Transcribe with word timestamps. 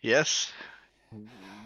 Yes. 0.00 0.48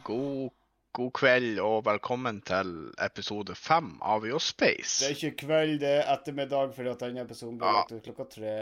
God, 0.03 0.51
god 0.93 1.11
kveld 1.15 1.61
og 1.63 1.85
velkommen 1.87 2.41
til 2.43 2.71
episode 2.99 3.55
fem 3.55 3.93
av 4.03 4.25
Your 4.27 4.43
Space. 4.43 5.05
Det 5.05 5.07
er 5.07 5.15
ikke 5.15 5.45
kveld, 5.45 5.77
det 5.85 5.93
er 6.01 6.11
ettermiddag, 6.17 6.73
fordi 6.75 6.91
at 6.91 7.05
denne 7.05 7.23
episoden 7.23 7.61
ble 7.61 7.75
lagt 7.77 7.93
ut 7.95 8.09
klokka 8.09 8.27
tre. 8.33 8.55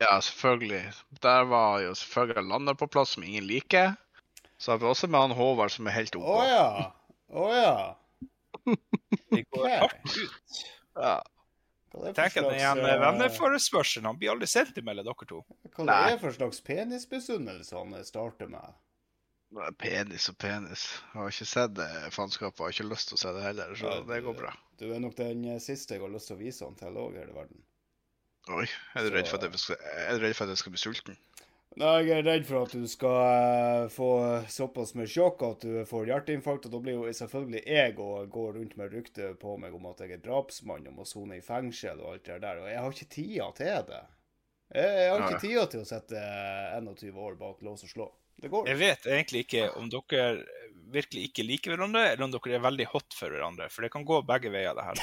Ja, 0.00 0.14
selvfølgelig. 0.16 0.80
Der 1.20 1.44
var 1.50 1.82
jo 1.84 1.92
selvfølgelig 1.92 2.46
landet 2.54 2.80
på 2.80 2.88
plass, 2.88 3.12
som 3.18 3.26
ingen 3.28 3.44
liker. 3.44 3.98
Så 4.56 4.72
har 4.72 4.80
vi 4.80 4.88
også 4.88 5.12
med 5.12 5.26
han 5.26 5.36
Håvard, 5.36 5.74
som 5.76 5.92
er 5.92 5.96
helt 5.98 6.16
Å 6.16 6.24
OK. 6.24 6.48
ja! 6.48 6.88
Å 7.36 7.46
ja. 7.52 7.76
Det 9.36 9.44
går 9.52 9.68
hardt 9.74 10.16
ut. 10.16 10.64
Ja. 10.96 11.18
Er 11.96 12.08
det 12.08 12.16
Tenk 12.16 12.40
at 12.40 12.48
den 12.48 12.56
igjen 12.56 12.80
slags, 12.80 12.88
eh, 12.94 12.98
venneforespørselen 13.00 14.08
Han 14.08 14.18
blir 14.20 14.32
aldri 14.32 14.48
sendt 14.48 14.76
imellom 14.80 15.04
dere 15.04 15.28
to. 15.28 15.44
Hva 15.76 15.84
er 15.84 16.16
det 16.16 16.18
for 16.24 16.40
slags 16.40 16.64
penisbesunnelse 16.64 17.76
han 17.76 17.92
starter 18.04 18.48
med? 18.56 18.72
Penis 19.78 20.28
og 20.28 20.36
penis. 20.42 20.88
Jeg 21.12 21.20
har 21.20 21.30
ikke 21.30 21.48
sett 21.48 21.76
det 21.78 21.88
faenskapet, 22.12 22.60
har 22.64 22.74
ikke 22.74 22.88
lyst 22.90 23.10
til 23.10 23.16
å 23.16 23.20
se 23.22 23.32
det 23.36 23.44
heller, 23.44 23.74
så 23.78 23.92
Ja, 23.92 24.00
det 24.08 24.20
går 24.26 24.36
bra. 24.40 24.52
Du 24.80 24.88
er 24.90 25.00
nok 25.00 25.14
den 25.16 25.44
eh, 25.46 25.62
siste 25.62 25.96
jeg 25.96 26.02
har 26.02 26.12
lyst 26.12 26.28
til 26.30 26.36
å 26.36 26.42
vise 26.42 26.66
han 26.66 26.76
til 26.76 26.98
òg 26.98 27.16
her 27.20 27.30
i 27.30 27.36
verden. 27.36 27.62
Oi, 28.52 28.66
er 28.94 29.06
du 29.06 29.14
redd 29.14 29.30
for 29.30 29.38
at 29.38 29.46
jeg 29.46 29.62
skal, 29.62 29.78
er 30.02 30.18
du 30.18 30.26
redd 30.26 30.36
for 30.38 30.46
at 30.46 30.54
jeg 30.54 30.62
skal 30.62 30.74
bli 30.74 30.82
sulten? 30.82 31.16
Nei, 31.76 31.94
jeg 32.08 32.20
er 32.22 32.26
redd 32.26 32.46
for 32.48 32.64
at 32.64 32.74
du 32.74 32.84
skal 32.90 33.16
eh, 33.22 33.86
få 33.92 34.10
såpass 34.50 34.94
med 34.98 35.10
sjokk 35.12 35.46
at 35.46 35.64
du 35.64 35.80
får 35.88 36.10
hjerteinfarkt, 36.10 36.66
og 36.66 36.74
da 36.74 36.82
blir 36.82 36.98
jo 36.98 37.16
selvfølgelig 37.20 37.62
jeg 37.70 37.96
å 38.02 38.10
gå 38.32 38.44
rundt 38.58 38.76
med 38.80 38.98
rykte 38.98 39.32
på 39.40 39.56
meg 39.62 39.78
om 39.78 39.88
at 39.92 40.02
jeg 40.02 40.18
er 40.18 40.22
drapsmann 40.26 40.90
og 40.90 41.00
må 41.00 41.08
sone 41.08 41.38
i 41.38 41.44
fengsel 41.44 42.02
og 42.02 42.16
alt 42.16 42.28
det 42.28 42.42
der, 42.44 42.62
og 42.62 42.70
jeg 42.72 42.82
har 42.82 42.98
ikke 42.98 43.10
tida 43.14 43.50
til 43.60 43.90
det. 43.92 44.04
Jeg, 44.74 44.94
jeg 44.98 45.10
har 45.12 45.26
ikke 45.26 45.42
tida 45.46 45.66
til 45.70 45.82
å 45.84 45.88
sette 45.88 46.22
21 46.82 47.20
år 47.28 47.36
bak 47.40 47.60
lås 47.62 47.86
og 47.86 47.92
slå. 47.92 48.12
Det 48.42 48.50
går 48.52 48.68
Jeg 48.68 48.78
vet 48.80 49.06
egentlig 49.08 49.44
ikke 49.46 49.68
om 49.80 49.88
dere 49.92 50.24
virkelig 50.92 51.30
ikke 51.30 51.44
liker 51.46 51.74
hverandre, 51.74 52.04
eller 52.12 52.26
om 52.26 52.32
dere 52.34 52.58
er 52.58 52.62
veldig 52.62 52.86
hot 52.92 53.16
for 53.16 53.32
hverandre. 53.32 53.68
For 53.72 53.86
det 53.86 53.90
kan 53.94 54.04
gå 54.06 54.20
begge 54.26 54.52
veier, 54.54 54.76
det 54.76 54.84
her. 54.86 54.96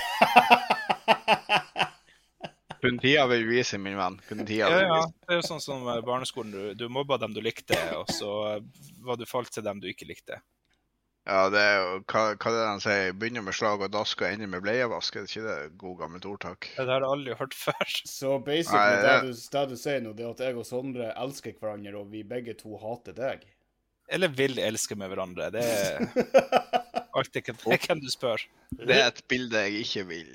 Kun 2.83 2.97
tida 2.99 3.23
vil 3.31 3.45
vise, 3.47 3.77
min 3.79 3.95
venn. 3.95 4.17
Kun 4.27 4.43
tida 4.43 4.67
vil 4.71 4.81
vise. 4.83 4.95
ja. 4.95 5.03
Det 5.23 5.31
er 5.31 5.39
jo 5.39 5.45
sånn 5.47 5.63
som 5.63 5.85
barneskolen. 6.07 6.51
Du, 6.51 6.73
du 6.83 6.89
mobba 6.91 7.17
dem 7.21 7.35
du 7.35 7.39
likte, 7.43 7.79
og 7.95 8.11
så 8.11 8.59
var 9.03 9.19
du 9.19 9.25
falt 9.27 9.53
til 9.55 9.63
dem 9.63 9.79
du 9.83 9.87
ikke 9.91 10.07
likte. 10.09 10.41
Ja, 11.23 11.45
det 11.47 11.59
er 11.63 11.77
jo 11.79 11.91
hva, 12.11 12.21
hva 12.35 12.49
er 12.51 12.55
det 12.57 12.63
han 12.67 12.81
sier? 12.83 13.13
Begynner 13.15 13.43
med 13.45 13.55
slag 13.55 13.79
og 13.85 13.91
dask 13.93 14.19
og 14.25 14.27
ender 14.27 14.49
med 14.51 14.59
bleievask. 14.65 15.15
Er 15.15 15.23
det 15.23 15.31
ikke 15.31 15.45
det 15.47 15.77
god 15.79 15.93
gammelt 16.01 16.25
ordtak? 16.27 16.67
Det 16.75 16.83
har 16.83 16.99
jeg 16.99 17.07
aldri 17.15 17.37
hørt 17.39 17.55
før. 17.55 17.93
Så 18.17 18.33
basically, 18.43 18.79
Nei, 18.79 18.97
det, 18.99 19.13
det- 19.23 19.23
du, 19.31 19.43
det 19.55 19.63
du 19.71 19.75
sier 19.79 20.01
nå, 20.03 20.11
det 20.17 20.25
er 20.27 20.33
at 20.35 20.43
jeg 20.43 20.57
og 20.59 20.67
Sondre 20.67 21.07
elsker 21.23 21.55
hverandre, 21.61 21.95
og 22.01 22.09
vi 22.11 22.25
begge 22.27 22.57
to 22.59 22.75
hater 22.81 23.15
deg. 23.15 23.45
Eller 24.11 24.27
vil 24.35 24.59
elske 24.59 24.97
med 24.99 25.07
hverandre. 25.13 25.47
Det 25.55 25.63
er 25.63 26.03
alltid 27.17 27.47
hvem- 27.47 27.79
hvem 27.87 28.03
du 28.03 28.09
spør. 28.11 28.43
Det 28.75 28.97
er 28.99 29.07
et 29.13 29.23
bilde 29.31 29.63
jeg 29.63 29.85
ikke 29.85 30.03
vil 30.09 30.29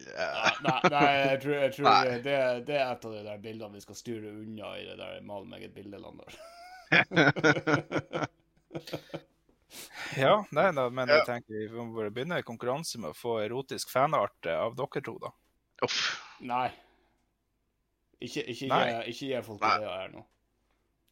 Nei, 0.64 0.80
nei 0.94 1.04
jeg 1.34 1.40
tror, 1.42 1.54
jeg 1.58 1.72
tror 1.76 1.88
Nei. 1.90 2.16
det, 2.24 2.36
det 2.68 2.76
er 2.78 2.92
et 2.94 3.04
av 3.08 3.12
de 3.18 3.22
der 3.26 3.40
bildene 3.42 3.74
vi 3.76 3.82
skal 3.84 3.98
styre 3.98 4.30
unna 4.30 4.72
i 4.78 4.84
det 4.88 4.96
der 5.02 5.20
mal 5.26 5.44
meg 5.50 5.66
et 5.68 5.74
bildeland 5.76 6.22
der. 6.22 6.32
Ja, 10.16 10.44
nei 10.56 10.70
da, 10.72 10.88
men 10.90 11.10
Ja. 11.10 11.18
jeg 11.20 11.26
tenker 11.28 11.58
vi 11.58 11.68
må 11.76 11.90
bare 11.96 12.12
begynne 12.14 12.38
en 12.40 12.46
konkurranse 12.46 12.98
med 13.00 13.12
å 13.12 13.16
få 13.16 13.38
erotisk 13.44 13.90
fanart 13.92 14.48
av 14.50 14.76
dere 14.78 15.02
to, 15.04 15.18
da. 15.22 15.32
Uff. 15.84 16.00
Nei. 16.40 16.70
Ikke, 18.18 18.42
ikke, 18.50 18.68
Nei. 18.72 18.86
Gi, 18.88 19.12
ikke 19.12 19.28
gi 19.28 19.42
folk 19.46 19.60
Nei. 19.62 19.74
ideer 19.76 20.00
her 20.00 20.08
nå. 20.14 20.24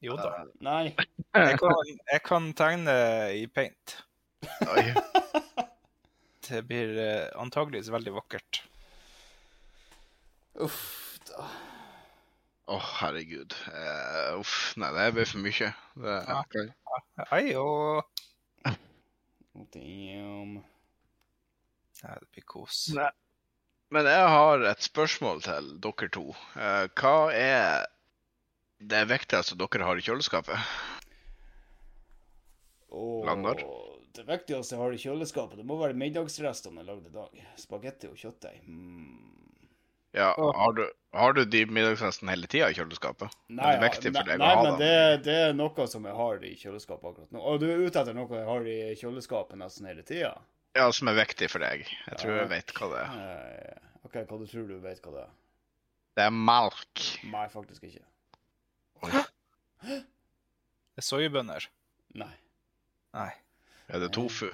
Jo 0.07 0.17
da. 0.19 0.33
Nei. 0.65 0.95
Jeg 1.37 1.59
kan, 1.61 1.93
jeg 2.13 2.23
kan 2.25 2.49
tegne 2.57 2.97
i 3.37 3.47
paint. 3.47 3.99
Oi. 4.67 4.89
Det 6.47 6.61
blir 6.67 6.93
eh, 7.03 7.29
antageligvis 7.43 7.89
veldig 7.91 8.13
vakkert. 8.21 8.61
Uff 10.63 11.19
da. 11.27 11.47
Å, 12.67 12.77
herregud. 13.01 13.55
Uh, 13.71 14.41
uff. 14.41 14.73
Nei, 14.81 14.91
det 14.97 15.09
blir 15.15 15.29
for 15.31 15.43
mye. 15.43 15.73
Det, 16.03 16.15
er... 16.35 16.71
Hei 17.31 17.43
og 17.61 18.23
Damn. 19.73 20.59
Nei, 22.03 22.17
det 22.21 22.29
blir 22.35 22.45
kos. 22.45 22.89
Nei. 22.97 23.11
Men 23.95 24.09
jeg 24.11 24.31
har 24.35 24.65
et 24.67 24.83
spørsmål 24.83 25.43
til 25.47 25.69
dere 25.83 26.09
to. 26.13 26.25
Eh, 26.59 26.87
hva 26.99 27.17
er 27.33 27.87
det 28.83 29.05
viktigste 29.09 29.57
dere 29.61 29.87
har 29.87 30.01
i 30.01 30.05
kjøleskapet? 30.05 30.73
Oh, 32.91 33.25
Lander? 33.27 33.63
det 34.17 34.25
viktigste 34.27 34.75
jeg 34.75 34.83
har 34.83 34.95
i 34.95 35.01
kjøleskapet, 35.01 35.59
det 35.61 35.67
må 35.69 35.77
være 35.81 35.97
middagsrestene 35.99 36.83
jeg 36.83 36.89
lagde 36.89 37.11
i 37.11 37.15
dag. 37.15 37.43
Spagetti 37.61 38.11
og 38.11 38.21
kjøttdeig. 38.21 38.63
Mm. 38.67 39.46
Ja, 40.17 40.31
har 40.57 40.73
du, 40.73 40.83
har 41.13 41.35
du 41.37 41.43
de 41.45 41.63
middagsrestene 41.69 42.33
hele 42.33 42.49
tida 42.49 42.71
i 42.73 42.77
kjøleskapet? 42.79 43.35
Nei, 43.53 43.75
det 43.77 44.09
er 44.09 44.13
nei, 44.15 44.23
deg 44.25 44.31
å 44.33 44.39
nei 44.41 44.53
men 44.65 44.79
det, 44.81 44.93
det 45.27 45.35
er 45.51 45.57
noe 45.57 45.87
som 45.93 46.07
jeg 46.09 46.17
har 46.17 46.45
i 46.49 46.53
kjøleskapet 46.57 47.11
akkurat 47.11 47.35
nå. 47.37 47.43
Og 47.43 47.61
du 47.61 47.67
er 47.69 47.83
ute 47.85 48.01
etter 48.01 48.17
noe 48.17 48.31
jeg 48.41 48.49
har 48.49 48.69
i 48.73 48.79
kjøleskapet 48.97 49.61
nesten 49.61 49.91
hele 49.91 50.05
tida? 50.09 50.33
Ja, 50.77 50.89
som 50.93 51.09
er 51.13 51.19
viktig 51.21 51.49
for 51.53 51.65
deg. 51.65 51.85
Jeg 52.09 52.21
tror 52.21 52.33
Ja. 52.33 52.39
jeg 52.43 52.53
vet 52.55 52.73
hva 52.79 52.89
det 52.93 53.03
er. 53.03 53.21
Eh, 53.21 53.91
OK, 54.09 54.17
hva 54.25 54.39
du 54.41 54.47
tror 54.49 54.67
du 54.69 54.77
vet 54.81 55.01
hva 55.05 55.13
det 55.15 55.23
er? 55.27 55.33
Det 56.17 56.25
er 56.25 56.33
melk. 56.33 57.05
Nei, 57.29 57.47
faktisk 57.53 57.85
ikke. 57.85 58.05
Hæ? 59.05 59.23
Det 59.87 61.03
er 61.05 61.05
soyabønner. 61.05 61.69
Nei. 62.17 62.33
Nei. 63.17 63.31
Er 63.93 64.01
det 64.01 64.15
tofu? 64.17 64.49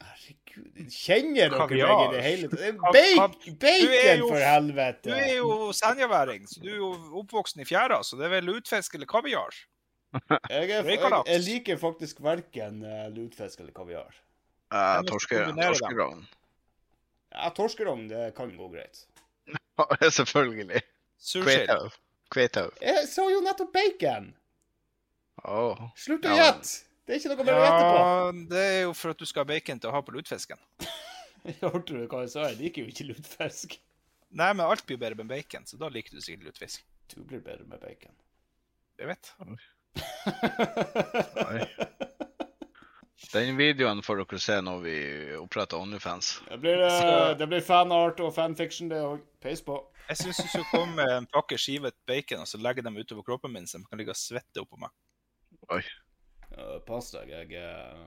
Herregud, 0.00 0.43
kjenner 0.90 1.50
dere 1.50 1.58
Kaviar. 1.58 1.92
meg 1.98 2.04
i 2.04 2.16
det 2.16 2.22
hele 2.24 2.48
tatt? 2.52 2.78
Bacon, 2.94 3.36
bacon 3.58 4.18
jo- 4.20 4.28
for 4.28 4.38
helvete! 4.44 5.02
Du 5.08 5.14
er 5.14 5.32
jo 5.36 5.72
senjaværing, 5.72 6.46
så 6.50 6.62
du 6.62 6.68
er 6.72 6.76
jo 6.76 6.90
oppvoksen 7.22 7.60
i 7.64 7.66
fjæra, 7.68 8.02
så 8.04 8.16
det 8.20 8.26
er 8.28 8.34
vel 8.36 8.44
lutefisk 8.50 8.94
eller 8.94 9.06
kaviar. 9.10 9.54
Jeg, 10.50 10.70
er, 10.70 10.84
jeg, 10.86 11.00
jeg 11.26 11.40
liker 11.42 11.76
faktisk 11.80 12.20
verken 12.22 12.76
lutefisk 13.16 13.60
eller 13.64 13.72
kaviar. 13.74 14.14
Eh, 14.70 14.78
Jeg 14.78 15.02
må 15.02 15.08
torske, 15.10 15.40
kombinere 15.42 15.72
dem. 15.72 15.74
torskerogn. 15.80 16.24
Ja, 17.34 17.48
Torskerogn, 17.50 18.04
det 18.08 18.28
kan 18.36 18.52
gå 18.56 18.68
greit. 18.70 19.00
Selvfølgelig. 20.18 20.82
Sursild. 21.18 21.66
Kveitau. 21.66 21.88
Kveitau. 22.30 22.68
Jeg 22.80 23.08
sa 23.10 23.24
jo 23.30 23.40
nettopp 23.42 23.72
bacon! 23.74 24.30
Oh. 25.44 25.74
Slutt 25.98 26.24
å 26.30 26.30
Ja, 26.30 26.44
gjette! 26.54 26.84
Det 27.04 27.12
er 27.12 27.20
ikke 27.20 27.34
noe 27.34 27.44
mer 27.44 27.58
å 27.58 27.64
gjette 27.64 27.80
på. 27.84 27.96
Ja, 28.00 28.28
det 28.48 28.60
er 28.64 28.78
jo 28.86 28.92
for 28.96 29.12
at 29.12 29.20
du 29.20 29.28
skal 29.28 29.44
ha 29.44 29.48
bacon 29.50 29.80
til 29.80 29.90
å 29.90 29.92
ha 29.92 30.00
på 30.04 30.14
lutfisken. 30.14 30.60
Hørte 31.60 31.92
du 31.92 32.06
hva 32.08 32.22
jeg 32.24 32.32
sa? 32.32 32.46
Jeg 32.48 32.60
liker 32.62 32.84
jo 32.86 32.92
ikke 32.94 33.08
lutfisk. 33.10 33.76
Nei, 34.34 34.50
men 34.56 34.64
alt 34.64 34.86
blir 34.88 34.98
bedre 34.98 35.20
med 35.20 35.28
bacon, 35.30 35.66
så 35.68 35.76
da 35.78 35.90
liker 35.92 36.16
du 36.16 36.24
sikkert 36.24 36.48
lutfisk. 36.48 36.86
Du 37.12 37.20
blir 37.20 37.42
bedre 37.44 37.68
med 37.68 37.82
bacon. 37.82 38.16
Jeg 38.98 39.10
vet. 39.10 39.34
Nei. 41.38 41.66
Den 43.34 43.58
videoen 43.58 44.00
får 44.04 44.22
dere 44.22 44.40
se 44.42 44.56
når 44.64 44.80
vi 44.84 44.96
oppretter 45.38 45.80
Onlyfans. 45.82 46.30
Det 46.48 46.58
blir, 46.62 46.82
eh, 46.88 47.34
det 47.38 47.48
blir 47.50 47.62
fanart 47.66 48.20
og 48.24 48.32
fanfiction, 48.34 48.88
det 48.90 49.02
òg. 49.04 49.20
Peis 49.44 49.62
på. 49.64 49.76
Jeg 50.08 50.20
syns 50.20 50.40
du 50.40 50.48
skal 50.48 50.66
komme 50.70 50.96
med 50.98 51.12
en 51.18 51.28
pakke 51.30 51.58
skivet 51.60 51.96
bacon 52.08 52.44
og 52.44 52.48
så 52.48 52.60
legge 52.60 52.84
dem 52.84 52.96
utover 52.96 53.26
kroppen 53.26 53.52
min, 53.52 53.68
så 53.68 53.80
de 53.80 53.88
kan 53.90 54.00
ligge 54.00 54.14
og 54.14 54.20
svette 54.20 54.64
oppå 54.64 54.80
meg. 54.80 54.92
Uh, 56.54 56.78
pass 56.86 57.10
deg, 57.14 57.30
jeg, 57.34 57.48
eh, 57.58 58.04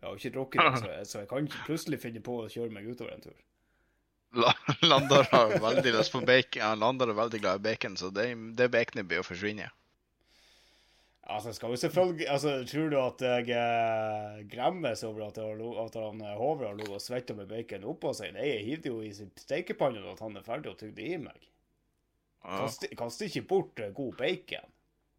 jeg 0.00 0.06
har 0.08 0.16
ikke 0.16 0.32
drukket 0.36 0.62
det, 0.64 0.78
så 0.80 0.90
jeg, 0.94 1.06
så 1.10 1.18
jeg 1.22 1.28
kan 1.28 1.48
ikke 1.48 1.64
plutselig 1.66 1.98
finne 2.00 2.22
på 2.24 2.38
å 2.40 2.48
kjøre 2.48 2.72
meg 2.72 2.86
utover 2.88 3.12
en 3.12 3.24
tur. 3.26 3.36
La- 4.40 4.54
Landar 4.86 5.26
har 5.32 5.56
veldig 5.60 5.92
lyst 5.98 6.14
på 6.14 6.22
bacon. 6.24 6.62
Ja, 6.62 6.70
Landar 6.78 7.10
er 7.12 7.18
veldig 7.18 7.40
glad 7.42 7.60
i 7.60 7.64
bacon, 7.68 7.96
så 8.00 8.08
det, 8.14 8.30
det 8.56 8.70
baconet 8.72 9.08
blir 9.10 9.20
å 9.20 9.26
forsvinne. 9.26 9.68
Altså, 11.30 11.52
skal 11.54 11.70
vi 11.70 11.76
selvfølgelig 11.78 12.26
Altså, 12.32 12.52
tror 12.66 12.88
du 12.90 12.96
at 12.98 13.20
jeg 13.22 13.52
eh, 13.54 14.40
gremmes 14.50 15.04
over 15.06 15.28
at, 15.28 15.36
at 15.38 15.98
han 16.00 16.22
eh, 16.24 16.32
Håvard 16.40 16.66
har 16.72 16.78
ligget 16.78 16.96
og 16.96 17.04
svetta 17.04 17.36
med 17.38 17.46
bacon 17.52 17.84
oppå 17.86 18.10
seg? 18.18 18.32
Nei, 18.34 18.48
jeg 18.48 18.64
hivde 18.66 18.90
jo 18.94 19.02
i 19.06 19.12
stekepannen 19.14 20.08
at 20.10 20.22
han 20.24 20.40
er 20.40 20.46
ferdig 20.46 20.72
og 20.72 20.80
tygde 20.80 21.04
i 21.06 21.20
meg. 21.22 21.46
Kaster, 22.40 22.90
kast 22.98 23.22
ikke 23.28 23.44
bort 23.46 23.78
eh, 23.84 23.92
god 23.94 24.16
bacon. 24.18 24.72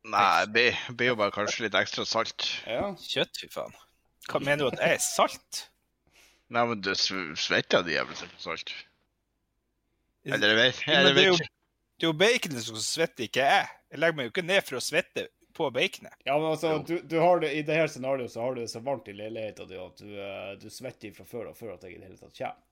Nei, 0.09 0.45
det 0.49 0.67
blir 0.97 1.11
jo 1.11 1.17
bare 1.19 1.33
kanskje 1.35 1.67
litt 1.67 1.75
ekstra 1.77 2.05
salt. 2.09 2.47
Ja. 2.65 2.89
Kjøtt, 2.97 3.37
fy 3.37 3.49
faen. 3.53 3.75
Hva 4.29 4.41
mener 4.41 4.63
du 4.63 4.71
at 4.71 4.81
jeg 4.81 4.97
er 4.97 5.03
salt? 5.05 5.65
Nei, 6.51 6.63
men 6.67 6.81
du 6.83 6.91
svetter 6.97 7.85
de 7.85 7.93
jævlig 7.95 8.17
sikkert 8.19 8.47
salt. 8.47 8.73
Eller 10.27 10.53
jeg 10.53 10.57
vet, 10.57 10.81
men 10.87 10.97
eller 10.97 11.15
det 11.15 11.21
er 11.21 11.27
jeg 11.27 11.29
jo, 11.29 11.37
vet 11.37 11.45
ikke. 11.45 11.53
det 11.97 12.05
er 12.05 12.09
jo 12.09 12.17
baconet 12.17 12.65
som 12.65 12.81
svetter, 12.81 13.27
ikke 13.29 13.45
jeg. 13.45 13.69
Jeg 13.91 14.01
legger 14.01 14.17
meg 14.17 14.27
jo 14.27 14.33
ikke 14.33 14.47
ned 14.47 14.65
for 14.67 14.77
å 14.77 14.83
svette 14.83 15.27
på 15.57 15.69
baconet. 15.75 16.17
Ja, 16.25 16.35
men 16.37 16.49
altså, 16.51 16.73
du, 16.87 16.97
du 17.05 17.15
har 17.21 17.41
det, 17.43 17.53
I 17.57 17.63
det 17.67 17.77
her 17.77 17.89
scenarioet 17.91 18.33
så 18.33 18.43
har 18.43 18.55
du 18.55 18.61
det 18.63 18.71
så 18.73 18.81
varmt 18.85 19.09
i 19.11 19.15
leiligheten 19.17 19.69
din 19.69 19.85
at 19.85 20.01
du, 20.01 20.11
eh, 20.17 20.51
du 20.61 20.67
svetter 20.73 21.15
fra 21.15 21.25
før 21.29 21.51
og 21.51 21.57
før 21.57 21.75
at 21.75 21.87
jeg 21.87 21.95
i 21.95 22.01
det 22.01 22.09
hele 22.09 22.19
tatt 22.19 22.37
kommer. 22.37 22.67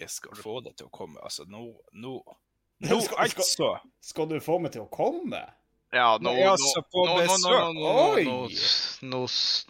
Jeg 0.00 0.12
skal 0.14 0.38
få 0.40 0.60
det 0.64 0.76
til 0.80 0.88
å 0.88 0.94
komme. 0.94 1.20
Altså, 1.20 1.44
nå 1.48 1.66
Nå, 2.00 2.14
nå 2.88 3.00
skal- 3.04 3.24
altså! 3.26 3.70
Skal 4.00 4.28
du 4.30 4.38
få 4.40 4.58
meg 4.62 4.72
til 4.72 4.84
å 4.86 4.90
komme? 4.92 5.40
Ja, 5.92 6.18
nå, 6.22 6.30
altså, 6.46 6.84
nå, 6.94 7.02
nå, 7.04 7.14
nå, 7.18 7.54
nå, 7.74 7.94
nå, 8.22 8.24
nå, 8.24 8.34
nå, 9.10 9.22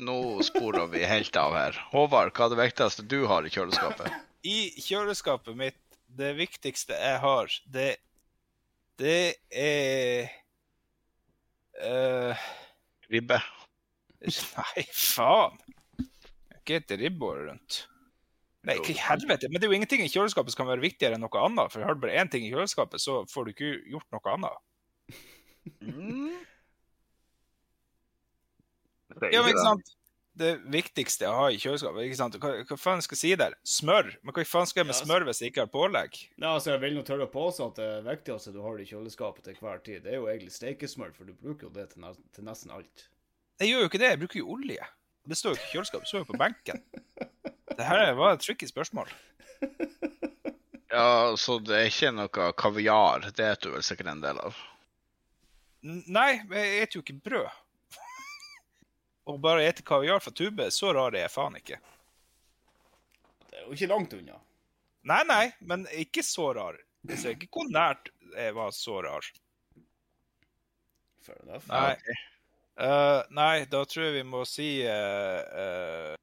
nå 0.04 0.16
sporer 0.44 0.90
vi 0.92 1.00
helt 1.08 1.36
av 1.40 1.54
her. 1.56 1.78
Håvard, 1.94 2.34
hva 2.36 2.44
er 2.46 2.52
det 2.52 2.58
viktigste 2.60 3.06
du 3.08 3.22
har 3.30 3.46
i 3.48 3.52
kjøleskapet? 3.54 4.12
I 4.44 4.58
kjøleskapet 4.84 5.56
mitt, 5.56 5.80
det 6.20 6.34
viktigste 6.36 6.92
jeg 6.98 7.22
har, 7.24 7.56
det, 7.72 7.88
det 9.00 9.16
er 9.48 10.28
eh, 11.80 12.44
Ribbe. 13.10 13.40
Nei, 14.28 14.84
faen. 14.92 15.56
Ikke 16.60 16.82
et 16.82 16.92
ribbeår 17.00 17.46
rundt. 17.48 17.80
Nei, 18.68 18.76
ikke 18.76 18.92
i 18.92 19.00
helvete. 19.00 19.48
Men 19.48 19.56
det 19.56 19.66
er 19.66 19.72
jo 19.72 19.76
ingenting 19.78 20.02
i 20.04 20.10
kjøleskapet 20.12 20.52
som 20.52 20.60
kan 20.60 20.68
være 20.68 20.84
viktigere 20.84 21.16
enn 21.16 21.24
noe 21.24 21.44
annet. 21.44 21.72
For 21.72 21.84
har 21.84 21.96
du 21.96 22.02
bare 22.02 22.18
én 22.20 22.28
ting 22.32 22.44
i 22.44 22.50
kjøleskapet, 22.52 23.00
så 23.00 23.22
får 23.30 23.46
du 23.46 23.54
ikke 23.54 23.70
gjort 23.94 24.10
noe 24.12 24.34
annet. 24.34 24.66
Mm. 25.80 26.36
Ja, 29.30 29.40
men 29.40 29.50
ikke 29.50 29.64
sant? 29.64 29.96
Det 30.40 30.52
viktigste 30.72 31.26
jeg 31.26 31.36
har 31.36 31.52
i 31.52 31.58
kjøleskapet, 31.60 32.04
ikke 32.06 32.18
sant? 32.20 32.36
Hva, 32.40 32.52
hva 32.68 32.76
faen 32.78 33.02
skal 33.04 33.16
jeg 33.16 33.20
si 33.20 33.32
der? 33.40 33.56
Smør? 33.66 34.12
Men 34.22 34.36
hva 34.36 34.44
faen 34.46 34.68
skal 34.68 34.82
jeg 34.82 34.88
med 34.90 34.94
Ja, 34.94 35.00
smør 35.02 35.26
hvis 35.26 35.40
jeg 35.42 35.52
ikke 35.52 35.64
har 35.64 35.72
pålegg? 35.72 36.20
Nei, 36.36 36.52
altså, 36.52 36.70
Jeg 36.74 36.82
vil 36.84 36.94
nå 36.96 37.02
tørre 37.08 37.26
å 37.26 37.32
påstå 37.32 37.66
at 37.72 37.80
det 37.80 37.90
viktigste 38.06 38.54
du 38.54 38.60
har 38.64 38.78
i 38.80 38.86
kjøleskapet 38.88 39.48
til 39.48 39.58
hver 39.60 39.82
tid, 39.84 40.04
det 40.04 40.14
er 40.14 40.20
jo 40.20 40.28
egentlig 40.30 40.54
steikesmør, 40.54 41.12
for 41.16 41.28
du 41.28 41.34
bruker 41.34 41.68
jo 41.68 41.72
det 41.74 41.88
til, 41.94 42.06
til 42.36 42.46
nesten 42.46 42.76
alt. 42.76 43.08
Jeg 43.60 43.72
gjør 43.72 43.84
jo 43.84 43.90
ikke 43.90 44.02
det, 44.04 44.12
jeg 44.14 44.22
bruker 44.22 44.40
jo 44.40 44.52
olje. 44.54 44.90
Det 45.28 45.36
står 45.36 45.56
jo 45.56 45.58
ikke 45.58 45.68
i 45.68 45.74
kjøleskapet, 45.74 46.06
det 46.06 46.12
står 46.14 46.22
jo 46.22 46.30
på 46.30 46.40
benken. 46.44 46.84
Det 47.80 47.86
her 47.88 48.12
var 48.18 48.34
et 48.36 48.44
tricky 48.44 48.68
spørsmål. 48.68 49.08
Ja, 50.90 51.36
så 51.38 51.60
det 51.62 51.76
er 51.78 51.86
ikke 51.86 52.08
noe 52.10 52.46
kaviar. 52.58 53.28
Det 53.38 53.44
er 53.46 53.58
du 53.62 53.68
vel 53.70 53.82
sikkert 53.86 54.08
en 54.10 54.22
del 54.24 54.40
av. 54.42 54.56
N- 55.86 56.00
Nei, 56.10 56.40
jeg 56.50 56.88
spiser 56.88 56.96
jo 56.98 57.02
ikke 57.04 57.14
brød. 57.28 57.60
Og 59.30 59.38
bare 59.44 59.68
ete 59.68 59.84
kaviar 59.86 60.18
fra 60.24 60.32
tube, 60.34 60.66
så 60.74 60.90
rar 60.96 61.14
er 61.14 61.28
jeg 61.28 61.30
faen 61.36 61.60
ikke. 61.60 61.78
Det 63.46 63.60
er 63.60 63.68
jo 63.68 63.76
ikke 63.78 63.90
langt 63.92 64.16
unna. 64.18 64.40
Nei, 65.06 65.20
nei, 65.30 65.44
men 65.62 65.86
ikke 65.94 66.24
så 66.26 66.48
rar. 66.58 66.80
Jeg 67.06 67.22
ser 67.22 67.36
ikke 67.38 67.52
hvor 67.54 67.70
nært 67.70 68.10
jeg 68.34 68.56
var 68.58 68.74
så 68.74 68.98
rar. 69.06 69.30
Fair 71.22 71.38
enough. 71.46 71.70
Nei. 71.70 71.94
Uh, 72.80 73.22
nei, 73.30 73.54
da 73.70 73.84
tror 73.86 74.08
jeg 74.08 74.18
vi 74.18 74.26
må 74.26 74.42
si 74.48 74.72
uh, 74.90 76.18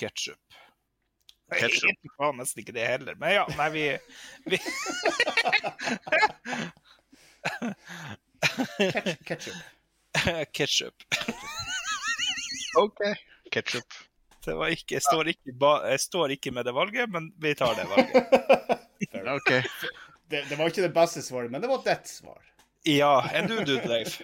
ketsjup. 0.00 0.60
Ketchup. 1.52 1.98
Jeg 2.02 2.14
var 2.18 2.32
nesten 2.38 2.62
ikke 2.64 2.74
det 2.74 2.86
heller. 2.88 3.16
Men 3.20 3.34
ja, 3.36 3.44
nei, 3.58 3.68
vi, 3.74 3.84
vi 4.48 4.58
Ketchup. 9.28 9.60
Ketchup. 10.56 10.56
Ketsjup. 10.56 11.06
OK. 12.80 13.00
Ketchup. 13.52 14.00
Det 14.44 14.54
var 14.58 14.72
ikke, 14.74 14.98
jeg, 14.98 15.04
står 15.06 15.30
ikke 15.32 15.54
jeg 15.88 16.00
står 16.02 16.34
ikke 16.34 16.50
med 16.52 16.66
det 16.68 16.74
valget, 16.76 17.08
men 17.12 17.30
vi 17.40 17.54
tar 17.56 17.76
det 17.78 17.86
valget. 17.88 18.26
okay. 19.38 19.62
Det, 20.28 20.42
det 20.50 20.58
var 20.58 20.68
ikke 20.68 20.84
det 20.84 20.92
beste 20.96 21.22
svaret, 21.24 21.52
men 21.52 21.62
det 21.64 21.70
var 21.70 21.80
ditt 21.86 22.10
svar. 22.10 22.42
Ja, 22.88 23.22
enn 23.32 23.48
du, 23.48 23.56
Dudleif? 23.64 24.18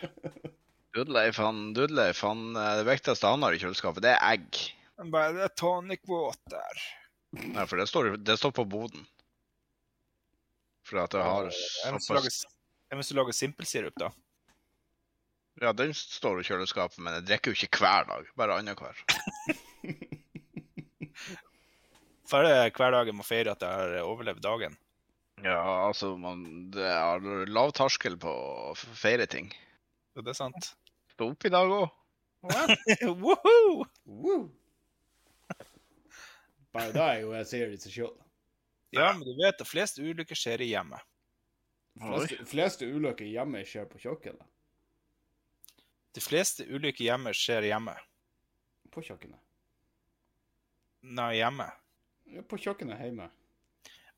Dudleif, 0.97 1.39
han, 1.41 1.71
Dudleif, 1.77 2.21
han, 2.27 2.51
eh, 2.53 2.77
det 2.83 2.87
viktigste 2.89 3.33
han 3.33 3.47
har 3.47 3.57
i 3.57 3.61
kjøleskapet, 3.63 4.05
det 4.05 4.13
er 4.13 4.21
egg. 4.35 4.61
Bare 5.09 5.33
det 5.33 5.47
er 5.47 5.55
tonic 5.57 6.03
water. 6.09 6.83
Nei, 7.41 7.65
for 7.65 7.81
det 7.81 7.87
står, 7.89 8.17
det 8.21 8.37
står 8.37 8.53
på 8.53 8.67
boden. 8.69 9.07
For 10.85 11.01
at 11.05 11.15
det 11.15 11.23
har 11.23 11.49
såpass 11.53 12.43
Hvis 12.91 13.09
du 13.13 13.15
lage 13.17 13.33
simpelsirup, 13.37 13.95
da. 14.01 14.11
Ja, 15.61 15.73
den 15.77 15.95
står 15.95 16.41
i 16.41 16.45
kjøleskapet, 16.49 16.99
men 17.05 17.15
jeg 17.19 17.27
drikker 17.29 17.53
jo 17.53 17.67
ikke 17.67 17.83
hver 17.85 18.09
dag. 18.09 18.29
Bare 18.39 18.57
annenhver. 18.61 18.97
For 22.31 22.47
det 22.47 22.53
er 22.55 22.71
hver 22.71 22.95
dag 22.95 23.09
jeg 23.11 23.17
må 23.19 23.25
feire 23.27 23.57
at 23.57 23.63
jeg 23.65 23.71
har 23.71 24.07
overlevd 24.07 24.43
dagen. 24.45 24.77
Ja, 25.43 25.87
altså, 25.89 26.15
man, 26.21 26.71
det 26.75 26.85
er 26.85 27.47
lav 27.51 27.73
terskel 27.77 28.19
på 28.21 28.31
å 28.31 28.75
feire 28.77 29.27
ting. 29.31 29.49
Ja, 30.15 30.23
det 30.23 30.35
er 30.35 30.39
sant. 30.39 30.73
Stå 31.15 31.33
opp 31.33 31.47
i 31.49 31.53
dag 31.53 31.73
òg. 31.75 31.89
Woohoo! 33.21 34.49
Bare 36.75 36.93
da 36.95 37.07
er 37.15 37.25
jo 37.25 37.33
jeg 37.35 37.49
sier 37.51 37.73
det 37.73 37.81
seg 37.83 37.95
sjøl. 37.97 38.15
Ja, 38.95 39.09
men 39.15 39.23
du 39.27 39.33
vet 39.39 39.61
at 39.63 39.69
flest 39.71 39.99
ulykker 40.03 40.39
skjer 40.39 40.63
i 40.65 40.71
hjemmet. 40.73 41.03
Fleste, 42.01 42.45
fleste 42.47 42.87
ulykker 42.87 43.27
hjemme 43.27 43.63
skjer 43.67 43.87
på 43.91 43.99
kjøkkenet. 44.03 44.47
De 46.15 46.23
fleste 46.23 46.67
ulykker 46.67 47.05
hjemme 47.07 47.33
skjer 47.37 47.67
hjemme. 47.71 47.95
På 48.91 49.03
kjøkkenet. 49.07 49.39
Nei, 51.07 51.33
hjemme. 51.39 51.69
Ja, 52.31 52.43
På 52.47 52.59
kjøkkenet 52.61 52.99
hjemme. 53.03 53.29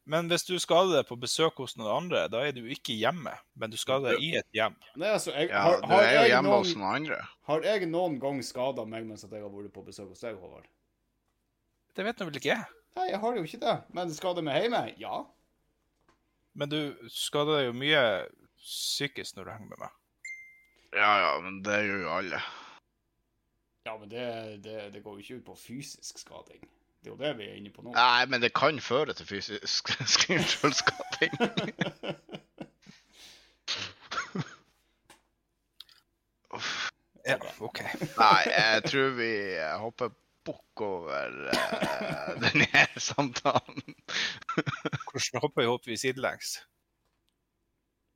Men 0.08 0.26
hvis 0.26 0.42
du 0.48 0.56
skader 0.58 0.96
deg 0.98 1.06
på 1.06 1.14
besøk 1.20 1.60
hos 1.62 1.76
noen 1.78 1.92
andre, 1.94 2.24
da 2.32 2.40
er 2.42 2.54
du 2.56 2.64
ikke 2.66 2.96
hjemme, 2.98 3.36
men 3.54 3.70
du 3.70 3.76
skader 3.78 4.16
deg 4.16 4.24
i 4.24 4.32
et 4.40 4.48
hjem. 4.56 4.74
Nei, 4.98 5.12
altså, 5.14 5.30
jeg, 5.36 5.52
Ja, 5.52 5.76
du 5.78 5.92
er 5.94 6.02
jo 6.02 6.08
hjemme 6.08 6.30
hjemme 6.32 6.54
hos 6.56 6.72
noen, 6.72 6.80
noen 6.82 6.96
andre. 6.96 7.18
har 7.48 7.68
jeg 7.68 7.90
noen 7.92 8.16
gang 8.24 8.40
skada 8.42 8.84
meg 8.88 9.06
mens 9.06 9.22
jeg 9.22 9.30
har 9.36 9.52
vært 9.52 9.70
på 9.76 9.84
besøk 9.86 10.10
hos 10.10 10.24
deg, 10.24 10.40
Håvard? 10.42 10.66
Det 11.96 12.04
vet 12.06 12.20
nå 12.20 12.28
vel 12.28 12.38
ikke 12.40 12.52
jeg. 12.54 12.64
Nei, 12.96 13.06
jeg 13.10 13.20
har 13.20 13.36
jo 13.36 13.44
ikke 13.46 13.60
det. 13.62 13.76
Men 13.96 14.12
skader 14.14 14.44
meg 14.44 14.64
hjemme? 14.64 14.82
Ja. 15.00 15.22
Men 16.56 16.72
du 16.72 17.08
skader 17.12 17.58
deg 17.58 17.66
jo 17.70 17.74
mye 17.76 18.02
psykisk 18.60 19.36
når 19.36 19.48
du 19.48 19.52
henger 19.54 19.72
med 19.72 19.82
meg. 19.84 19.96
Ja, 20.92 21.12
ja, 21.24 21.32
men 21.40 21.62
det 21.64 21.78
gjør 21.86 22.04
jo 22.04 22.12
alle. 22.18 22.42
Ja, 23.88 23.96
men 23.98 24.10
det, 24.12 24.26
det, 24.64 24.76
det 24.94 25.02
går 25.04 25.16
jo 25.16 25.24
ikke 25.24 25.40
ut 25.40 25.46
på 25.50 25.58
fysisk 25.58 26.20
skading. 26.20 26.64
Det 27.02 27.10
er 27.10 27.14
jo 27.16 27.18
det 27.18 27.32
vi 27.40 27.48
er 27.48 27.56
inne 27.58 27.72
på 27.74 27.82
nå. 27.82 27.94
Nei, 27.96 28.26
men 28.30 28.44
det 28.44 28.52
kan 28.54 28.78
føre 28.80 29.16
til 29.18 29.26
fysisk 29.26 29.92
kjøleskaping. 30.28 31.34
Ja, 37.22 37.36
OK. 37.62 37.78
Nei, 38.18 38.40
jeg 38.50 38.82
tror 38.90 39.12
vi 39.14 39.30
hopper 39.78 40.10
bukk 40.46 40.82
over 40.86 41.36
uh, 41.52 42.34
denne 42.42 42.84
samtalen. 43.00 43.82
Hvordan 45.10 45.42
hopper 45.44 45.62
vi 45.64 45.70
opp 45.72 45.86
vi 45.88 45.96
sidelengs? 46.00 46.58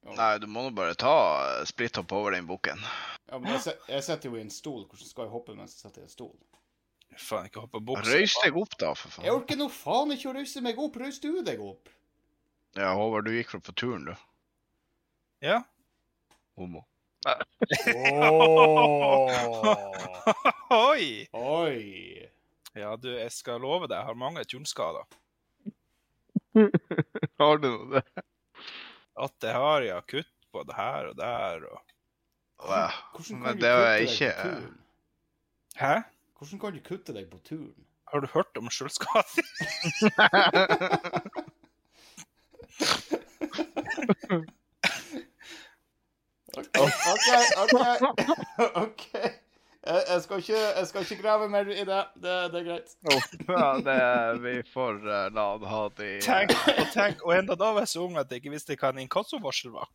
Nei, 0.06 0.36
du 0.38 0.46
må 0.46 0.62
nå 0.62 0.70
bare 0.70 0.94
ta 0.94 1.12
eh, 1.58 1.64
splitthopp 1.66 2.12
over 2.14 2.36
den 2.36 2.46
bukken. 2.46 2.78
Ja, 3.26 3.40
men 3.42 3.50
jeg, 3.56 3.62
se- 3.64 3.78
jeg 3.90 4.04
sitter 4.06 4.30
jo 4.30 4.36
i 4.38 4.44
en 4.44 4.52
stol. 4.54 4.84
Hvordan 4.86 5.08
skal 5.08 5.26
jeg 5.26 5.32
hoppe 5.32 5.56
mens 5.58 5.74
jeg 5.74 5.82
sitter 5.88 6.04
i 6.04 6.06
en 6.06 6.12
stol? 6.12 6.36
Faen, 7.16 7.48
ikke 7.48 7.64
hoppe 7.64 7.80
buksa. 7.82 8.12
Røys 8.12 8.36
deg 8.44 8.58
opp, 8.60 8.76
da, 8.78 8.92
for 8.94 9.10
faen. 9.16 9.26
Jeg 9.26 9.34
orker 9.34 9.58
nå 9.58 9.66
faen 9.72 10.12
ikke 10.14 10.28
å 10.30 10.34
røyse 10.36 10.62
meg 10.62 10.78
opp. 10.82 10.98
Røys 11.02 11.18
du 11.24 11.30
deg 11.46 11.62
opp? 11.64 11.90
Ja, 12.78 12.92
Håvard, 12.94 13.26
du 13.26 13.34
gikk 13.34 13.50
fra 13.54 13.60
på 13.66 13.74
turen, 13.82 14.04
du. 14.06 14.14
Ja. 15.42 15.62
Homo. 16.60 16.84
Oh. 17.26 17.34
Oi! 20.90 21.26
Oi. 21.32 22.28
Ja, 22.76 22.96
du, 23.00 23.08
jeg 23.10 23.32
skal 23.34 23.60
love 23.64 23.88
deg, 23.88 23.96
jeg 23.98 24.06
har 24.10 24.14
mange 24.18 24.44
turnskader. 24.46 25.04
Har 27.40 27.56
du 27.60 27.66
noe 27.68 27.86
det? 27.96 28.04
At 29.16 29.44
jeg 29.44 29.54
har 29.56 29.80
ja, 29.84 30.00
kutt 30.04 30.32
både 30.52 30.72
her 30.76 31.06
og 31.10 31.16
der 31.18 31.64
og. 31.70 31.80
Hvordan 32.60 33.40
Men 33.40 33.46
kan 33.46 33.56
du 33.56 33.60
det 33.64 33.72
kutte 33.72 33.72
er 33.72 33.76
deg 33.86 34.00
ikke 34.10 34.28
på 34.28 34.32
turen? 34.42 34.76
Hæ? 35.76 35.94
Hvordan 36.36 36.58
kan 36.60 36.72
du 36.72 36.80
kutte 36.84 37.12
deg 37.16 37.24
på 37.32 37.38
turen? 37.48 37.84
Har 38.12 38.18
du 38.22 38.26
hørt 38.32 38.56
om 38.60 38.70
sjølskading? 38.70 39.50
OK, 46.56 46.78
OK. 47.12 47.28
OK. 47.62 48.30
ok. 48.84 49.04
Jeg, 49.86 50.02
jeg, 50.08 50.22
skal 50.24 50.40
ikke, 50.42 50.60
jeg 50.78 50.86
skal 50.88 51.04
ikke 51.04 51.22
grave 51.22 51.48
mer 51.48 51.68
i 51.70 51.84
det. 51.86 52.00
Det, 52.18 52.34
det 52.52 52.60
er 52.60 52.64
greit. 52.66 52.94
ja, 53.48 53.68
det 53.86 54.42
vi 54.42 54.54
får 54.72 54.98
uh, 55.04 55.12
la 55.34 55.44
han 55.52 55.68
ha 55.70 55.82
det 56.00 56.08
eh, 56.16 56.24
Tenk 56.24 56.56
og 56.56 56.90
tenk, 56.94 57.22
og 57.22 57.36
enda 57.36 57.54
da 57.60 57.70
var 57.76 57.86
jeg 57.86 57.92
så 57.94 58.02
ung 58.02 58.18
at 58.18 58.32
jeg 58.32 58.42
ikke 58.42 58.54
visste 58.56 58.78
hva 58.80 58.90
en 58.90 59.04
inkassovarsel 59.04 59.76
var. 59.76 59.90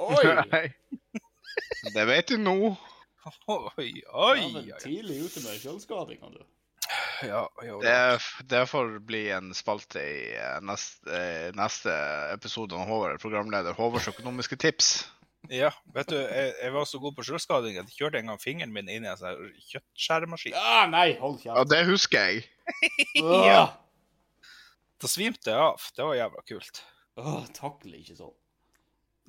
Oi! 0.00 0.24
Nei. 0.52 0.66
Det 1.94 2.02
vet 2.08 2.32
du 2.32 2.38
nå. 2.40 2.56
Oi, 3.52 3.90
oi 4.10 4.40
oi. 4.40 4.64
tidlig 4.82 5.20
ute 5.26 5.42
med 5.44 5.60
kjøleskadinga, 5.60 6.32
du. 6.32 6.40
Ja, 7.22 7.44
jo, 7.62 7.78
Det, 7.80 8.20
det 8.50 8.66
får 8.68 8.98
bli 9.06 9.22
en 9.32 9.54
spalte 9.56 10.02
i 10.02 10.34
eh, 10.36 10.58
neste, 10.64 11.08
eh, 11.14 11.50
neste 11.56 11.94
episode 12.34 12.76
av 12.76 12.88
Håvard, 12.88 13.20
programleder 13.22 13.76
Håvards 13.76 14.10
økonomiske 14.12 14.58
tips. 14.60 14.90
Ja, 15.52 15.70
vet 15.94 16.08
du, 16.08 16.16
jeg, 16.16 16.52
jeg 16.62 16.72
var 16.74 16.86
så 16.88 16.98
god 17.02 17.16
på 17.16 17.24
sjølskading 17.26 17.78
at 17.80 17.88
jeg 17.90 17.98
kjørte 17.98 18.20
en 18.20 18.30
gang 18.32 18.40
fingeren 18.40 18.72
min 18.74 18.88
inn 18.88 19.06
i 19.06 19.10
en 19.10 19.18
sånn 19.20 19.48
kjøttskjæremaskin. 19.70 20.56
Ja, 20.56 20.84
nei, 20.90 21.14
hold 21.20 21.42
Ja, 21.44 21.64
det 21.68 21.82
husker 21.88 22.30
jeg. 22.30 22.46
ja. 23.50 23.64
Da 25.00 25.10
svimte 25.10 25.52
jeg 25.52 25.60
av. 25.60 25.82
Det 25.96 26.06
var 26.06 26.16
jævla 26.16 26.44
kult. 26.48 26.80
Åh, 27.20 27.44
takler 27.56 27.98
ikke 28.00 28.16
sånn. 28.18 28.32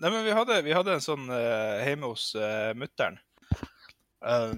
Nei, 0.01 0.11
men 0.11 0.23
vi 0.27 0.35
hadde, 0.35 0.59
vi 0.65 0.73
hadde 0.75 0.95
en 0.97 1.03
sånn 1.03 1.27
uh, 1.31 1.81
hjemme 1.83 2.09
hos 2.11 2.29
uh, 2.35 2.71
mutter'n. 2.75 3.19
Uh, 4.25 4.55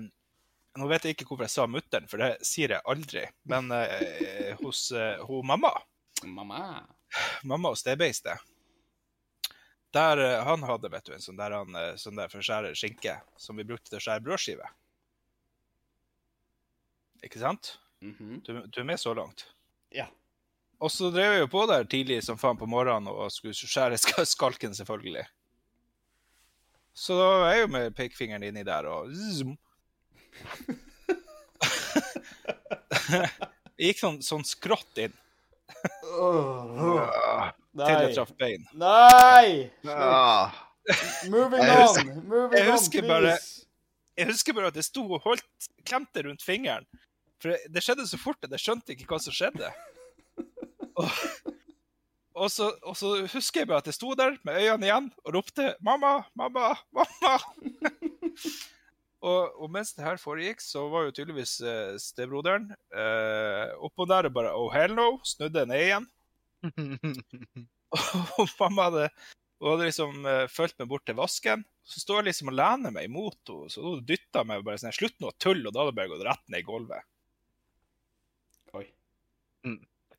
nå 0.78 0.88
vet 0.90 1.06
jeg 1.06 1.16
ikke 1.18 1.28
hvorfor 1.30 1.46
jeg 1.46 1.54
sa 1.54 1.66
mutter'n, 1.70 2.08
for 2.10 2.22
det 2.22 2.32
sier 2.46 2.74
jeg 2.74 2.86
aldri. 2.90 3.26
Men 3.50 3.70
uh, 3.74 4.54
hos 4.64 4.88
uh, 4.94 5.18
ho 5.26 5.42
mamma, 5.46 5.74
Mamma. 6.26 6.62
mamma 7.46 7.70
hos 7.74 7.84
Stebeis, 7.86 8.24
det. 8.26 8.34
Der 9.96 10.20
uh, 10.20 10.44
han 10.48 10.64
hadde 10.68 10.92
vet 10.92 11.08
du, 11.08 11.14
en 11.16 11.24
sånn 11.24 11.40
der, 11.40 11.56
han, 11.56 11.76
uh, 11.76 11.96
sånn 12.00 12.20
der 12.20 12.32
for 12.32 12.44
å 12.44 12.48
skjære 12.48 12.76
skinke, 12.78 13.18
som 13.40 13.60
vi 13.60 13.66
brukte 13.68 13.92
til 13.92 14.02
å 14.02 14.04
skjære 14.04 14.26
brødskive. 14.26 14.70
Ikke 17.26 17.42
sant? 17.42 17.78
Mhm. 18.04 18.42
Du, 18.46 18.52
du 18.68 18.82
er 18.82 18.88
med 18.88 19.00
så 19.02 19.14
langt? 19.18 19.48
Ja. 19.96 20.10
Og 20.78 20.92
så 20.94 21.10
drev 21.10 21.34
jeg 21.34 21.42
jo 21.46 21.50
på 21.50 21.64
der 21.70 21.88
tidlig 21.90 22.20
som 22.26 22.38
faen 22.38 22.60
på 22.60 22.68
morgenen 22.70 23.10
og 23.10 23.32
skulle 23.34 23.58
skjære 23.58 23.98
skalken, 24.30 24.76
selvfølgelig. 24.78 25.26
Så 26.98 27.14
da 27.18 27.26
var 27.42 27.52
jeg 27.54 27.64
jo 27.64 27.72
med 27.74 27.96
pekefingeren 27.98 28.46
inni 28.46 28.64
der 28.66 28.90
og 28.90 29.14
zoom. 29.14 29.58
Jeg 33.78 33.94
gikk 33.94 34.00
sånn, 34.02 34.18
sånn 34.26 34.44
skrått 34.46 35.00
inn 35.02 35.14
Ah, 37.84 37.88
til 37.88 38.08
jeg 38.08 38.16
traff 38.16 38.32
bein. 38.40 38.64
Nei! 38.74 39.70
ah. 39.90 40.52
Moving 41.30 41.64
Jeg 41.64 41.78
on! 41.78 41.88
husker- 41.88 42.22
Moving 42.24 42.58
jeg 42.58 42.68
on, 42.68 42.72
husker 42.78 43.02
please. 43.02 43.14
bare- 43.14 43.38
Jeg 44.18 44.26
husker 44.32 44.54
bare 44.54 44.68
at 44.72 44.76
jeg 44.76 44.84
sto 44.88 45.04
og 45.14 45.22
holdt 45.22 45.68
klemte 45.86 46.24
rundt 46.26 46.42
fingeren. 46.44 46.86
For 47.42 47.50
det- 47.54 47.68
det 47.74 47.84
skjedde 47.84 48.08
så 48.10 48.18
fort 48.18 48.38
at 48.44 48.50
jeg 48.56 48.60
skjønte 48.60 48.96
ikke 48.96 49.06
hva 49.12 49.20
som 49.22 49.34
skjedde. 49.34 49.70
Og, 50.98 51.10
og, 52.36 52.50
så, 52.52 52.72
og 52.84 52.96
så 52.98 53.12
husker 53.34 53.62
jeg 53.62 53.68
bare 53.68 53.78
at 53.84 53.86
jeg 53.92 53.94
sto 53.94 54.14
der 54.18 54.38
med 54.46 54.58
øynene 54.64 54.86
igjen 54.90 55.12
og 55.26 55.34
ropte 55.36 55.76
'mamma, 55.82 56.24
mamma, 56.36 56.74
mamma'. 56.96 57.38
og, 59.22 59.62
og 59.62 59.70
mens 59.72 59.94
det 59.94 60.06
her 60.06 60.18
foregikk, 60.22 60.62
så 60.62 60.88
var 60.90 61.06
jo 61.08 61.12
tydeligvis 61.12 61.60
eh, 61.62 61.98
stebroderen 62.02 62.72
eh, 62.94 63.70
oppå 63.86 64.06
der 64.10 64.26
og 64.30 64.34
bare 64.34 64.54
'oh 64.54 64.72
hell 64.74 64.96
no', 64.98 65.20
snudde 65.26 65.66
ned 65.66 65.82
igjen. 65.86 66.08
Og 68.42 68.48
mamma 68.60 68.88
hadde, 68.88 69.10
hun 69.62 69.74
hadde 69.74 69.90
liksom 69.90 70.26
uh, 70.28 70.46
fulgt 70.52 70.78
meg 70.82 70.90
bort 70.92 71.06
til 71.08 71.18
vasken. 71.18 71.66
Så 71.88 72.02
står 72.04 72.22
jeg 72.22 72.30
liksom 72.32 72.52
og 72.52 72.58
lener 72.60 72.94
meg 72.94 73.08
imot 73.08 73.40
henne, 73.48 73.72
så 73.72 73.84
hun 73.86 74.06
dytta 74.08 74.44
meg 74.48 74.66
bare 74.68 74.82
sånn 74.82 74.96
'Slutt 74.96 75.22
nå 75.24 75.32
å 75.32 75.38
tulle', 75.40 75.68
og 75.70 75.74
da 75.74 75.84
hadde 75.84 75.94
jeg 75.94 76.00
bare 76.02 76.14
gått 76.16 76.28
rett 76.28 76.46
ned 76.52 76.64
i 76.64 76.68
gulvet. 76.68 77.08
Oi. 78.76 78.88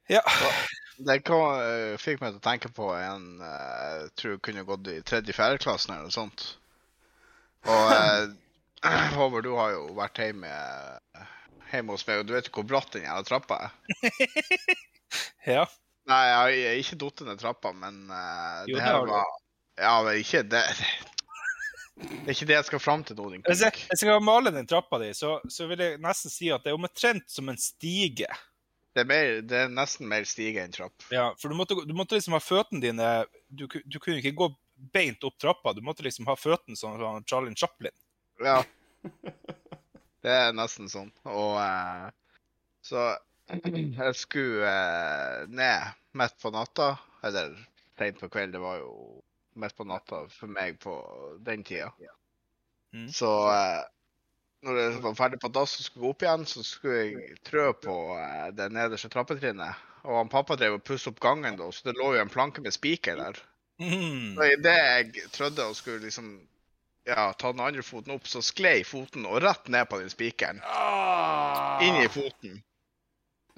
Ja. 0.09 0.23
Det 0.99 1.21
kom, 1.23 1.61
eh, 1.62 1.95
fikk 2.00 2.23
meg 2.23 2.33
til 2.33 2.40
å 2.40 2.47
tenke 2.49 2.71
på 2.75 2.88
en 2.97 3.26
eh, 3.45 3.90
jeg 4.02 4.14
tror 4.18 4.40
kunne 4.42 4.64
gått 4.66 4.88
i 4.90 4.97
tredje-fjerde 5.07 5.61
klassen 5.62 5.92
eller 5.95 6.09
noe 6.09 6.14
sånt. 6.14 6.47
Og 7.68 7.92
eh, 7.95 8.25
Håvard, 9.18 9.45
du 9.47 9.52
har 9.59 9.76
jo 9.76 9.85
vært 9.99 10.18
hjemme, 10.23 10.50
hjemme 11.71 11.95
hos 11.95 12.07
meg, 12.09 12.23
og 12.23 12.26
du 12.26 12.35
vet 12.35 12.49
jo 12.50 12.57
hvor 12.57 12.66
bratt 12.73 12.90
den 12.97 13.07
jævla 13.07 13.28
trappa 13.28 13.61
er. 13.68 13.76
ja. 15.59 15.68
Nei, 16.08 16.22
jeg 16.24 16.64
har 16.64 16.80
ikke 16.80 16.98
datt 17.02 17.22
ned 17.26 17.40
trappa, 17.40 17.74
men 17.76 18.00
uh, 18.08 18.64
Jo, 18.64 18.76
det 18.76 18.80
det 18.80 18.84
her 18.86 18.98
var 19.04 19.32
Ja, 19.78 19.94
men 20.06 20.20
ikke 20.22 20.42
det 20.48 20.64
Det 21.98 22.28
er 22.30 22.34
ikke 22.34 22.48
det 22.48 22.56
jeg 22.56 22.68
skal 22.70 22.82
fram 22.82 23.02
til 23.04 23.18
nå, 23.18 23.30
Hvis 23.44 23.64
hvis 23.64 23.80
jeg 23.90 24.00
skal 24.00 24.22
male 24.24 24.52
den 24.54 24.68
trappa 24.70 25.00
di, 25.02 25.10
så, 25.16 25.36
så 25.50 25.66
vil 25.68 25.82
jeg 25.82 25.98
nesten 26.02 26.32
si 26.32 26.52
at 26.54 26.64
det 26.64 26.72
er 26.72 26.78
omtrent 26.78 27.26
som 27.26 27.50
en 27.50 27.58
stige. 27.58 28.28
Det 28.94 29.02
er, 29.02 29.08
mer, 29.10 29.40
det 29.46 29.58
er 29.64 29.72
nesten 29.72 30.08
mer 30.10 30.24
stige 30.26 30.62
enn 30.62 30.72
trapp. 30.74 30.94
Ja, 31.14 31.32
For 31.38 31.50
du 31.50 31.58
måtte, 31.58 31.76
du 31.86 31.92
måtte 31.94 32.16
liksom 32.16 32.34
ha 32.34 32.40
føttene 32.42 32.82
dine 32.82 33.08
du, 33.46 33.66
du 33.66 33.98
kunne 33.98 34.22
ikke 34.22 34.36
gå 34.38 34.48
beint 34.94 35.26
opp 35.26 35.36
trappa. 35.42 35.74
Du 35.74 35.82
måtte 35.86 36.06
liksom 36.06 36.26
ha 36.30 36.38
føttene 36.38 36.78
sånn 36.78 36.96
som 36.98 37.26
Charlie 37.28 37.58
Chaplin. 37.58 37.94
Ja. 38.42 38.62
Det 40.22 40.34
er 40.34 40.54
nesten 40.56 40.90
sånn. 40.90 41.12
Og 41.30 41.58
uh, 41.58 42.08
så 42.82 43.10
jeg 44.02 44.14
skulle 44.18 44.68
eh, 44.68 45.48
ned 45.48 45.94
midt 46.18 46.38
på 46.42 46.52
natta, 46.54 46.94
eller 47.24 47.54
seint 47.98 48.20
på 48.20 48.30
kveld, 48.32 48.54
det 48.54 48.62
var 48.62 48.80
jo 48.82 48.92
midt 49.58 49.76
på 49.76 49.86
natta 49.88 50.24
for 50.32 50.50
meg 50.52 50.78
på 50.82 50.94
den 51.46 51.64
tida. 51.66 51.90
Mm. 52.94 53.08
Så 53.12 53.30
eh, 53.52 53.82
når 54.66 54.80
jeg 54.80 55.02
var 55.04 55.18
ferdig 55.18 55.40
på 55.42 55.50
dass 55.54 55.76
og 55.78 55.86
skulle 55.86 56.06
gå 56.06 56.14
opp 56.14 56.24
igjen, 56.24 56.46
så 56.50 56.64
skulle 56.66 57.02
jeg 57.04 57.38
trø 57.46 57.70
på 57.78 57.96
eh, 58.18 58.48
det 58.56 58.70
nederste 58.74 59.10
trappetrinnet. 59.12 59.84
Og 60.08 60.20
han 60.20 60.30
pappa 60.32 60.56
drev 60.56 60.78
og 60.78 60.84
pusset 60.86 61.12
opp 61.12 61.22
gangen, 61.22 61.58
da, 61.58 61.70
så 61.74 61.90
det 61.90 61.98
lå 61.98 62.14
jo 62.14 62.22
en 62.22 62.32
planke 62.32 62.62
med 62.64 62.74
spiker 62.74 63.18
der. 63.20 63.40
Mm. 63.78 64.38
Og 64.38 64.44
idet 64.46 64.78
jeg 64.78 65.28
trødde 65.34 65.66
og 65.70 65.76
skulle 65.78 66.02
liksom 66.06 66.32
ja, 67.08 67.32
ta 67.38 67.52
den 67.52 67.62
andre 67.64 67.82
foten 67.86 68.14
opp, 68.16 68.26
så 68.28 68.42
sklei 68.44 68.82
foten 68.86 69.26
og 69.28 69.40
rett 69.44 69.68
ned 69.72 69.88
på 69.90 70.00
den 70.00 70.10
spikeren. 70.12 70.60
Ah. 70.66 71.78
Inn 71.84 72.02
i 72.02 72.08
foten. 72.12 72.58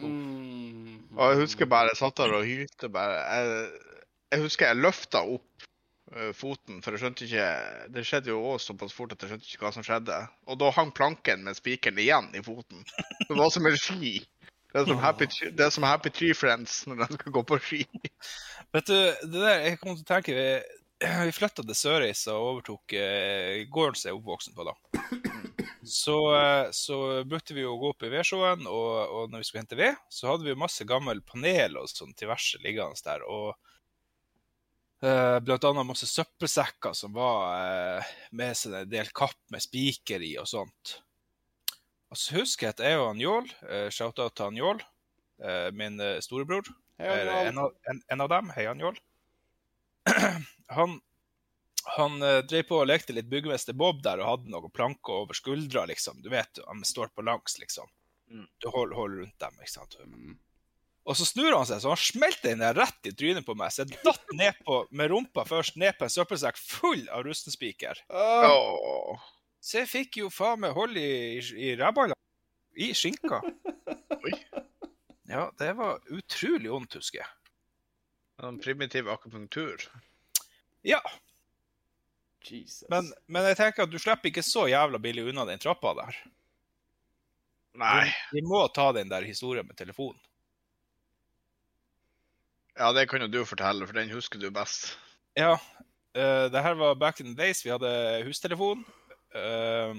Mm. 0.03 0.97
Og 1.17 1.33
jeg 1.33 1.41
husker 1.45 1.69
bare 1.71 1.91
jeg 1.91 2.01
satt 2.01 2.17
der 2.21 2.33
og 2.39 2.47
hylte 2.49 2.89
bare. 2.93 3.19
Jeg, 3.21 3.71
jeg 4.35 4.45
husker 4.45 4.71
jeg 4.71 4.81
løfta 4.81 5.23
opp 5.27 5.67
eh, 6.15 6.31
foten, 6.37 6.81
for 6.85 6.95
jeg 6.95 7.03
skjønte 7.03 7.27
ikke 7.27 7.47
Det 7.97 8.05
skjedde 8.07 8.33
jo 8.33 8.41
også 8.55 8.73
såpass 8.73 8.95
fort 8.97 9.15
at 9.17 9.25
jeg 9.25 9.33
skjønte 9.33 9.51
ikke 9.51 9.67
hva 9.67 9.73
som 9.77 9.87
skjedde. 9.87 10.19
Og 10.49 10.61
da 10.63 10.71
hang 10.77 10.93
planken 10.97 11.45
med 11.47 11.59
spikeren 11.59 11.99
igjen 12.01 12.31
i 12.39 12.45
foten. 12.47 12.85
Det 13.27 13.37
var 13.37 13.51
som 13.53 13.67
en 13.69 13.79
ski. 13.81 14.19
Det 14.71 14.85
er 14.85 14.87
som 14.87 15.01
Happy, 15.03 15.27
Tree- 15.27 15.51
det 15.51 15.65
er 15.67 15.73
som 15.75 15.83
happy 15.83 16.13
Tree 16.15 16.35
Friends 16.37 16.85
når 16.87 17.01
de 17.03 17.17
skal 17.19 17.33
gå 17.35 17.43
på 17.43 17.59
ski. 17.59 17.81
Vet 18.75 18.87
du, 18.87 18.95
det 18.95 19.35
der, 19.35 19.65
jeg 19.67 19.81
kom 19.81 19.97
til 19.97 20.05
å 20.05 20.11
tenke 20.13 20.37
Vi, 20.37 20.45
vi 21.27 21.33
flytta 21.35 21.65
til 21.67 21.75
Sørreisa 21.75 22.37
og 22.37 22.53
overtok 22.53 22.95
eh, 22.95 23.65
gården 23.73 23.99
som 23.99 24.11
jeg 24.11 24.15
er 24.15 24.21
oppvoksen 24.21 24.55
på, 24.55 24.69
da. 24.69 24.77
Så, 25.91 26.17
eh, 26.37 26.69
så 26.71 27.25
brukte 27.27 27.55
vi 27.57 27.65
å 27.67 27.75
gå 27.81 27.91
opp 27.91 28.05
i 28.07 28.13
vedsjåen, 28.13 28.63
og, 28.71 28.93
og 29.11 29.33
når 29.33 29.43
vi 29.43 29.49
skulle 29.49 29.65
hente 29.65 29.79
ved, 29.79 29.99
så 30.13 30.31
hadde 30.31 30.47
vi 30.47 30.55
masse 30.59 30.87
gammel 30.87 31.23
panel 31.27 31.81
og 31.81 31.91
sånn 31.91 32.15
diverse 32.19 32.61
liggende 32.63 33.03
der. 33.03 33.25
Og 33.27 33.51
eh, 35.03 35.39
blant 35.43 35.67
annet 35.67 35.89
masse 35.89 36.07
søppelsekker 36.07 36.95
som 36.97 37.17
var 37.17 37.57
eh, 37.59 38.13
med 38.39 38.55
seg 38.59 38.77
en 38.85 38.93
del 38.93 39.11
kapp 39.17 39.41
med 39.51 39.65
spiker 39.67 40.23
i 40.23 40.37
og 40.39 40.47
sånt. 40.51 41.01
Og 42.11 42.19
så 42.19 42.39
husker 42.39 42.69
jeg 42.69 42.77
at 42.77 42.85
jeg 42.87 43.01
og 43.01 43.09
han 43.13 43.21
Jål, 43.23 43.53
uh, 43.71 43.87
shout-out 43.95 44.35
til 44.35 44.49
han 44.49 44.57
Jål, 44.59 44.81
eh, 45.47 45.69
min 45.79 46.01
storebror, 46.19 46.67
Hei, 46.99 47.21
en, 47.47 47.61
av, 47.63 47.77
en, 47.89 48.01
en 48.13 48.23
av 48.27 48.29
dem, 48.33 48.51
hei 48.57 48.67
han 48.67 48.83
Jål. 48.83 48.99
han 50.77 50.99
han 51.85 52.23
uh, 52.23 52.41
drev 52.45 52.67
på 52.69 52.79
og 52.83 52.89
lekte 52.91 53.15
litt 53.17 53.31
byggmester 53.31 53.77
Bob 53.77 54.03
der 54.05 54.21
og 54.21 54.29
hadde 54.29 54.53
noen 54.53 54.73
planker 54.75 55.23
over 55.25 55.37
skuldra, 55.37 55.87
liksom. 55.91 56.21
Du 56.25 56.31
vet, 56.33 56.61
han 56.67 56.85
står 56.87 57.13
på 57.15 57.25
langs, 57.27 57.59
liksom. 57.63 57.89
Mm. 58.31 58.47
Du 58.63 58.69
holder, 58.69 58.97
holder 58.97 59.23
rundt 59.25 59.43
dem, 59.43 59.59
ikke 59.61 59.73
sant. 59.73 59.97
Mm. 60.05 60.39
Og 61.09 61.17
så 61.17 61.27
snur 61.27 61.55
han 61.57 61.67
seg, 61.67 61.81
så 61.83 61.95
han 61.95 62.01
smelter 62.01 62.53
inn 62.53 62.63
der 62.63 62.77
rett 62.77 63.09
i 63.09 63.15
trynet 63.17 63.47
på 63.47 63.57
meg. 63.59 63.73
Så 63.73 63.87
jeg 63.87 63.99
datt 64.05 64.35
ned 64.37 64.59
på, 64.67 64.83
med 64.95 65.11
rumpa 65.11 65.47
først 65.49 65.79
ned 65.81 65.97
på 65.99 66.07
en 66.07 66.13
søppelsekk 66.13 66.61
full 66.61 67.07
av 67.09 67.25
rustenspiker. 67.27 68.05
Oh. 68.13 69.17
Så 69.61 69.81
jeg 69.81 69.91
fikk 69.91 70.21
jo 70.23 70.31
faen 70.33 70.63
meg 70.63 70.77
hold 70.77 71.01
i, 71.01 71.41
i 71.41 71.73
rævballa. 71.81 72.17
I 72.81 72.93
skinka. 72.95 73.41
Oi. 74.21 74.37
Ja, 75.31 75.49
det 75.59 75.73
var 75.79 75.99
utrolig 76.13 76.71
vondt, 76.71 76.97
husker 77.01 77.25
jeg. 77.25 77.33
En 78.47 78.61
primitiv 78.63 79.09
akupunktur. 79.13 79.83
Ja, 80.87 81.01
Jesus. 82.45 82.89
men, 82.91 83.09
men 83.29 83.45
jeg 83.51 83.57
tenker 83.61 83.85
at 83.85 83.91
du 83.93 83.99
slipper 84.01 84.31
ikke 84.31 84.45
så 84.47 84.67
jævla 84.71 84.99
billig 85.03 85.27
unna 85.31 85.45
den 85.49 85.61
trappa 85.63 85.93
der. 85.99 86.17
Nei. 87.81 88.09
Vi 88.35 88.43
må 88.43 88.65
ta 88.75 88.89
den 88.97 89.09
der 89.13 89.23
historien 89.29 89.67
med 89.69 89.77
telefonen. 89.79 90.19
Ja, 92.79 92.93
det 92.97 93.07
kan 93.11 93.21
jo 93.21 93.29
du 93.29 93.43
fortelle, 93.45 93.87
for 93.87 93.97
den 93.99 94.11
husker 94.15 94.41
du 94.41 94.51
best. 94.55 94.95
Ja, 95.39 95.57
Uh, 96.11 96.49
det 96.51 96.59
her 96.65 96.75
var 96.75 96.97
back 96.99 97.21
in 97.21 97.27
the 97.37 97.37
days. 97.39 97.61
Vi 97.63 97.71
hadde 97.71 97.87
hustelefon. 98.27 98.81
Uh, 99.31 99.93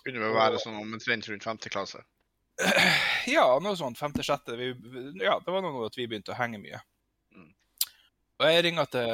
Kunne 0.00 0.22
vel 0.22 0.32
være 0.32 0.56
sånn 0.62 0.78
omtrent 0.80 1.26
rundt 1.28 1.44
50 1.44 1.68
klasse. 1.74 2.00
ja, 3.28 3.44
noe 3.60 3.76
sånt. 3.76 3.98
Femte-sjette. 4.00 4.56
Vi- 4.56 5.20
Ja, 5.20 5.34
det 5.44 5.52
var 5.52 5.60
noe 5.60 5.84
at 5.90 5.98
vi 6.00 6.06
begynte 6.08 6.32
å 6.32 6.38
henge 6.38 6.56
mye. 6.62 6.80
Og 8.42 8.48
jeg 8.50 8.64
ringer 8.66 8.88
til, 8.90 9.06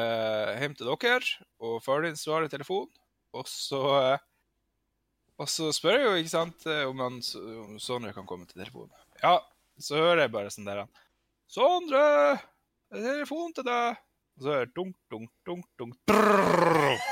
hjem 0.56 0.73
til 0.78 0.88
dere, 0.88 1.20
og 1.61 1.82
far 1.85 2.00
din 2.00 2.16
svarer 2.16 2.47
i 2.47 2.49
telefon. 2.49 2.87
Og 3.37 3.44
så, 3.44 4.16
og 5.37 5.50
så 5.52 5.68
spør 5.76 5.99
jeg 5.99 6.06
jo, 6.06 6.14
ikke 6.16 6.32
sant, 6.32 6.64
eh, 6.64 6.88
om, 6.88 6.97
han, 7.04 7.18
om 7.66 7.75
Sondre 7.82 8.14
kan 8.16 8.25
komme 8.30 8.49
til 8.49 8.62
telefonen. 8.62 8.94
Ja, 9.20 9.35
så 9.76 10.00
hører 10.00 10.23
jeg 10.25 10.32
bare 10.32 10.49
sånn 10.54 10.64
der 10.64 10.80
Sondre! 11.44 12.00
Det 12.88 13.02
er 13.02 13.18
telefon 13.18 13.52
til 13.52 13.68
deg! 13.68 14.00
Og 14.38 14.47
så 14.47 14.54
hører 14.54 14.64
jeg 14.64 14.73
dunk, 14.78 14.97
dunk, 15.12 15.28
dunk, 15.44 15.68
dunk. 15.76 16.00
Brrrr. 16.08 16.97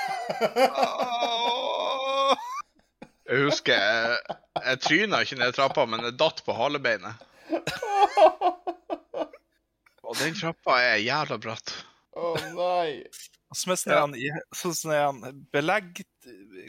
Jeg 3.26 3.42
husker 3.42 3.74
jeg, 3.74 4.36
jeg 4.54 4.78
tryna 4.84 5.18
ikke 5.24 5.36
ned 5.40 5.54
trappa, 5.56 5.82
men 5.90 6.04
jeg 6.06 6.14
datt 6.14 6.44
på 6.46 6.54
halebeinet. 6.54 7.18
Og 10.06 10.14
den 10.20 10.36
trappa 10.38 10.76
er 10.78 11.02
jævla 11.02 11.34
bratt. 11.42 11.74
Å 12.16 12.32
nei. 12.56 13.04
Som 13.54 13.74
er 13.74 13.78
sånn 13.78 14.14
ja. 14.18 14.38
sånn 14.56 15.44
belegg, 15.54 16.00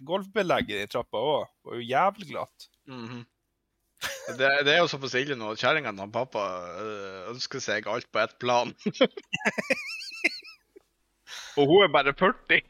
golfbelegg 0.06 0.74
i 0.76 0.84
trappa 0.92 1.22
òg. 1.24 1.48
Var 1.66 1.80
jo 1.80 1.88
jævlig 1.88 2.28
glatt. 2.34 2.68
Mm 2.88 3.06
-hmm. 3.08 3.24
det, 4.38 4.50
det, 4.68 4.74
er 4.74 4.80
jo 4.84 4.92
så 4.92 5.00
forsiktig 5.02 5.38
nå 5.38 5.52
at 5.52 5.64
kjerringa 5.64 5.94
og 6.04 6.14
pappa 6.14 6.44
øh, 6.84 7.22
ønsker 7.34 7.60
seg 7.64 7.88
alt 7.88 8.12
på 8.12 8.20
ett 8.20 8.36
plan. 8.40 8.76
og 11.58 11.68
hun 11.68 11.84
er 11.84 11.96
bare 11.96 12.14
40. 12.14 12.62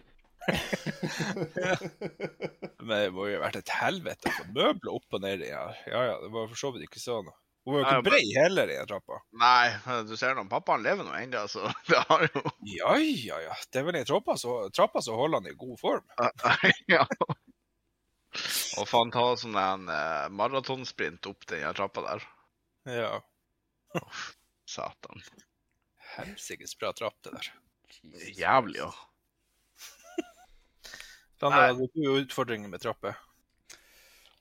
Men 2.88 3.02
det 3.02 3.14
må 3.14 3.28
jo 3.28 3.36
ha 3.36 3.44
vært 3.44 3.60
et 3.60 3.76
helvete 3.82 4.30
å 4.30 4.38
få 4.38 4.44
møbler 4.54 4.92
opp 4.94 5.18
og 5.18 5.22
ned 5.26 5.40
i 5.44 5.52
her. 5.52 5.76
Ja 5.92 6.02
ja, 6.12 6.16
det 6.24 6.32
var 6.32 6.48
for 6.48 6.62
så 6.62 6.72
vidt 6.72 6.88
ikke 6.88 7.04
sånn. 7.04 7.28
Hun 7.68 7.74
var 7.76 7.82
jo 7.82 7.88
ikke 7.88 8.04
brei 8.08 8.28
heller, 8.32 8.70
den 8.72 8.88
trappa. 8.88 9.18
Nei, 9.36 9.74
du 10.08 10.14
ser 10.16 10.38
nå, 10.38 10.46
pappaen 10.48 10.86
lever 10.86 11.04
nå 11.04 11.12
ennå, 11.20 11.42
så 11.52 11.66
det 11.90 12.00
har 12.08 12.24
jo 12.24 12.44
Ja, 12.64 12.94
ja, 13.02 13.42
ja. 13.44 13.58
Det 13.68 13.82
er 13.82 13.90
vel 13.90 13.98
i 14.00 14.06
trappa 14.08 14.38
så 14.40 15.18
holder 15.20 15.42
han 15.42 15.50
i 15.52 15.58
god 15.60 15.76
form. 15.82 16.06
ja. 16.96 17.04
Og 18.80 18.88
faen 18.88 19.12
ta 19.12 19.26
sånn 19.36 19.60
en 19.60 19.84
uh, 19.92 20.30
maratonsprint 20.32 21.28
opp 21.28 21.44
den 21.52 21.68
trappa 21.76 22.06
der. 22.08 22.24
Ja. 22.88 23.12
Oh, 24.00 24.24
satan. 24.64 25.28
Helsikes 26.16 26.78
bra 26.80 26.94
trapp, 26.96 27.20
det 27.28 27.36
der. 27.36 27.52
Jævlig, 28.32 28.80
ja. 28.80 28.94
Landa, 31.44 31.68
hadde 31.68 31.92
du 31.94 32.08
utfordringer 32.16 32.72
med 32.72 32.82
trapper? 32.82 33.20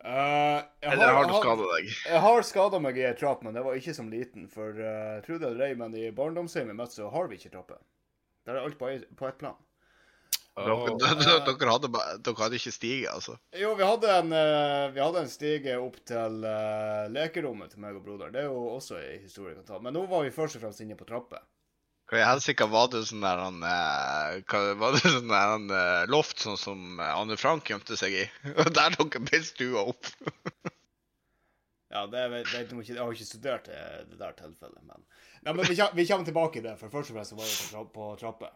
Uh, 0.07 0.63
Eller 0.87 1.11
har, 1.11 1.27
du 1.27 1.35
skada 1.35 1.65
deg? 1.75 1.89
Jeg 2.07 2.23
har 2.23 2.45
skada 2.47 2.79
meg 2.79 2.99
i 3.01 3.07
ei 3.09 3.15
trapp, 3.19 3.41
men 3.43 3.57
det 3.57 3.65
var 3.67 3.75
ikke 3.75 3.95
som 3.97 4.11
liten. 4.13 4.45
For 4.53 4.79
uh, 4.79 5.19
tro 5.27 5.41
det 5.43 5.49
eller 5.51 5.67
ei, 5.67 5.79
men 5.79 5.97
i 5.99 6.13
barndomshjemmet 6.15 6.79
mitt 6.79 6.95
så 6.95 7.11
har 7.11 7.27
vi 7.31 7.41
ikke 7.41 7.51
trapper. 7.57 7.81
Der 8.47 8.55
er 8.55 8.69
alt 8.69 8.79
på, 8.79 8.93
på 9.19 9.27
ett 9.27 9.41
plan. 9.41 9.59
Dere, 10.57 10.95
dere, 11.45 11.73
hadde, 11.73 11.91
dere, 12.23 12.37
hadde, 12.39 12.57
ikke 12.57 12.73
stige, 12.73 13.11
altså? 13.11 13.35
Jo, 13.59 13.75
vi 13.77 13.85
hadde 13.85 14.15
en, 14.23 14.31
vi 14.95 15.03
hadde 15.03 15.27
en 15.27 15.29
stige 15.29 15.75
opp 15.83 15.99
til 16.09 16.39
uh, 16.47 17.11
lekerommet 17.13 17.75
til 17.75 17.83
meg 17.83 17.99
og 17.99 18.07
broderen. 18.07 18.33
Det 18.33 18.45
er 18.45 18.49
jo 18.49 18.63
også 18.79 19.01
en 19.03 19.27
historie 19.27 19.57
vi 19.57 19.59
kan 19.59 19.69
ta. 19.75 19.83
Men 19.83 19.99
nå 19.99 20.07
var 20.09 20.23
vi 20.25 20.33
først 20.33 20.61
og 20.61 20.65
fremst 20.65 20.87
inne 20.87 20.97
på 20.97 21.09
trapper. 21.11 21.43
Hva 22.07 22.21
i 22.21 22.27
helsike 22.27 22.69
var 22.71 22.91
det 22.93 23.03
sånn 23.09 23.25
der 23.25 23.41
han 23.43 23.63
eh, 23.67 24.57
Var 24.79 24.95
det 24.95 25.03
sånn 25.03 25.33
der 25.33 25.53
han 25.57 25.71
eh, 25.75 26.05
loft 26.13 26.43
sånn 26.43 26.59
som 26.61 27.01
Anne 27.03 27.39
Frank 27.41 27.67
gjemte 27.71 27.99
seg 27.99 28.15
i? 28.15 28.27
Og 28.61 28.71
der 28.71 28.95
dere 28.95 29.23
ble 29.27 29.41
stua 29.43 29.89
opp? 29.91 30.13
ja, 31.95 32.05
det 32.07 32.21
er, 32.23 32.37
jeg 32.45 32.69
er, 32.69 32.77
Jeg 32.87 33.01
har 33.01 33.17
ikke 33.17 33.27
studert 33.33 33.67
det, 33.73 33.83
det 34.13 34.21
der 34.23 34.39
tilfellet, 34.39 34.83
men 34.87 35.03
Nei, 35.47 35.53
men 35.55 35.67
vi, 35.67 35.77
vi 35.95 36.07
kommer 36.09 36.27
tilbake 36.27 36.59
til 36.59 36.65
det, 36.67 36.73
for 36.81 36.91
først 36.91 37.13
og 37.13 37.19
fremst 37.19 37.35
var 37.37 37.47
det 37.47 37.69
på, 37.71 37.83
på 37.95 38.07
trapper. 38.19 38.55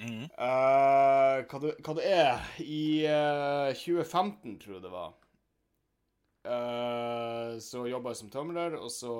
Mm. 0.00 0.24
Uh, 0.34 1.42
hva, 1.46 1.60
det, 1.62 1.74
hva, 1.84 1.94
det, 1.98 2.06
er 2.08 2.48
I 2.64 2.82
uh, 3.06 3.70
2015, 3.76 4.56
tror 4.58 4.74
jeg 4.74 4.82
det 4.82 4.90
var, 4.90 5.12
uh, 6.48 7.52
så 7.62 7.84
jobba 7.86 8.14
jeg 8.14 8.20
som 8.24 8.32
tømrer, 8.32 8.74
og 8.80 8.90
så 8.90 9.14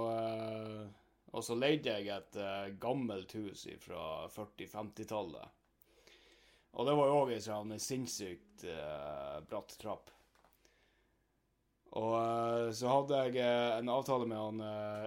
og 1.30 1.44
så 1.46 1.54
leide 1.54 1.92
jeg 1.94 2.10
et 2.10 2.38
uh, 2.42 2.70
gammelt 2.82 3.32
hus 3.38 3.66
fra 3.82 4.26
40-50-tallet. 4.34 5.58
Og 6.78 6.86
det 6.86 6.94
var 6.98 7.10
jo 7.10 7.18
òg 7.22 7.34
ei 7.34 7.42
sånn 7.42 7.74
sinnssykt 7.82 8.64
uh, 8.66 9.38
bratt 9.46 9.76
trapp. 9.78 10.10
Og 11.94 12.14
uh, 12.18 12.66
så 12.74 12.90
hadde 12.90 13.20
jeg 13.28 13.44
en 13.78 13.92
avtale 13.94 14.26
med 14.26 14.42
han 14.42 14.62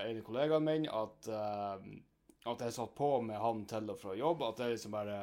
ene 0.06 0.24
kollegaen 0.24 0.64
min 0.68 0.88
at, 0.88 1.28
at 1.28 2.64
jeg 2.68 2.76
satt 2.76 2.96
på 2.96 3.16
med 3.24 3.40
han 3.40 3.64
til 3.68 3.92
og 3.92 4.00
fra 4.00 4.16
jobb. 4.16 4.46
At 4.48 4.64
jeg 4.64 4.78
liksom 4.78 4.96
bare 4.96 5.20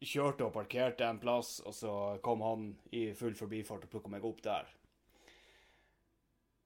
kjørte 0.00 0.48
og 0.48 0.54
parkerte 0.54 1.06
en 1.06 1.20
plass, 1.22 1.58
og 1.62 1.76
så 1.76 1.94
kom 2.24 2.42
han 2.42 2.70
i 2.96 3.10
full 3.14 3.36
forbifart 3.38 3.86
og 3.86 3.92
plukka 3.92 4.10
meg 4.10 4.26
opp 4.26 4.42
der. 4.46 4.66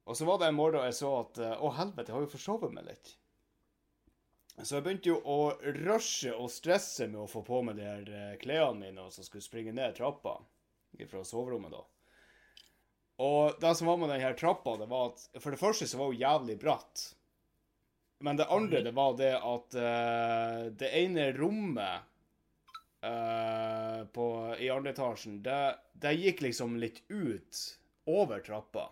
Og 0.09 0.17
så 0.17 0.29
var 0.29 0.41
det 0.41 0.49
en 0.53 0.57
morgen 0.57 0.85
jeg 0.85 0.97
så 1.01 1.11
at 1.23 1.41
Å, 1.41 1.69
helvete, 1.81 2.13
jeg 2.13 2.17
har 2.17 2.25
jo 2.27 2.33
forsovet 2.33 2.73
meg 2.77 2.89
litt. 2.89 3.15
Så 4.63 4.77
jeg 4.77 4.85
begynte 4.85 5.11
jo 5.11 5.17
å 5.27 5.39
rushe 5.83 6.31
og 6.31 6.53
stresse 6.53 7.09
med 7.11 7.25
å 7.25 7.31
få 7.31 7.43
på 7.47 7.59
meg 7.67 7.81
de 7.81 7.89
her 7.89 8.07
eh, 8.07 8.37
klærne 8.39 8.79
mine 8.85 9.03
og 9.03 9.11
så 9.11 9.25
skulle 9.27 9.43
springe 9.43 9.75
ned 9.75 9.97
trappa 9.97 10.37
fra 11.11 11.25
soverommet, 11.27 11.75
da. 11.75 11.83
Og 13.25 13.59
det 13.63 13.73
som 13.75 13.91
var 13.91 13.99
med 13.99 14.13
den 14.15 14.23
her 14.23 14.37
trappa, 14.39 14.77
det 14.79 14.87
var 14.91 15.11
at 15.11 15.43
for 15.43 15.55
det 15.55 15.59
første 15.59 15.89
så 15.91 15.99
var 15.99 16.13
hun 16.13 16.21
jævlig 16.21 16.57
bratt. 16.63 17.03
Men 18.23 18.39
det 18.39 18.47
andre 18.51 18.83
det 18.87 18.95
var 18.95 19.17
det 19.19 19.33
at 19.37 19.77
uh, 19.79 20.71
det 20.71 20.91
ene 21.03 21.29
rommet 21.35 22.07
uh, 23.07 24.03
på, 24.15 24.27
i 24.59 24.71
andre 24.71 24.95
etasjen, 24.95 25.41
det, 25.47 25.61
det, 26.03 26.15
gikk 26.23 26.43
liksom 26.47 26.79
litt 26.83 27.03
ut 27.11 27.63
over 28.11 28.43
trappa. 28.43 28.89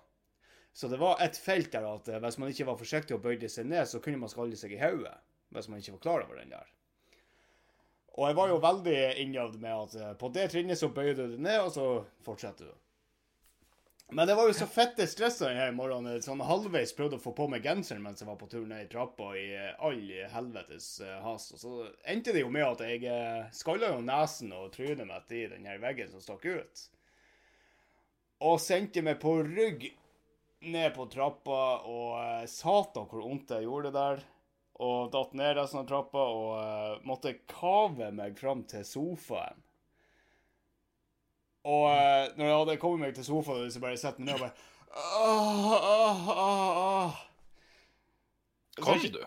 Så 0.75 0.91
det 0.91 0.99
var 1.03 1.23
et 1.23 1.39
felt 1.39 1.71
der 1.75 1.87
at 1.87 2.11
hvis 2.23 2.39
man 2.43 2.51
ikke 2.51 2.67
var 2.71 2.79
forsiktig 2.83 3.17
og 3.17 3.25
bøyde 3.27 3.51
seg 3.51 3.71
ned, 3.71 3.87
så 3.91 4.03
kunne 4.03 4.23
man 4.23 4.31
skalle 4.31 4.59
seg 4.59 4.75
i 4.75 4.83
hodet 4.83 5.19
hvis 5.53 5.69
man 5.69 5.83
ikke 5.83 5.97
var 5.99 6.07
klar 6.07 6.25
over 6.27 6.41
den 6.41 6.55
der. 6.55 6.71
Og 8.13 8.29
jeg 8.29 8.37
var 8.37 8.51
jo 8.51 8.61
veldig 8.61 9.01
innøvd 9.25 9.59
med 9.61 9.73
at 9.73 9.95
eh, 9.97 10.15
på 10.21 10.29
det 10.35 10.51
trinnet 10.53 10.81
så 10.81 10.93
bøyer 10.93 11.17
du 11.17 11.25
det 11.33 11.41
ned, 11.41 11.61
og 11.65 11.73
så 11.73 11.87
fortsetter 12.25 12.69
du. 12.69 12.79
Men 14.13 14.29
det 14.29 14.35
var 14.37 14.45
jo 14.45 14.53
så 14.53 14.67
fette 14.69 15.07
stressa 15.09 15.49
denne 15.49 15.71
morgenen. 15.73 16.21
Sånn 16.21 16.43
halvveis 16.45 16.93
prøvde 16.93 17.17
å 17.17 17.23
få 17.23 17.33
på 17.33 17.47
meg 17.49 17.65
genseren 17.65 18.03
mens 18.05 18.21
jeg 18.21 18.29
var 18.29 18.37
på 18.37 18.51
tur 18.53 18.67
ned 18.69 18.85
i 18.85 18.91
trappa 18.93 19.31
i 19.41 19.47
eh, 19.57 19.71
all 19.81 20.03
helvetes 20.35 20.89
hast. 21.25 21.55
has. 21.55 21.55
Og 21.57 21.63
så 21.63 21.73
endte 22.13 22.35
det 22.37 22.43
jo 22.45 22.51
med 22.53 22.67
at 22.67 22.85
jeg 22.85 23.07
uh, 23.09 23.49
skalla 23.57 23.95
jo 23.95 24.03
nesen 24.05 24.53
og 24.53 24.69
trynet 24.75 25.09
mitt 25.09 25.33
i 25.33 25.47
den 25.55 25.71
her 25.71 25.81
veggen 25.81 26.13
som 26.13 26.21
stakk 26.21 26.45
ut. 26.45 26.85
Og 28.45 28.61
sendte 28.61 29.07
meg 29.07 29.23
på 29.23 29.39
rygg 29.47 29.89
ned 30.69 30.93
på 30.95 31.09
trappa, 31.11 31.63
og 31.89 32.45
satan 32.51 33.09
hvor 33.09 33.25
vondt 33.25 33.57
jeg 33.57 33.65
gjorde 33.65 33.89
det 33.89 33.97
der 33.97 34.23
og 34.81 35.11
datt 35.13 35.35
ned 35.37 35.57
resten 35.59 35.83
av 35.83 35.89
trappa 35.89 36.23
og 36.33 36.49
uh, 36.57 37.03
måtte 37.07 37.35
kave 37.51 38.11
meg 38.15 38.39
fram 38.41 38.65
til 38.71 38.85
sofaen. 38.89 39.61
Og 41.69 41.85
uh, 41.87 42.31
når 42.39 42.47
jeg 42.47 42.57
hadde 42.57 42.79
kommet 42.83 43.07
meg 43.07 43.19
til 43.19 43.29
sofaen, 43.29 43.71
så 43.71 43.83
bare 43.83 44.01
sett 44.01 44.19
meg 44.19 44.33
ned 44.33 44.41
og 44.41 44.47
bare 44.47 44.71
ah, 44.93 45.75
ah, 45.89 46.31
ah, 46.87 47.21
Kan 48.81 49.05
du? 49.05 49.21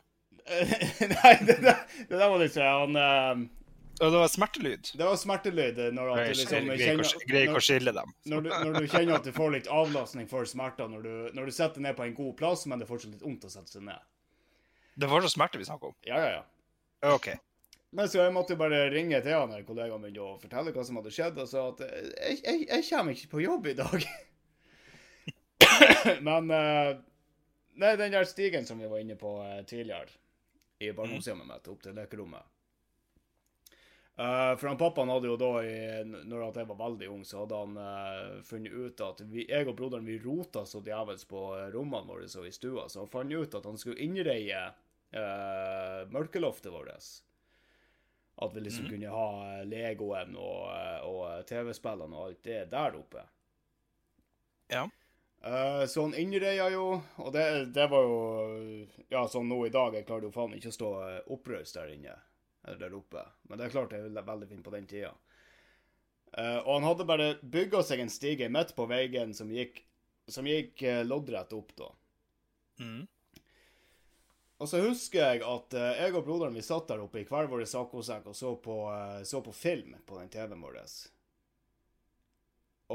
Nei, 1.15 1.31
det, 1.41 1.55
der, 1.63 1.79
det, 1.89 2.11
der 2.11 2.27
var 2.29 2.37
litt 2.41 2.53
sånn 2.53 2.97
uh, 2.99 3.45
det 3.95 4.09
var 4.11 4.27
smertelyd? 4.27 4.89
Det 4.99 5.05
var 5.07 5.15
smertelyd 5.15 5.77
når 5.95 6.09
at 6.11 6.17
du 6.27 6.39
liksom 6.41 6.67
Greier 6.75 7.45
ikke 7.47 7.61
å 7.61 7.63
skille 7.63 7.93
dem. 7.95 8.11
Når 8.27 8.43
du, 8.43 8.49
når 8.51 8.73
du, 8.81 8.87
kjenner 8.91 9.15
at 9.21 9.27
du 9.27 9.31
får 9.35 9.53
litt 9.53 9.69
avlastning 9.71 10.27
for 10.27 10.47
smerter 10.49 10.89
når 10.91 11.05
du, 11.05 11.13
når 11.37 11.47
du 11.47 11.55
setter 11.55 11.79
deg 11.79 11.87
ned 11.87 11.95
på 11.95 12.03
en 12.03 12.17
god 12.17 12.33
plass, 12.41 12.65
men 12.67 12.81
det 12.81 12.89
er 12.89 12.91
fortsatt 12.91 13.13
litt 13.15 13.23
vondt 13.23 13.47
å 13.47 13.53
sette 13.53 13.77
seg 13.77 13.85
ned. 13.87 14.03
Det 14.95 15.09
var 15.11 15.21
så 15.21 15.29
smerte 15.29 15.59
vi 15.59 15.67
snakka 15.67 15.91
om? 15.91 15.95
Ja, 16.07 16.19
ja, 16.23 16.29
ja. 16.37 17.13
OK. 17.15 17.29
Men 17.95 18.09
så 18.09 18.19
jeg 18.19 18.33
måtte 18.35 18.57
bare 18.59 18.89
ringe 18.91 19.19
til 19.23 19.35
han 19.35 19.53
kollegaen 19.67 20.01
min 20.03 20.17
og 20.19 20.39
fortelle 20.41 20.71
hva 20.75 20.83
som 20.83 20.99
hadde 20.99 21.13
skjedd, 21.15 21.37
og 21.39 21.47
sa 21.47 21.67
at 21.71 21.83
jeg, 21.85 22.39
jeg, 22.43 22.63
jeg 22.67 22.87
kommer 22.89 23.15
ikke 23.15 23.31
på 23.31 23.43
jobb 23.43 23.69
i 23.71 23.75
dag. 23.77 24.07
Men 26.27 26.51
uh, 26.51 26.95
Nei, 27.75 27.95
den 27.99 28.13
der 28.15 28.27
stigen 28.27 28.67
som 28.67 28.79
vi 28.79 28.87
var 28.87 29.01
inne 29.03 29.17
på 29.19 29.37
uh, 29.43 29.61
tidligere, 29.67 30.11
i 30.79 30.91
barndomshjemmet 30.95 31.47
mitt, 31.47 31.71
opp 31.71 31.81
til 31.83 31.95
lekerommet 31.97 32.51
Uh, 34.15 34.55
for 34.55 34.69
han 34.69 34.77
pappaen 34.79 35.09
hadde 35.11 35.27
jo 35.27 35.33
da, 35.35 35.47
i, 35.67 35.79
når 36.07 36.45
jeg 36.55 36.67
var 36.69 36.77
veldig 36.79 37.07
ung, 37.11 37.25
så 37.27 37.41
hadde 37.41 37.57
han 37.59 37.73
uh, 37.75 38.37
funnet 38.47 38.71
ut 38.71 39.01
at 39.03 39.19
vi, 39.27 39.43
jeg 39.49 39.67
og 39.67 39.75
broderen 39.75 40.07
vi 40.07 40.15
rota 40.23 40.61
så 40.63 40.79
djevelsk 40.79 41.27
på 41.33 41.41
rommene 41.73 42.07
våre 42.07 42.29
og 42.39 42.47
i 42.47 42.53
stua, 42.55 42.85
så 42.87 43.01
han 43.01 43.11
fant 43.11 43.35
ut 43.35 43.57
at 43.59 43.67
han 43.67 43.75
skulle 43.75 43.99
innreie 44.05 44.61
uh, 45.15 46.03
mørkeloftet 46.11 46.71
vårt. 46.73 46.91
At 48.35 48.55
vi 48.55 48.61
liksom 48.61 48.85
mm. 48.85 48.91
kunne 48.91 49.15
ha 49.15 49.63
Legoen 49.63 50.35
og, 50.35 50.67
og 51.07 51.47
TV-spillene 51.47 52.17
og 52.17 52.29
alt 52.29 52.43
det 52.43 52.61
der 52.71 52.97
oppe. 52.99 53.23
Ja. 54.73 54.83
Uh, 55.45 55.85
så 55.87 56.01
han 56.01 56.15
innreia 56.17 56.67
jo, 56.73 56.87
og 57.21 57.33
det, 57.35 57.45
det, 57.75 57.85
var 57.91 58.01
jo 58.01 58.15
Ja, 59.13 59.27
sånn 59.29 59.47
nå 59.47 59.59
i 59.67 59.71
dag, 59.73 59.93
jeg 59.93 60.07
klarte 60.07 60.27
jo 60.27 60.33
faen 60.33 60.55
ikke 60.57 60.71
å 60.73 60.77
stå 60.79 60.91
oppreist 61.35 61.77
der 61.77 61.93
inne. 61.93 62.17
Eller 62.65 62.87
der 62.87 62.97
oppe. 62.97 63.23
Men 63.47 63.61
det 63.61 63.71
klart 63.71 63.93
det 63.93 64.01
er 64.09 64.29
veldig 64.31 64.49
fint 64.49 64.65
på 64.65 64.73
den 64.73 64.87
tida. 64.89 65.13
Uh, 66.35 66.59
og 66.65 66.71
han 66.79 66.87
hadde 66.89 67.07
bare 67.07 67.33
bygga 67.39 67.85
seg 67.87 68.01
en 68.03 68.11
stige 68.11 68.49
midt 68.51 68.75
på 68.75 68.87
veien 68.89 69.31
som 69.37 69.51
gikk, 69.53 69.85
som 70.27 70.47
gikk 70.49 70.81
loddrett 71.05 71.53
opp, 71.55 71.71
da. 71.77 71.91
Mm. 72.81 73.05
Og 74.57 74.69
så 74.71 74.79
husker 74.85 75.19
jeg 75.19 75.43
at 75.43 75.75
uh, 75.75 75.89
jeg 75.99 76.15
og 76.15 76.23
broderen 76.23 76.55
vi 76.55 76.63
satt 76.63 76.87
der 76.87 77.03
oppe 77.03 77.19
i 77.19 77.27
hver 77.27 77.49
vår 77.51 77.65
saccosekk 77.67 78.29
og 78.31 78.37
så 78.37 78.53
på, 78.63 78.77
uh, 78.87 79.19
så 79.27 79.41
på, 79.43 79.51
film 79.51 79.97
på 80.07 80.19
den 80.21 80.31
TV-en 80.31 80.63
vår. 80.63 80.79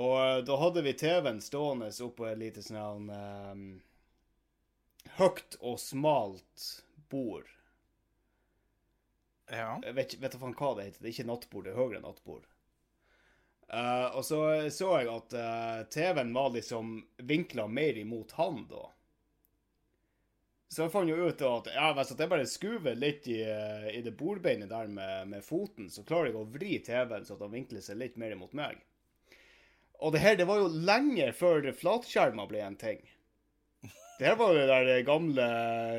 Og 0.01 0.15
uh, 0.17 0.39
da 0.47 0.59
hadde 0.63 0.85
vi 0.87 0.97
TV-en 0.97 1.43
stående 1.45 1.91
oppå 2.07 2.31
et 2.31 2.41
lite 2.41 2.65
sånn 2.65 3.11
um, 3.13 3.65
høyt 5.19 5.59
og 5.61 5.77
smalt 5.83 6.71
bord. 7.13 7.49
Ja. 9.51 9.75
Jeg 9.83 9.97
vet, 9.99 10.15
vet 10.23 10.39
faen 10.41 10.57
hva 10.57 10.73
det 10.79 10.87
heter. 10.89 11.03
Det 11.03 11.11
er 11.11 11.15
ikke 11.17 11.29
nattbord, 11.29 11.67
det 11.67 11.75
er 11.75 11.81
høyere 11.81 12.03
nattbord. 12.05 12.47
Uh, 13.71 14.17
og 14.19 14.25
så 14.27 14.41
så 14.75 14.89
jeg 14.99 15.11
at 15.13 15.35
uh, 15.37 15.83
TV-en 15.93 16.33
var 16.35 16.55
liksom 16.55 16.97
vinkla 17.29 17.69
mer 17.71 18.01
imot 18.01 18.33
han 18.39 18.65
da. 18.71 18.89
Så 20.71 20.85
jeg 20.85 20.93
fant 20.93 21.11
jo 21.11 21.27
ut 21.27 21.41
at 21.43 21.69
ja, 21.75 21.89
hvis 21.97 22.13
jeg 22.15 22.31
bare 22.31 22.47
skuver 22.47 22.99
litt 22.99 23.25
i, 23.27 23.41
eh, 23.43 23.89
i 23.99 24.03
det 24.07 24.13
bordbeinet 24.15 24.71
der 24.71 24.87
med, 24.87 25.27
med 25.33 25.43
foten, 25.43 25.89
så 25.91 26.05
klarer 26.07 26.31
jeg 26.31 26.39
å 26.39 26.47
vri 26.47 26.77
TV-en 26.87 27.27
så 27.27 27.39
han 27.41 27.51
vinkler 27.57 27.83
seg 27.83 27.99
litt 27.99 28.21
mer 28.21 28.37
imot 28.37 28.55
meg. 28.55 28.79
Og 29.99 30.15
det 30.15 30.23
her, 30.23 30.37
det 30.39 30.47
var 30.47 30.63
jo 30.63 30.69
lenge 30.71 31.27
før 31.37 31.67
flatskjermer 31.77 32.47
ble 32.49 32.63
en 32.65 32.79
ting. 32.79 33.03
Det 34.21 34.29
her 34.29 34.37
var 34.37 34.55
jo 34.55 34.69
de 34.69 35.01
gamle, 35.09 35.49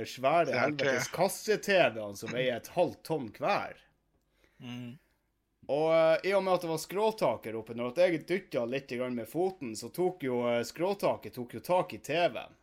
svære 0.08 0.56
helvetes 0.56 1.12
kasse-TV-ene 1.14 2.16
som 2.16 2.32
veier 2.32 2.62
et 2.62 2.72
halvt 2.76 3.04
tonn 3.08 3.28
hver. 3.36 3.76
Mm. 4.62 4.96
Og 5.74 5.88
eh, 5.96 6.30
i 6.30 6.34
og 6.38 6.46
med 6.46 6.54
at 6.56 6.64
det 6.64 6.72
var 6.72 6.82
skråtaker 6.86 7.60
oppe, 7.60 7.76
når 7.76 7.98
jeg 7.98 8.24
dytta 8.30 8.64
litt 8.70 8.96
med 9.12 9.28
foten, 9.28 9.76
så 9.76 9.92
tok 9.92 10.24
jo 10.24 10.46
eh, 10.48 10.64
skråtaket 10.64 11.36
tok 11.36 11.60
jo 11.60 11.66
tak 11.66 11.94
i 11.98 12.00
TV-en. 12.00 12.61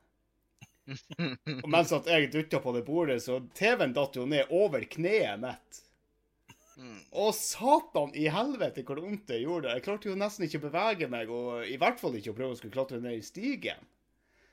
Og 1.65 1.69
mens 1.69 1.93
at 1.95 2.09
jeg 2.09 2.31
dytta 2.33 2.61
på 2.65 2.73
det 2.77 2.85
bordet, 2.87 3.21
så 3.25 3.41
TV-en 3.57 3.95
datt 3.97 4.17
jo 4.17 4.25
ned 4.29 4.51
over 4.55 4.85
kneet 4.89 5.43
mitt. 5.43 5.85
Mm. 6.79 6.99
Å, 7.11 7.29
satan 7.35 8.13
i 8.15 8.29
helvete 8.31 8.85
hvor 8.87 9.01
vondt 9.03 9.27
det 9.31 9.41
gjorde. 9.43 9.73
Jeg 9.75 9.85
klarte 9.85 10.11
jo 10.11 10.19
nesten 10.19 10.47
ikke 10.47 10.61
å 10.63 10.67
bevege 10.69 11.09
meg, 11.11 11.31
og 11.31 11.67
i 11.67 11.79
hvert 11.81 11.99
fall 12.01 12.17
ikke 12.19 12.33
å 12.33 12.39
prøve 12.39 12.55
å 12.55 12.59
skulle 12.61 12.77
klatre 12.77 13.01
ned 13.03 13.19
i 13.19 13.25
stigen. 13.27 13.87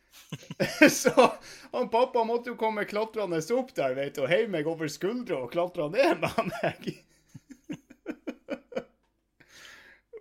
så 0.89 1.11
han 1.73 1.89
pappa 1.91 2.23
måtte 2.23 2.53
jo 2.53 2.59
komme 2.59 2.87
klatrende 2.87 3.41
opp 3.55 3.73
der, 3.75 3.97
vet 3.97 4.15
du, 4.15 4.23
og 4.23 4.31
heive 4.31 4.51
meg 4.53 4.69
over 4.69 4.89
skuldra 4.91 5.43
og 5.43 5.51
klatre 5.53 5.89
ned 5.93 6.23
med 6.23 6.53
meg. 6.55 6.89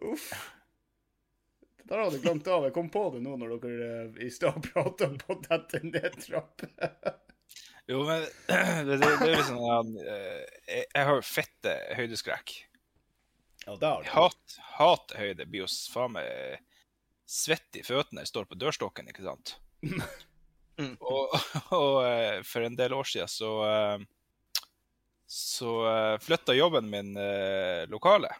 Uff. 0.12 0.28
Der 1.94 2.00
hadde 2.02 2.16
jeg 2.18 2.24
glemt 2.24 2.48
av. 2.50 2.64
Jeg 2.66 2.74
kom 2.74 2.88
på 2.90 3.04
det 3.14 3.20
nå 3.22 3.36
når 3.38 3.52
dere 3.62 3.88
eh, 4.00 4.16
i 4.26 4.30
stad 4.34 4.56
prata 4.64 5.06
om 5.06 5.14
å 5.30 5.36
dette 5.44 5.78
ned 5.86 6.18
trapper. 6.18 6.72
Jo, 7.84 7.98
men 8.08 8.22
det, 8.88 8.96
det, 8.96 9.08
det 9.20 9.26
er 9.28 9.34
liksom 9.36 9.58
sånn 9.60 9.90
eh, 10.00 10.38
Jeg, 10.64 10.86
jeg 10.88 11.04
har 11.04 11.18
fette 11.28 11.74
høydeskrekk. 11.98 12.54
Ja, 13.66 13.74
du. 13.76 14.08
hat, 14.08 14.54
hater 14.78 15.20
høyde. 15.20 15.46
Blir 15.52 15.66
jo 15.66 15.68
faen 15.92 16.16
meg 16.16 16.62
svett 17.28 17.76
i 17.76 17.84
føttene 17.84 18.24
jeg 18.24 18.32
står 18.32 18.48
på 18.48 18.56
dørstokken, 18.56 19.12
ikke 19.12 19.26
sant? 19.26 19.54
Mm. 19.84 20.96
og 21.12 21.36
og 21.76 22.00
eh, 22.08 22.40
for 22.48 22.64
en 22.64 22.80
del 22.80 22.96
år 22.96 23.06
siden 23.12 23.30
så 23.30 23.52
eh, 23.68 24.08
så 25.28 25.76
flytta 26.24 26.56
jobben 26.56 26.88
min 26.88 27.14
eh, 27.20 27.84
lokale. 27.92 28.32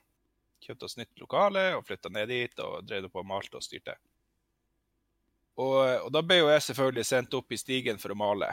Kjøpte 0.64 0.87
oss 0.88 0.96
nytt 0.96 1.20
lokale 1.20 1.64
og 1.77 1.85
flytta 1.85 2.09
ned 2.12 2.31
dit 2.33 2.61
og 2.64 2.85
drev 2.88 3.11
på 3.12 3.20
og 3.20 3.29
malte 3.29 3.59
og 3.61 3.64
styrte. 3.64 3.96
Og, 5.61 5.77
og 6.07 6.09
da 6.14 6.22
ble 6.24 6.40
jo 6.40 6.48
jeg 6.50 6.64
selvfølgelig 6.66 7.05
sendt 7.07 7.37
opp 7.38 7.53
i 7.55 7.59
stigen 7.61 8.00
for 8.03 8.14
å 8.14 8.18
male. 8.18 8.48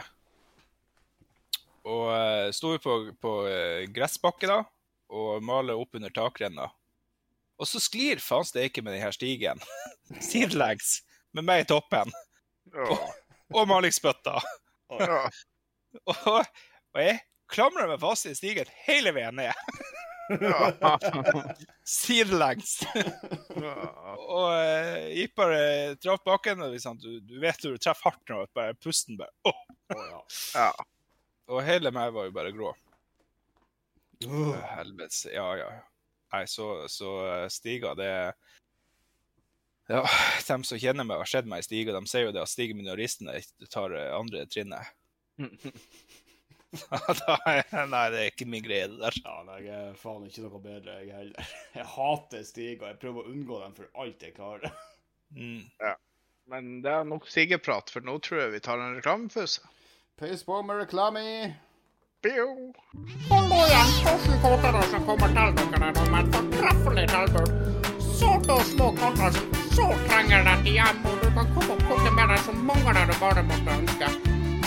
Og 1.88 2.04
uh, 2.12 2.50
sto 2.54 2.74
vi 2.76 2.82
på, 2.84 2.92
på 3.18 3.32
eh, 3.50 3.88
gressbakke 3.90 4.46
da, 4.46 4.60
og 5.10 5.42
maler 5.42 5.80
opp 5.80 5.96
under 5.98 6.12
takrenna. 6.14 6.68
Og 7.58 7.66
så 7.68 7.80
sklir 7.82 8.22
faen 8.22 8.46
steike 8.46 8.84
med 8.84 8.94
denne 8.94 9.10
stigen 9.14 9.58
sidelengs, 10.30 11.00
med 11.34 11.48
meg 11.48 11.64
i 11.64 11.68
toppen, 11.72 12.12
Ja. 12.72 12.94
og 13.52 13.66
malingsbøtta. 13.68 14.38
Ja. 15.00 15.24
Og, 16.08 16.16
og 16.24 17.00
jeg 17.04 17.18
klamrer 17.52 17.84
meg 17.90 17.98
fast 18.00 18.24
i 18.24 18.30
stigen 18.32 18.68
hele 18.86 19.10
veien 19.12 19.36
ned. 19.36 19.52
sidelengs. 21.96 22.78
Ja. 23.56 23.74
Og 24.16 24.48
uh, 24.52 25.10
gikk 25.12 25.34
bare 25.38 25.60
traff 26.02 26.22
bakken, 26.26 26.62
og 26.64 26.74
liksom, 26.74 26.98
du, 27.02 27.20
du 27.26 27.38
vet 27.42 27.60
du 27.62 27.76
treffer 27.76 28.10
hardt 28.10 28.32
når 28.32 28.50
bare 28.56 28.78
pusten 28.80 29.18
bare 29.20 29.32
oh. 29.48 29.62
Å, 29.92 30.00
ja. 30.00 30.20
Ja. 30.56 30.70
Og 31.52 31.64
hele 31.66 31.92
meg 31.94 32.14
var 32.14 32.28
jo 32.28 32.34
bare 32.34 32.52
grå. 32.54 32.72
Uh. 34.24 34.54
Helvetes. 34.76 35.26
Ja, 35.32 35.48
ja. 35.58 35.70
Nei, 36.32 36.46
så, 36.48 36.88
så 36.88 37.10
stiga, 37.48 37.92
stiger, 37.92 37.94
det 37.94 38.34
Ja, 39.92 40.06
de 40.48 40.64
som 40.64 40.78
kjenner 40.80 41.04
meg 41.04 41.18
og 41.18 41.26
har 41.26 41.32
sett 41.34 41.48
meg 41.50 41.60
i 41.60 41.66
stiger, 41.66 41.92
de 41.98 42.08
sier 42.08 42.28
jo 42.28 42.32
det 42.32 42.44
at 42.44 42.52
stiger 42.52 42.78
minoristene 42.78 43.34
tar 43.72 43.92
eh, 43.98 44.12
andre 44.16 44.46
trinnet. 44.48 44.94
Nei, 47.92 48.04
det 48.12 48.20
er 48.20 48.30
ikke 48.30 48.46
min 48.48 48.64
greie, 48.64 48.86
det 48.88 49.00
der. 49.02 49.18
Ja, 49.24 49.58
jeg 49.60 49.74
er 49.76 49.98
faen 50.00 50.24
ikke 50.28 50.46
noe 50.46 50.60
bedre, 50.62 50.94
jeg 51.02 51.12
heller. 51.12 51.50
Jeg 51.76 51.88
hater 51.96 52.46
stiger. 52.48 52.86
Jeg 52.92 53.00
prøver 53.02 53.20
å 53.26 53.32
unngå 53.34 53.58
dem 53.60 53.76
for 53.76 54.04
alt 54.04 54.24
jeg 54.24 54.36
klarer. 54.38 54.72
Mm. 55.36 55.68
Men 56.52 56.72
det 56.84 56.90
er 56.92 57.04
nok 57.08 57.28
sigeprat, 57.30 57.92
for 57.92 58.04
nå 58.04 58.16
tror 58.24 58.46
jeg 58.46 58.54
vi 58.56 58.62
tar 58.64 58.80
en 58.80 58.96
reklamepause. 58.96 59.68
Pøys 60.20 60.44
på 60.48 60.62
med 60.64 60.82
reklame. 60.84 61.22
Bio. 62.22 62.48
Nå 62.94 63.60
igjen, 63.66 63.94
Torsen-kåtere 64.06 64.82
som 64.92 65.06
kommer 65.08 65.32
til 65.34 65.56
dere 65.58 65.80
med 66.12 66.20
et 66.20 66.36
fortreffelig 66.36 67.06
tilbud. 67.10 67.56
Sårt 68.20 68.52
og 68.54 68.62
små 68.68 68.92
katter 69.00 69.34
som 69.34 69.56
sårt 69.74 70.06
trenger 70.06 70.46
deg 70.46 70.70
hjem, 70.76 71.02
og 71.10 71.18
du 71.24 71.28
kan 71.34 71.50
komme 71.56 71.74
og 71.74 71.84
plukke 71.88 72.14
med 72.20 72.32
deg 72.34 72.46
så 72.46 72.56
mange 72.70 73.08
du 73.10 73.16
bare 73.24 73.44
måtte 73.50 73.76
ønske. 73.80 74.14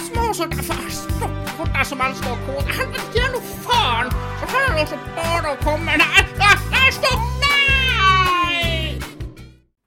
Små 0.10 0.30
stopp 0.36 1.35
katter 1.56 1.84
som 1.88 2.02
elsker 2.04 2.34
å 2.34 2.38
kode. 2.46 2.64
Helvete, 2.76 3.06
gjør 3.16 3.32
nå 3.36 3.40
faen! 3.64 4.12
Så 4.40 4.50
her 4.52 4.66
er 4.66 4.74
det 4.76 4.84
også 4.84 5.00
bare 5.16 5.54
å 5.54 5.60
komme 5.64 5.96
Nei, 6.02 6.84
stopp! 6.96 7.24
Nei! 7.44 8.98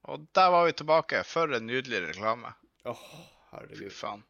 Og 0.08 0.24
der 0.38 0.52
var 0.54 0.68
vi 0.68 0.74
tilbake. 0.80 1.22
For 1.28 1.52
en 1.58 1.68
nydelig 1.68 2.00
reklame. 2.06 2.54
Åh, 2.88 2.92
oh, 2.92 3.28
herregud. 3.52 3.92
faen. 3.92 4.24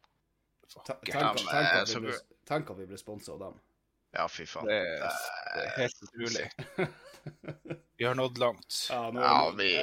Tenk, 0.85 2.69
at 2.69 2.77
vi 2.77 2.87
ble, 2.89 2.97
sponsa 2.99 3.33
av 3.37 3.43
dem. 3.45 3.59
Ja, 4.17 4.27
fy 4.31 4.45
faen. 4.49 4.67
Det, 4.67 4.79
det 5.55 5.63
er 5.63 5.75
helt 5.77 6.03
utrolig. 6.09 6.49
Vi 7.99 8.05
har 8.07 8.15
nådd 8.15 8.37
langt. 8.39 8.75
Ja, 8.89 9.09
nå, 9.11 9.21
Ja, 9.21 9.51
vi 9.51 9.73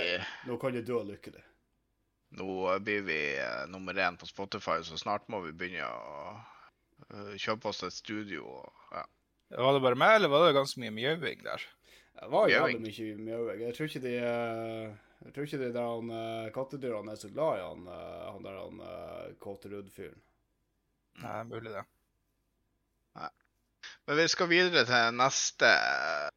nå 0.48 0.56
kan 0.56 0.72
du 0.72 0.80
dø 0.80 1.02
lykkelig. 1.04 1.42
Nå 2.40 2.78
blir 2.80 3.02
vi 3.04 3.18
eh, 3.38 3.66
nummer 3.68 3.94
én 3.94 4.16
på 4.16 4.26
Spotify, 4.26 4.78
så 4.82 4.96
snart 4.98 5.28
må 5.28 5.42
vi 5.44 5.52
begynne 5.52 5.84
å 5.84 6.30
kjøpe 7.40 7.70
oss 7.70 7.82
et 7.86 7.96
studio. 7.96 8.44
Og, 8.60 8.84
ja. 8.92 9.04
Var 9.56 9.76
det 9.76 9.82
bare 9.84 9.98
meg, 9.98 10.18
eller 10.18 10.32
var 10.32 10.46
det 10.46 10.56
ganske 10.58 10.82
mye 10.82 10.94
mjauing 10.94 11.42
der? 11.46 11.66
Det 12.16 12.30
var 12.32 12.48
jævlig 12.50 12.80
mye 12.82 13.16
mjauing. 13.24 13.66
Jeg 13.66 13.76
tror 13.76 13.90
ikke 13.90 14.04
de 14.06 14.14
eh, 14.20 14.94
Jeg 15.24 15.34
tror 15.34 15.48
ikke 15.48 15.60
de 15.60 15.72
der 15.74 15.90
han, 15.90 16.14
eh, 16.20 16.52
kattedyrene 16.54 17.12
er 17.12 17.20
så 17.20 17.32
glad 17.32 17.58
i 17.58 17.66
han, 17.66 17.84
eh, 17.92 18.24
han 18.30 18.46
der 18.46 18.58
han 18.60 18.80
uh, 18.80 19.28
Kåterud-fyren. 19.42 20.22
Nei, 21.22 21.42
mulig 21.48 21.72
det. 21.72 21.84
Men 24.06 24.16
vi 24.16 24.26
skal 24.30 24.46
videre 24.50 24.84
til 24.86 25.16
neste, 25.18 25.68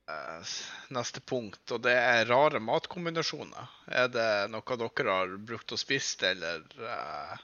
eh, 0.09 0.53
neste 0.95 1.21
punkt, 1.21 1.61
og 1.75 1.83
det 1.85 1.93
er 1.93 2.25
rare 2.29 2.61
matkombinasjoner. 2.65 3.69
Er 4.01 4.07
det 4.09 4.29
noe 4.53 4.77
dere 4.81 5.17
har 5.19 5.35
brukt 5.51 5.75
og 5.75 5.81
spist, 5.81 6.23
eller 6.25 6.65
eh, 6.81 7.35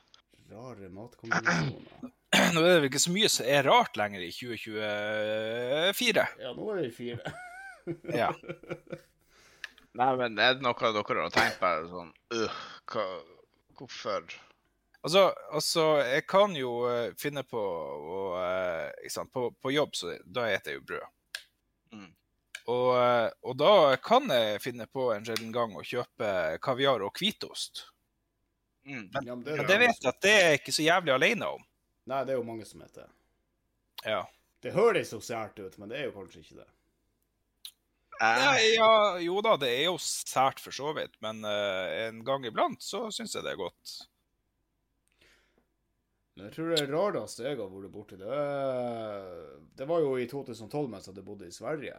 Rare 0.55 0.89
matkombinasjoner. 0.89 2.13
Nå 2.55 2.61
er 2.61 2.69
det 2.69 2.77
vel 2.77 2.87
ikke 2.89 3.03
så 3.03 3.11
mye 3.11 3.31
som 3.31 3.47
er 3.47 3.67
rart 3.67 3.97
lenger 3.99 4.23
i 4.23 4.31
2024. 4.31 6.23
Ja, 6.43 6.53
nå 6.55 6.71
er 6.73 6.81
vi 6.85 6.93
fire. 6.95 7.35
Ja. 8.17 8.31
Nei, 9.93 10.07
men 10.17 10.39
er 10.41 10.55
det 10.57 10.65
noe 10.65 10.73
dere 10.73 11.27
har 11.27 11.33
tenkt 11.35 11.59
på 11.61 11.69
sånn 11.91 12.07
øh, 12.33 12.55
hva, 12.89 13.03
Hvorfor? 13.77 14.25
Altså, 15.05 15.27
altså, 15.53 15.83
jeg 16.01 16.23
kan 16.25 16.55
jo 16.57 16.71
eh, 16.89 17.11
finne 17.21 17.43
på 17.45 17.61
å 17.61 18.21
eh, 18.39 18.87
ikke 19.03 19.13
sant, 19.13 19.31
på, 19.35 19.51
på 19.61 19.73
jobb, 19.75 19.93
så 19.93 20.15
da 20.25 20.47
spiser 20.47 20.71
jeg 20.71 20.79
jo 20.79 20.85
brød. 20.89 21.43
Mm. 21.93 22.07
Og, 22.73 22.89
eh, 22.97 23.27
og 23.45 23.59
da 23.61 23.73
kan 24.01 24.25
jeg 24.33 24.63
finne 24.63 24.87
på 24.89 25.11
en 25.13 25.27
sjelden 25.27 25.53
gang 25.53 25.75
å 25.77 25.85
kjøpe 25.85 26.31
kaviar 26.65 27.05
og 27.05 27.21
hvitost. 27.21 27.85
Mm. 28.85 29.09
Men- 29.13 29.25
Ja, 29.25 29.35
men 29.35 29.43
det, 29.43 29.57
Men 29.57 29.65
det 29.67 29.79
vet 29.79 30.01
jeg 30.03 30.09
at 30.13 30.21
det 30.21 30.33
er 30.43 30.51
ikke 30.59 30.73
så 30.75 30.83
jævlig 30.85 31.13
alene 31.13 31.47
om. 31.57 31.63
Nei, 32.05 32.23
det 32.23 32.33
er 32.35 32.37
jo 32.37 32.43
mange 32.45 32.65
som 32.69 32.81
heter 32.81 33.01
det. 33.01 33.11
Ja. 34.05 34.23
Det 34.61 34.73
høres 34.73 35.11
jo 35.13 35.19
sært 35.19 35.57
ut, 35.59 35.77
men 35.81 35.89
det 35.89 35.99
er 35.99 36.03
jo 36.05 36.11
kanskje 36.11 36.39
ikke 36.43 36.55
det. 36.61 36.67
Ja, 38.21 38.53
Eh, 38.55 38.73
ja, 38.77 39.17
jo 39.19 39.41
da, 39.43 39.57
det 39.59 39.67
er 39.73 39.83
jo 39.89 39.97
sært 39.99 40.59
for 40.63 40.71
så 40.71 40.93
vidt, 40.95 41.17
men 41.21 41.41
uh, 41.43 42.07
en 42.07 42.21
gang 42.23 42.45
iblant 42.47 42.79
så 42.81 43.09
syns 43.11 43.33
jeg 43.35 43.43
det 43.43 43.51
er 43.51 43.59
godt. 43.59 43.95
Men 46.35 46.45
jeg 46.47 46.53
tror 46.55 46.75
det 46.75 46.89
rareste 46.91 47.43
jeg 47.43 47.57
har 47.57 47.69
vært 47.71 47.91
borti, 47.91 48.17
det 48.19 48.39
Det 49.77 49.87
var 49.87 49.99
jo 50.03 50.15
i 50.19 50.27
2012 50.27 50.89
mens 50.91 51.07
jeg 51.07 51.13
hadde 51.13 51.25
bodd 51.27 51.41
i 51.47 51.51
Sverige. 51.51 51.97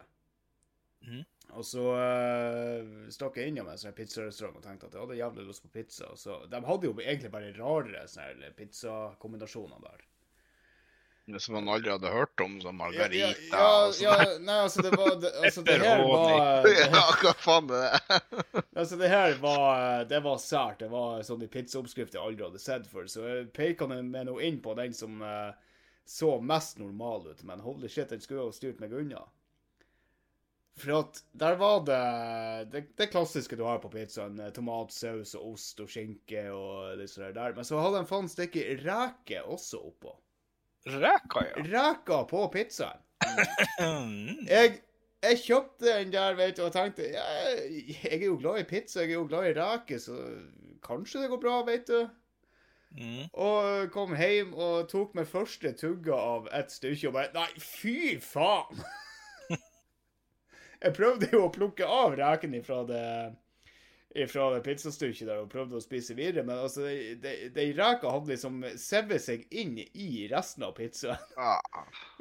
Mhm. 1.05 1.23
Og 1.55 1.63
så 1.65 1.83
uh, 1.95 3.07
stakk 3.13 3.39
jeg 3.39 3.51
innom 3.51 3.69
en 3.71 3.79
sånn 3.79 3.95
pizzarestaurant 3.95 4.59
og 4.59 4.65
tenkte 4.65 4.89
at 4.89 4.97
jeg 4.97 5.03
hadde 5.03 5.19
jævlig 5.21 5.47
lyst 5.47 5.63
på 5.63 5.71
pizza. 5.79 6.11
Så, 6.19 6.41
de 6.51 6.59
hadde 6.67 6.89
jo 6.89 6.93
egentlig 6.99 7.31
bare 7.33 7.55
rarere 7.55 8.03
sånne 8.11 8.51
pizzakombinasjoner 8.57 9.81
der. 9.85 10.05
Som 11.43 11.57
man 11.57 11.67
aldri 11.67 11.91
hadde 11.91 12.07
hørt 12.07 12.39
om, 12.39 12.53
som 12.63 12.77
margarita 12.79 13.33
ja, 13.33 13.47
ja, 13.51 13.63
og 13.67 13.95
sånn. 13.97 14.05
ja, 14.05 14.35
nei, 14.39 14.59
altså, 14.63 14.83
det 14.85 14.91
var 14.95 15.09
det, 15.19 15.31
Altså, 15.43 15.63
det 15.67 15.73
her 15.81 16.03
var 16.07 16.61
det, 16.63 16.75
Ja, 16.85 17.01
hva 17.19 17.33
faen 17.35 17.73
er 17.75 17.97
det? 17.97 18.21
Altså, 18.79 18.99
det 19.01 19.09
her 19.11 19.35
var 19.43 20.05
Det 20.07 20.21
var 20.23 20.39
sært. 20.39 20.79
Det 20.79 20.87
var 20.93 21.25
sånn 21.27 21.43
i 21.43 21.49
pizzaoppskrift 21.51 22.15
jeg 22.15 22.23
aldri 22.23 22.47
hadde 22.47 22.61
sett 22.63 22.87
før. 22.87 23.09
Så 23.11 23.25
jeg 23.27 23.49
peker 23.55 23.91
meg 23.91 24.23
nå 24.29 24.37
inn 24.47 24.61
på 24.63 24.77
den 24.79 24.95
som 24.95 25.19
uh, 25.19 25.51
så 26.07 26.37
mest 26.39 26.79
normal 26.79 27.27
ut, 27.27 27.43
men 27.43 27.59
holy 27.59 27.89
shit, 27.91 28.07
den 28.09 28.23
skulle 28.23 28.45
jo 28.45 28.47
ha 28.47 28.55
styrt 28.55 28.79
meg 28.79 28.95
unna. 28.95 29.25
For 30.77 30.93
at 30.99 31.19
der 31.33 31.55
var 31.57 31.79
det 31.87 32.01
det, 32.73 32.83
det 32.99 33.09
klassiske 33.09 33.57
du 33.57 33.63
har 33.65 33.79
på 33.81 33.89
pizzaen. 33.89 34.37
eh, 34.39 34.51
Tomatsaus 34.53 35.33
og 35.39 35.53
ost 35.55 35.79
og 35.81 35.89
skinke 35.89 36.43
og 36.53 36.99
det 36.99 37.09
sånn 37.09 37.33
der. 37.33 37.55
Men 37.57 37.65
så 37.65 37.81
hadde 37.81 38.03
en 38.03 38.09
faen 38.09 38.29
stikke 38.29 38.65
reker 38.83 39.47
også 39.49 39.81
oppå. 39.89 40.13
Reka, 40.87 41.43
ja. 41.49 41.63
Reker 41.71 42.27
på 42.29 42.43
pizzaen. 42.53 43.01
Mm. 43.81 44.45
Jeg, 44.45 44.77
jeg 45.25 45.39
kjøpte 45.41 45.89
den 45.89 46.13
der, 46.13 46.37
vet 46.37 46.59
du, 46.59 46.63
og 46.67 46.71
tenkte 46.75 47.09
jeg, 47.09 47.65
Jeg 47.89 48.21
er 48.21 48.25
jo 48.27 48.37
glad 48.37 48.61
i 48.61 48.67
pizza, 48.69 49.01
jeg 49.01 49.15
er 49.15 49.17
jo 49.17 49.27
glad 49.27 49.49
i 49.49 49.57
reker, 49.57 49.99
så 49.99 50.15
kanskje 50.85 51.23
det 51.23 51.31
går 51.33 51.41
bra, 51.41 51.57
vet 51.67 51.89
du. 51.89 52.05
Mm. 52.97 53.25
Og 53.33 53.89
kom 53.91 54.13
hjem 54.15 54.53
og 54.53 54.87
tok 54.89 55.17
meg 55.17 55.27
første 55.27 55.73
tugga 55.75 56.15
av 56.15 56.47
et 56.55 56.71
stykke 56.71 57.09
og 57.09 57.17
bare 57.17 57.33
Nei, 57.35 57.49
fy 57.59 57.97
faen! 58.23 58.85
jeg 60.83 60.93
prøvde 60.97 61.29
jo 61.33 61.45
å 61.47 61.51
plukke 61.53 61.85
av 61.89 62.15
reken 62.19 62.53
ifra 62.57 62.83
det 62.87 63.03
ifra 64.17 64.47
det 64.53 64.63
pizzastykket 64.65 65.27
der 65.27 65.41
og 65.43 65.49
prøvde 65.51 65.77
å 65.77 65.83
spise 65.83 66.15
videre, 66.17 66.45
men 66.47 66.57
altså, 66.63 66.87
de, 66.87 67.15
de, 67.21 67.33
de 67.53 67.65
reka 67.77 68.09
hadde 68.09 68.31
liksom 68.31 68.63
sevet 68.79 69.21
seg 69.21 69.43
inn 69.53 69.75
i 69.83 70.23
resten 70.31 70.63
av 70.65 70.71
pizzaen. 70.77 71.19
Ah, 71.37 71.59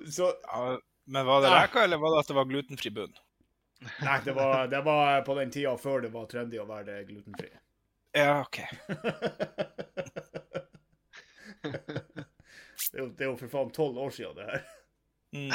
Så 0.04 0.32
Ja, 0.42 0.76
men 1.06 1.26
var 1.28 1.40
det 1.44 1.52
Nei. 1.54 1.62
reka, 1.62 1.84
eller 1.86 2.02
var 2.02 2.12
det 2.12 2.24
at 2.24 2.32
det 2.32 2.36
var 2.36 2.50
glutenfri 2.50 2.90
bunn? 2.92 3.14
Nei, 4.02 4.18
det 4.26 4.34
var, 4.36 4.66
det 4.72 4.82
var 4.84 5.22
på 5.24 5.38
den 5.38 5.50
tida 5.54 5.76
før 5.78 6.02
det 6.04 6.10
var 6.12 6.26
trendy 6.28 6.58
å 6.60 6.66
være 6.68 6.98
glutenfri. 7.08 7.48
Ja, 8.16 8.42
OK. 8.42 8.60
Det 12.92 13.00
er 13.00 13.02
jo, 13.02 13.08
det 13.16 13.24
er 13.24 13.30
jo 13.30 13.36
for 13.40 13.50
faen 13.50 13.70
tolv 13.74 13.98
år 13.98 14.12
siden, 14.14 14.36
det 14.36 14.44
her. 14.46 14.64
Mm. 15.34 15.54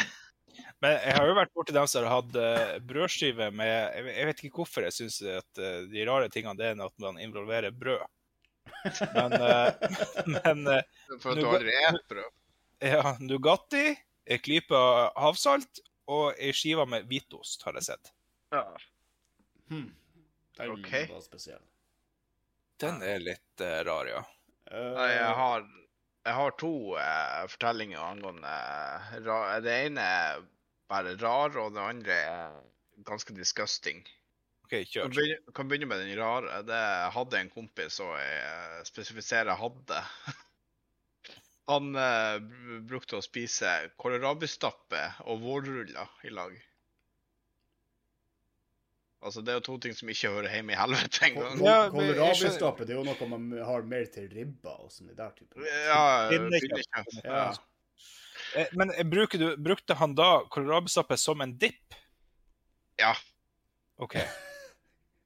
Men 0.82 0.96
jeg 0.98 1.14
har 1.14 1.28
jo 1.30 1.36
vært 1.38 1.52
borti 1.54 1.74
dem 1.76 1.86
som 1.90 2.04
har 2.08 2.16
hatt 2.16 2.38
uh, 2.42 2.78
brødskive 2.90 3.52
med 3.54 3.70
jeg, 3.70 4.26
vet- 4.30 4.40
ikke 4.48 4.58
hvorfor 4.64 4.88
jeg 4.88 4.96
syns 4.96 5.20
at 5.30 5.60
eh, 5.62 5.84
de 5.92 6.06
rare 6.10 6.30
tingene 6.34 6.58
det 6.58 6.72
er 6.72 6.82
at 6.82 6.96
man 7.04 7.20
involverer 7.22 7.70
brød. 7.76 8.02
Men, 9.14 9.36
eh, 9.38 9.92
men 10.40 10.64
eh, 10.74 10.82
for 11.22 11.36
at 11.36 11.38
du 11.38 11.46
aldri 11.52 11.76
spiser 11.76 12.08
brød. 12.10 12.32
ja, 12.90 13.12
Nugatti, 13.22 13.84
ei 14.26 14.40
klype 14.42 14.80
havsalt 15.22 15.84
og 16.12 16.34
ei 16.42 16.50
skive 16.58 16.88
med 16.90 17.06
hvitost, 17.10 17.62
har 17.68 17.78
jeg 17.78 17.86
sett. 17.92 18.10
Ja. 18.52 18.64
Hmm. 19.70 19.92
Den 20.58 20.74
Ok. 20.80 20.90
var 21.14 21.22
spesiell. 21.24 21.62
Den 22.82 22.98
er 23.06 23.22
litt 23.22 23.62
uh, 23.64 23.78
rar, 23.86 24.10
ja. 24.10 24.24
Eh, 24.72 24.90
Nei, 24.98 25.12
jeg 25.14 25.36
har, 25.38 25.68
jeg 26.26 26.36
har 26.40 26.56
to 26.60 26.72
uh, 26.98 27.46
fortellinger 27.54 28.02
angående 28.02 28.50
eh, 28.50 29.14
ra 29.30 29.38
Det 29.62 29.78
ene 29.86 30.08
bare 30.92 31.16
rar, 31.22 31.56
og 31.64 31.74
det 31.76 31.84
andre 31.84 32.18
er 32.28 32.58
ganske 33.08 33.34
disgusting. 33.38 34.04
OK, 34.66 34.74
Kan 34.76 34.88
kjør. 34.92 35.12
begynne, 35.16 35.54
kan 35.58 35.68
begynne 35.72 35.90
med 35.90 36.04
den 36.04 36.16
rare. 36.20 36.62
Det 36.68 36.82
hadde 37.16 37.40
en 37.40 37.52
kompis, 37.52 38.00
og 38.04 38.14
jeg 38.20 38.88
spesifiserer 38.92 39.58
hadde. 39.60 40.02
Han 41.72 41.96
eh, 41.96 42.38
brukte 42.90 43.16
å 43.20 43.24
spise 43.24 43.70
kålrabistappe 44.02 45.06
og 45.32 45.40
vårruller 45.46 46.28
i 46.28 46.34
lag. 46.34 46.56
Altså, 49.22 49.44
det 49.46 49.54
er 49.54 49.60
jo 49.60 49.66
to 49.68 49.76
ting 49.84 49.94
som 49.94 50.10
ikke 50.10 50.32
hører 50.34 50.50
hjemme 50.50 50.74
i 50.74 50.78
helvete 50.80 51.28
engang. 51.28 51.60
Ja, 51.62 51.76
Kålrabistappe 51.94 52.88
det 52.90 52.96
er 52.96 52.98
jo 52.98 53.06
noe 53.06 53.28
man 53.30 53.52
har 53.68 53.84
mer 53.86 54.08
til 54.10 54.26
ribba 54.34 54.74
og 54.82 54.90
sånn 54.90 55.12
i 55.14 55.18
der 55.18 55.30
type. 55.38 55.62
Ja, 55.62 56.00
finner 56.32 56.58
ikke. 56.58 56.82
Ja. 57.22 57.44
Eh, 58.56 58.68
Men 58.72 58.92
eh, 58.92 59.06
du, 59.06 59.58
brukte 59.58 59.94
han 59.94 60.16
da 60.16 60.44
kålrabistappe 60.50 61.18
som 61.18 61.42
en 61.42 61.58
dipp? 61.58 61.96
Ja, 62.98 63.16
OK. 63.98 64.18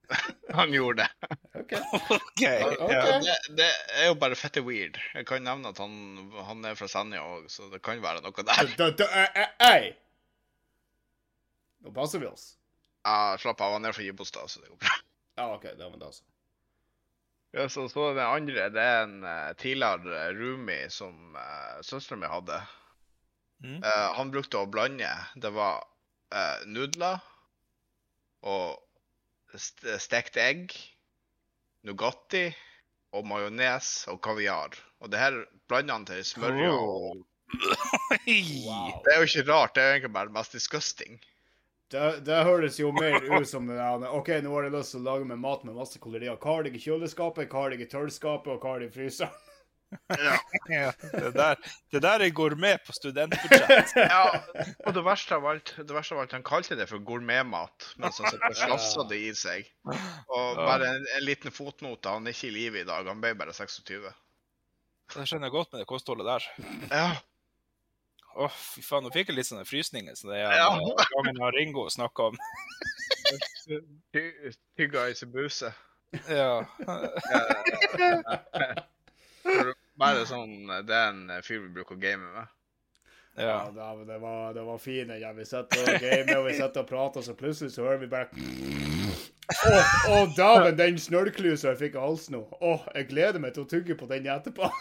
han 0.54 0.74
gjorde 0.74 1.04
det. 1.04 1.30
OK. 1.60 1.74
okay. 2.02 2.64
Ok. 2.64 2.92
Ja. 2.92 3.20
Det, 3.20 3.38
det 3.58 3.70
er 4.02 4.08
jo 4.08 4.18
bare 4.22 4.38
fette 4.38 4.62
weird. 4.62 5.00
Jeg 5.14 5.28
kan 5.28 5.44
nevne 5.44 5.72
at 5.74 5.82
han, 5.82 5.96
han 6.50 6.66
er 6.66 6.78
fra 6.78 6.90
Senja 6.92 7.24
òg, 7.26 7.50
så 7.52 7.70
det 7.74 7.82
kan 7.86 8.02
være 8.04 8.24
noe 8.26 8.46
der. 8.46 8.76
Da, 8.78 8.92
da, 8.92 8.92
da, 9.06 9.26
eh, 9.26 9.72
Ei! 9.72 9.90
Nå 11.86 11.94
passer 11.94 12.22
vi 12.22 12.30
oss. 12.30 12.56
Ja, 13.06 13.36
Slapp 13.40 13.62
av, 13.62 13.76
han 13.78 13.86
er 13.86 13.94
fra 13.94 14.06
Gibostad, 14.06 14.50
så 14.50 14.62
det 14.62 14.72
går 14.72 14.80
bra. 14.82 14.96
Ja, 15.38 15.52
OK. 15.56 15.68
Det 15.78 15.84
var 15.84 15.98
det, 15.98 16.06
altså. 16.06 16.24
Ja, 17.56 17.70
så, 17.70 17.86
så 17.90 18.10
det 18.14 18.24
andre, 18.26 18.70
det 18.74 18.82
er 18.82 19.04
en 19.06 19.20
uh, 19.24 19.54
tidligere 19.56 20.26
roomie 20.36 20.90
som 20.92 21.38
uh, 21.38 21.78
søstera 21.86 22.18
mi 22.20 22.28
hadde. 22.28 22.58
Mm. 23.64 23.84
Eh, 23.84 24.08
han 24.18 24.32
brukte 24.34 24.60
å 24.60 24.70
blande. 24.70 25.10
Det 25.36 25.52
var 25.56 25.86
uh, 26.36 26.66
nudler 26.68 27.22
og 28.46 28.82
st 29.56 29.96
stekt 30.04 30.38
egg, 30.42 30.76
Nugatti 31.86 32.50
og 33.16 33.28
majones 33.30 34.08
og 34.12 34.20
kaviar. 34.26 34.76
Og 35.00 35.12
det 35.14 35.22
her 35.22 35.38
blander 35.70 36.00
han 36.00 36.10
til 36.10 36.26
smør 36.26 36.62
og 36.74 37.24
Wow. 38.26 39.02
Det 39.06 39.14
er 39.14 39.22
jo 39.22 39.28
ikke 39.28 39.44
rart, 39.48 39.76
det 39.76 39.82
er 39.82 39.88
jo 39.88 39.94
egentlig 39.94 40.14
bare 40.16 40.34
mest 40.34 40.56
disgusting. 40.58 41.20
Det, 41.94 42.02
det 42.26 42.40
høres 42.44 42.80
jo 42.80 42.90
mer 42.96 43.22
ut 43.22 43.48
som 43.48 43.70
OK, 43.70 44.32
nå 44.44 44.54
har 44.56 44.68
jeg 44.68 44.74
lyst 44.74 44.96
til 44.96 45.04
å 45.04 45.06
lage 45.06 45.28
meg 45.30 45.40
mat 45.40 45.64
med 45.68 45.78
masse 45.78 46.02
kalorier. 46.02 46.36
Hva 46.42 46.58
har 46.58 46.68
jeg 46.68 46.80
i 46.80 46.82
kjøleskapet, 46.88 47.52
hva 47.52 47.68
har 47.68 47.76
jeg 47.76 47.86
i 47.86 47.90
tørrskapet, 47.92 48.56
og 48.56 48.66
hva 48.66 48.74
har 48.74 48.84
jeg 48.84 48.92
i 48.92 48.96
fryseren? 48.98 49.45
Ja. 50.10 50.38
Ja, 50.70 50.92
det, 51.14 51.30
der, 51.36 51.56
det 51.94 52.00
der 52.02 52.20
er 52.26 52.30
gourmet 52.36 52.82
på 52.88 52.92
studentbudsjett. 52.98 53.94
Ja, 54.02 54.24
og 54.86 54.96
det 54.98 55.04
verste 55.06 55.36
av 55.38 55.46
alt, 55.52 55.76
det 55.78 55.94
verste 55.96 56.16
av 56.18 56.24
alt, 56.24 56.34
han 56.34 56.44
kalte 56.46 56.76
det 56.80 56.88
for 56.90 57.00
gourmetmat, 57.06 57.92
mens 58.02 58.18
han 58.20 58.32
sitter 58.34 58.50
og 58.50 58.58
slafsa 58.60 59.06
det 59.12 59.20
i 59.28 59.30
seg. 59.38 59.70
Og 59.86 60.58
bare 60.58 60.90
en, 60.96 61.06
en 61.20 61.26
liten 61.28 61.54
fotnote, 61.54 62.10
han 62.18 62.26
er 62.28 62.34
ikke 62.36 62.50
i 62.50 62.56
live 62.58 62.82
i 62.82 62.88
dag, 62.90 63.06
han 63.08 63.22
ble 63.24 63.36
bare 63.38 63.54
26. 63.56 64.10
Det 65.16 65.28
skjønner 65.30 65.48
jeg 65.52 65.56
godt 65.60 65.72
med 65.76 65.80
det 65.84 65.88
kostholdet 65.94 66.28
der. 66.32 66.50
Ja, 66.90 67.08
Å, 68.36 68.50
fy 68.52 68.82
faen, 68.84 69.06
nå 69.06 69.14
fikk 69.16 69.30
jeg 69.32 69.38
litt 69.38 69.48
sånne 69.48 69.64
frysninger 69.70 70.16
som 70.20 70.28
det 70.34 70.42
er 70.42 70.58
Ja. 70.58 70.74
gangen 71.14 71.38
har 71.40 71.54
Ringo 71.56 71.86
snakka 71.94 72.26
om. 72.34 72.42
ty- 74.12 74.52
tygga 74.76 75.06
i 75.08 75.16
seg 75.16 75.32
buse. 75.32 75.70
Ja. 76.28 76.66
Bare 80.00 80.26
sånn, 80.28 80.56
det 80.88 80.96
er 80.96 81.10
en 81.14 81.30
fyr 81.46 81.62
vi 81.64 81.70
bruker 81.78 81.96
å 81.96 82.02
game 82.02 82.26
med. 82.34 82.52
Ja, 83.38 83.46
ja. 83.48 83.56
det, 83.72 83.80
var- 83.82 84.06
det 84.08 84.18
var, 84.20 84.54
det 84.56 84.64
var 84.68 84.78
fine. 84.80 85.18
Ja, 85.20 85.32
vi 85.36 85.46
sitter 85.48 85.82
og 85.84 86.02
gamer, 86.04 86.38
og 86.42 86.46
vi 86.50 86.54
sitter 86.58 86.82
og 86.84 86.90
prater, 86.90 87.22
så 87.24 87.36
plutselig 87.36 87.72
så 87.76 87.84
hører 87.88 88.02
vi 88.04 88.08
bare 88.12 88.30
Å, 89.46 89.74
å, 90.10 90.22
dæven, 90.36 90.76
den 90.80 90.96
snørrklusa 91.00 91.74
jeg 91.74 91.82
fikk 91.84 91.98
i 92.00 92.02
halsen 92.02 92.34
nå. 92.40 92.44
Å, 92.60 92.74
jeg 92.96 93.10
gleder 93.12 93.40
meg 93.44 93.54
til 93.56 93.64
å 93.66 93.70
tygge 93.70 93.98
på 94.00 94.08
den 94.10 94.26
etterpå. 94.32 94.72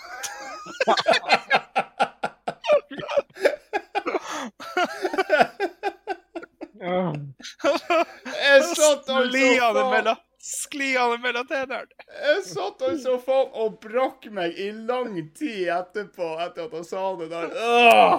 Jeg 7.24 8.62
satt 8.76 9.08
altså 9.08 9.84
mellom, 9.90 10.16
skliende 10.44 11.18
mellom 11.22 11.46
tennene. 11.48 11.86
Jeg 12.12 12.44
satt 12.50 12.82
i 12.84 12.98
faen 13.24 13.54
og 13.64 13.78
brakk 13.82 14.28
meg 14.34 14.58
i 14.60 14.70
lang 14.76 15.16
tid 15.36 15.70
etterpå, 15.72 16.34
etter 16.44 16.68
at 16.68 16.76
han 16.78 16.86
sa 16.88 17.04
det 17.20 17.28
der. 17.32 17.48
Åh! 17.64 18.14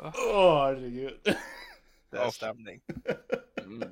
oh, 0.00 0.66
herregud. 0.66 1.18
Det 2.10 2.18
er 2.18 2.30
stemning. 2.34 2.80
Mm. 3.64 3.90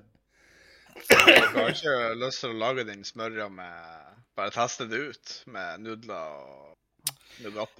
Jeg 1.08 1.42
har 1.54 1.70
ikke 1.72 2.14
lyst 2.18 2.42
til 2.42 2.52
å 2.52 2.58
lage 2.58 2.84
den 2.88 3.04
smørja 3.06 3.46
med 3.52 4.16
Bare 4.38 4.52
teste 4.54 4.86
det 4.90 4.98
ut 5.10 5.30
med 5.50 5.82
nudler 5.82 6.34
og. 6.38 6.74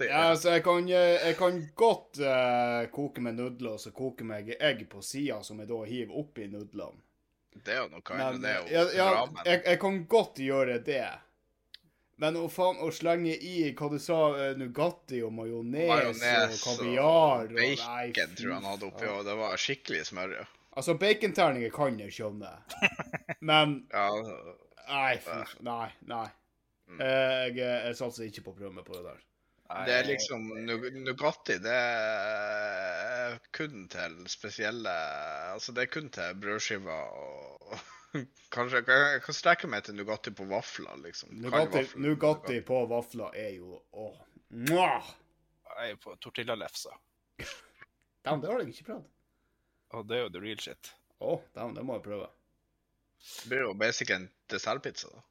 Ja, 0.07 0.29
altså, 0.29 0.53
jeg 0.55 0.63
kan, 0.63 0.89
eh, 0.89 1.27
jeg 1.27 1.37
kan 1.37 1.57
godt 1.75 2.19
uh, 2.23 2.85
koke 2.93 3.21
med 3.21 3.35
nudler, 3.35 3.75
og 3.75 3.81
så 3.83 3.91
koke 3.95 4.23
meg 4.27 4.53
egg 4.55 4.85
på 4.91 5.01
sida, 5.03 5.41
som 5.43 5.59
jeg 5.59 5.69
da 5.71 5.79
hiver 5.87 6.19
oppi 6.21 6.47
nudlene. 6.47 7.01
Det 7.59 7.73
er 7.73 7.81
jo 7.81 7.89
noe 7.91 8.13
annet. 8.15 8.43
Det 8.43 8.51
er 8.51 8.59
jo 8.59 8.69
ja, 8.71 8.83
ja, 8.95 9.07
ramen. 9.17 9.41
jeg, 9.45 9.63
jeg 9.65 9.79
kan 9.81 9.97
godt 10.07 10.39
gjøre 10.39 10.77
det. 10.85 11.07
Men 12.19 12.35
å 12.35 12.45
faen 12.51 12.79
å 12.83 12.89
slenge 12.91 13.33
i 13.35 13.69
hva 13.79 13.89
du 13.91 13.97
sa, 13.99 14.19
eh, 14.39 14.55
Nugatti 14.59 15.21
og 15.23 15.31
majones 15.35 16.19
og 16.19 16.57
kaviar 16.63 17.47
og 17.47 17.55
bacon 17.55 18.33
tror 18.35 18.49
jeg 18.49 18.55
han 18.55 18.67
hadde 18.67 18.89
oppi, 18.91 19.07
og 19.11 19.27
det 19.27 19.35
var 19.39 19.59
skikkelig 19.59 20.01
smørje. 20.11 20.47
Altså, 20.79 20.95
baconterninger 20.99 21.71
kan 21.75 21.99
jeg 21.99 22.15
skjønne. 22.15 22.51
Men 23.39 23.79
Ja, 23.95 24.09
Nei, 24.89 25.15
fy 25.21 25.41
Nei. 25.65 25.87
Nei, 26.09 26.27
Mm. 26.89 27.01
Jeg, 27.05 27.57
jeg 27.61 27.97
satser 27.99 28.25
ikke 28.25 28.41
på 28.47 28.53
å 28.55 28.57
prøve 28.57 28.73
meg 28.73 28.85
på 28.87 28.95
det 28.95 29.03
der. 29.05 29.19
Det 29.69 29.93
er 29.93 30.07
liksom 30.07 30.47
Nu- 30.65 30.89
Nugatti, 31.05 31.59
det 31.61 31.73
er 31.77 33.35
kun 33.53 33.83
til 33.91 34.15
spesielle 34.31 34.93
Altså, 35.53 35.75
det 35.77 35.83
er 35.83 35.91
kun 35.93 36.09
til 36.09 36.39
brødskiver 36.41 37.13
og 37.19 37.77
Kanskje 38.55 38.81
jeg 38.81 39.21
kan, 39.21 39.35
strekke 39.37 39.69
meg 39.69 39.83
til 39.85 39.93
Nugatti 39.99 40.33
på 40.33 40.47
vafler, 40.49 40.97
liksom. 41.03 41.35
Nugatti, 42.01 42.61
på 42.65 42.79
vafler 42.89 43.37
er 43.37 43.51
jo 43.59 43.77
åh. 43.93 44.17
Mwah! 44.49 45.11
Jeg 45.75 45.93
er 45.93 45.99
på 46.01 46.15
tortillalefsa. 46.17 46.95
Damn, 48.25 48.41
det 48.41 48.49
har 48.49 48.63
jeg 48.63 48.73
ikke 48.73 48.87
prøvd. 48.89 49.05
Og 49.93 50.09
det 50.09 50.17
er 50.17 50.25
jo 50.25 50.31
the 50.33 50.41
real 50.41 50.59
shit. 50.65 50.89
Å, 51.21 51.37
damn, 51.53 51.75
det 51.77 51.85
må 51.85 51.99
jeg 51.99 52.07
prøve. 52.09 52.27
Det 53.19 53.51
blir 53.51 53.63
jo 53.67 53.75
basic 53.77 54.09
en 54.15 54.25
dessertpizza, 54.49 55.13
da. 55.13 55.21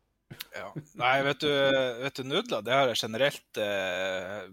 Ja. 0.53 0.73
Nei, 1.01 1.15
vet 1.25 1.41
du, 1.41 1.51
vet 2.03 2.19
du, 2.19 2.25
nudler, 2.27 2.63
det 2.65 2.75
har 2.75 2.91
jeg 2.91 3.01
generelt 3.01 3.61
eh, 3.63 4.49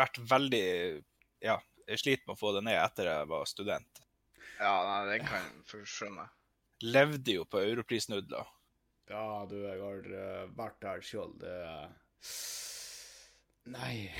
vært 0.00 0.20
veldig 0.30 0.66
Ja, 1.44 1.56
jeg 1.88 2.02
sliter 2.02 2.26
med 2.28 2.36
å 2.36 2.40
få 2.40 2.52
det 2.56 2.64
ned 2.66 2.76
etter 2.80 3.08
jeg 3.08 3.30
var 3.30 3.48
student. 3.48 4.02
Ja, 4.60 4.74
nei, 4.84 5.00
det 5.08 5.18
kan 5.24 5.46
jeg 5.46 5.88
skjønne. 5.88 6.26
Levde 6.84 7.36
jo 7.38 7.46
på 7.48 7.62
europrisnudler. 7.62 8.48
Ja, 9.10 9.24
du, 9.48 9.56
jeg 9.64 9.80
har 9.80 10.12
eh, 10.20 10.44
vært 10.56 10.78
der 10.84 11.02
sjøl. 11.04 11.32
Det 11.40 11.56
Nei. 13.70 14.10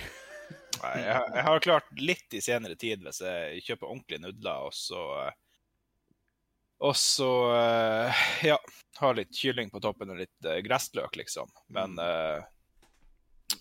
Nei, 0.80 0.96
jeg, 1.02 1.20
jeg 1.36 1.44
har 1.46 1.62
klart 1.62 1.92
litt 2.00 2.34
i 2.34 2.42
senere 2.42 2.76
tid 2.80 3.04
hvis 3.04 3.20
jeg 3.22 3.62
kjøper 3.68 3.90
ordentlige 3.90 4.22
nudler, 4.24 4.66
og 4.68 4.74
så 4.76 5.02
eh, 5.26 5.36
Og 6.80 6.94
så 6.96 7.28
eh, 7.56 8.20
ja, 8.48 8.56
ha 9.00 9.10
litt 9.16 9.34
kylling 9.36 9.68
på 9.72 9.80
toppen 9.84 10.10
og 10.14 10.20
litt 10.22 10.46
eh, 10.48 10.62
gressløk, 10.64 11.16
liksom. 11.20 11.50
Men 11.76 11.98
eh, 12.00 12.40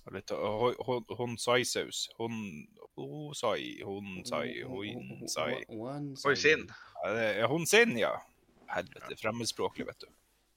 og 0.05 0.13
litt 0.15 0.31
ho- 0.31 0.75
ho- 0.87 1.15
honsai-saus. 1.19 2.05
Honsai, 2.19 3.81
honsai, 3.83 4.61
honsai 4.63 5.51
Hoisin. 6.31 6.65
Honsin, 7.51 7.97
ja. 7.99 8.13
Helvete, 8.69 9.15
fremmedspråklig, 9.19 9.87
vet 9.89 10.03
du. 10.05 10.09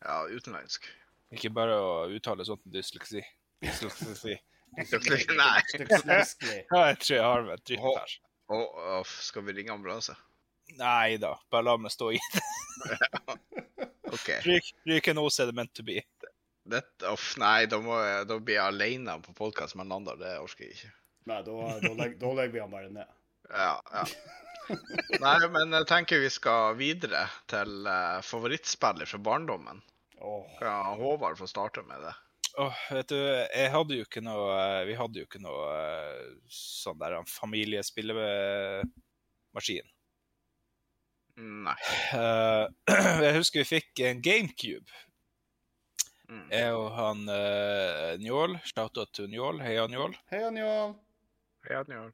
Ja, 0.04 0.20
utenlandsk. 0.28 0.86
Ikke 1.32 1.48
bare 1.54 1.76
å 1.80 1.92
uttale 2.12 2.44
sånt 2.44 2.60
med 2.66 2.74
dysleksi. 2.76 3.22
Dysleksi. 3.62 4.34
Nei. 5.38 5.62
Jeg 6.92 6.98
tror 7.00 7.16
jeg 7.16 7.24
har 7.24 7.48
et 7.54 7.64
dritt 7.68 7.80
her. 7.86 8.14
Skal 9.22 9.46
vi 9.46 9.54
ringe 9.56 9.72
ambulanse? 9.74 10.14
Nei 10.78 11.18
da, 11.20 11.34
bare 11.52 11.66
la 11.68 11.74
meg 11.80 11.92
stå 11.92 12.12
i. 12.14 12.18
OK. 14.14 14.28
Ryk, 14.46 15.08
en 15.12 15.20
OC, 15.22 15.36
er 15.42 15.46
det 15.50 15.56
meant 15.56 15.74
to 15.76 15.82
be. 15.86 15.98
Det, 16.62 16.82
off, 17.10 17.32
nei, 17.42 17.66
da, 17.66 17.80
må 17.82 17.96
jeg, 17.98 18.26
da 18.30 18.34
blir 18.38 18.54
jeg 18.58 18.64
alene 18.64 19.16
på 19.24 19.32
podkast 19.36 19.74
med 19.78 19.86
Nanda, 19.90 20.12
Det 20.20 20.36
orker 20.40 20.64
jeg 20.68 20.74
ikke. 20.76 20.92
Nei, 21.30 21.40
da, 21.46 21.52
da, 21.82 21.90
legger, 21.98 22.18
da 22.20 22.28
legger 22.38 22.54
vi 22.54 22.60
han 22.62 22.72
bare 22.72 22.90
ned. 22.92 23.08
Ja, 23.50 23.74
ja. 23.92 24.04
Nei, 25.22 25.38
men 25.52 25.72
jeg 25.74 25.86
tenker 25.90 26.22
vi 26.22 26.30
skal 26.32 26.76
videre 26.78 27.22
til 27.50 27.70
uh, 27.86 28.20
favorittspillet 28.24 29.08
fra 29.10 29.18
barndommen. 29.22 29.78
Åh, 30.22 30.46
Kan 30.60 30.98
Håvard 31.00 31.38
få 31.38 31.46
starte 31.50 31.82
med 31.86 31.98
det? 32.06 32.14
Åh, 32.62 32.76
vet 32.92 33.08
du, 33.08 33.16
jeg 33.16 33.70
hadde 33.72 33.94
jo 33.96 34.02
ikke 34.04 34.20
noe 34.24 34.52
eh, 34.52 34.84
Vi 34.90 34.94
hadde 34.98 35.18
jo 35.22 35.24
ikke 35.24 35.40
noe 35.40 35.68
eh, 35.72 36.26
sånn 36.52 36.98
der 37.00 37.12
en 37.16 37.28
familiespillemaskin. 37.28 39.88
Nei. 41.42 41.74
Eh, 42.14 42.66
jeg 43.26 43.34
husker 43.40 43.62
vi 43.62 43.68
fikk 43.78 44.02
en 44.06 44.22
GameCube. 44.22 45.00
Mm. 46.30 46.44
Jeg 46.52 46.74
og 46.78 46.90
han 46.96 47.22
uh, 47.28 48.12
Njål. 48.22 48.56
Shout-out 48.68 49.10
til 49.16 49.28
Njål. 49.32 49.60
Heia 49.64 49.86
Njål. 49.90 50.14
Hei, 50.32 50.42
Njål. 50.54 50.94
Heia 51.66 51.82
Njål. 51.88 52.12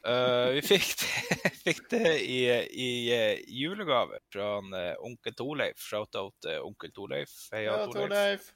Uh, 0.00 0.54
vi 0.56 0.60
fikk 0.64 0.92
det, 1.00 1.50
fikk 1.60 1.82
det 1.92 2.12
i, 2.24 2.38
i 2.72 2.90
uh, 3.12 3.40
julegave 3.52 4.20
fra 4.32 4.52
han, 4.58 4.70
uh, 4.76 4.92
onkel 5.08 5.34
Torleif. 5.36 5.80
Shout-out 5.80 6.36
til 6.44 6.60
onkel 6.68 6.94
Torleif. 6.96 7.34
Heia 7.56 7.72
Ja, 7.72 7.88
Torleif. 7.88 8.52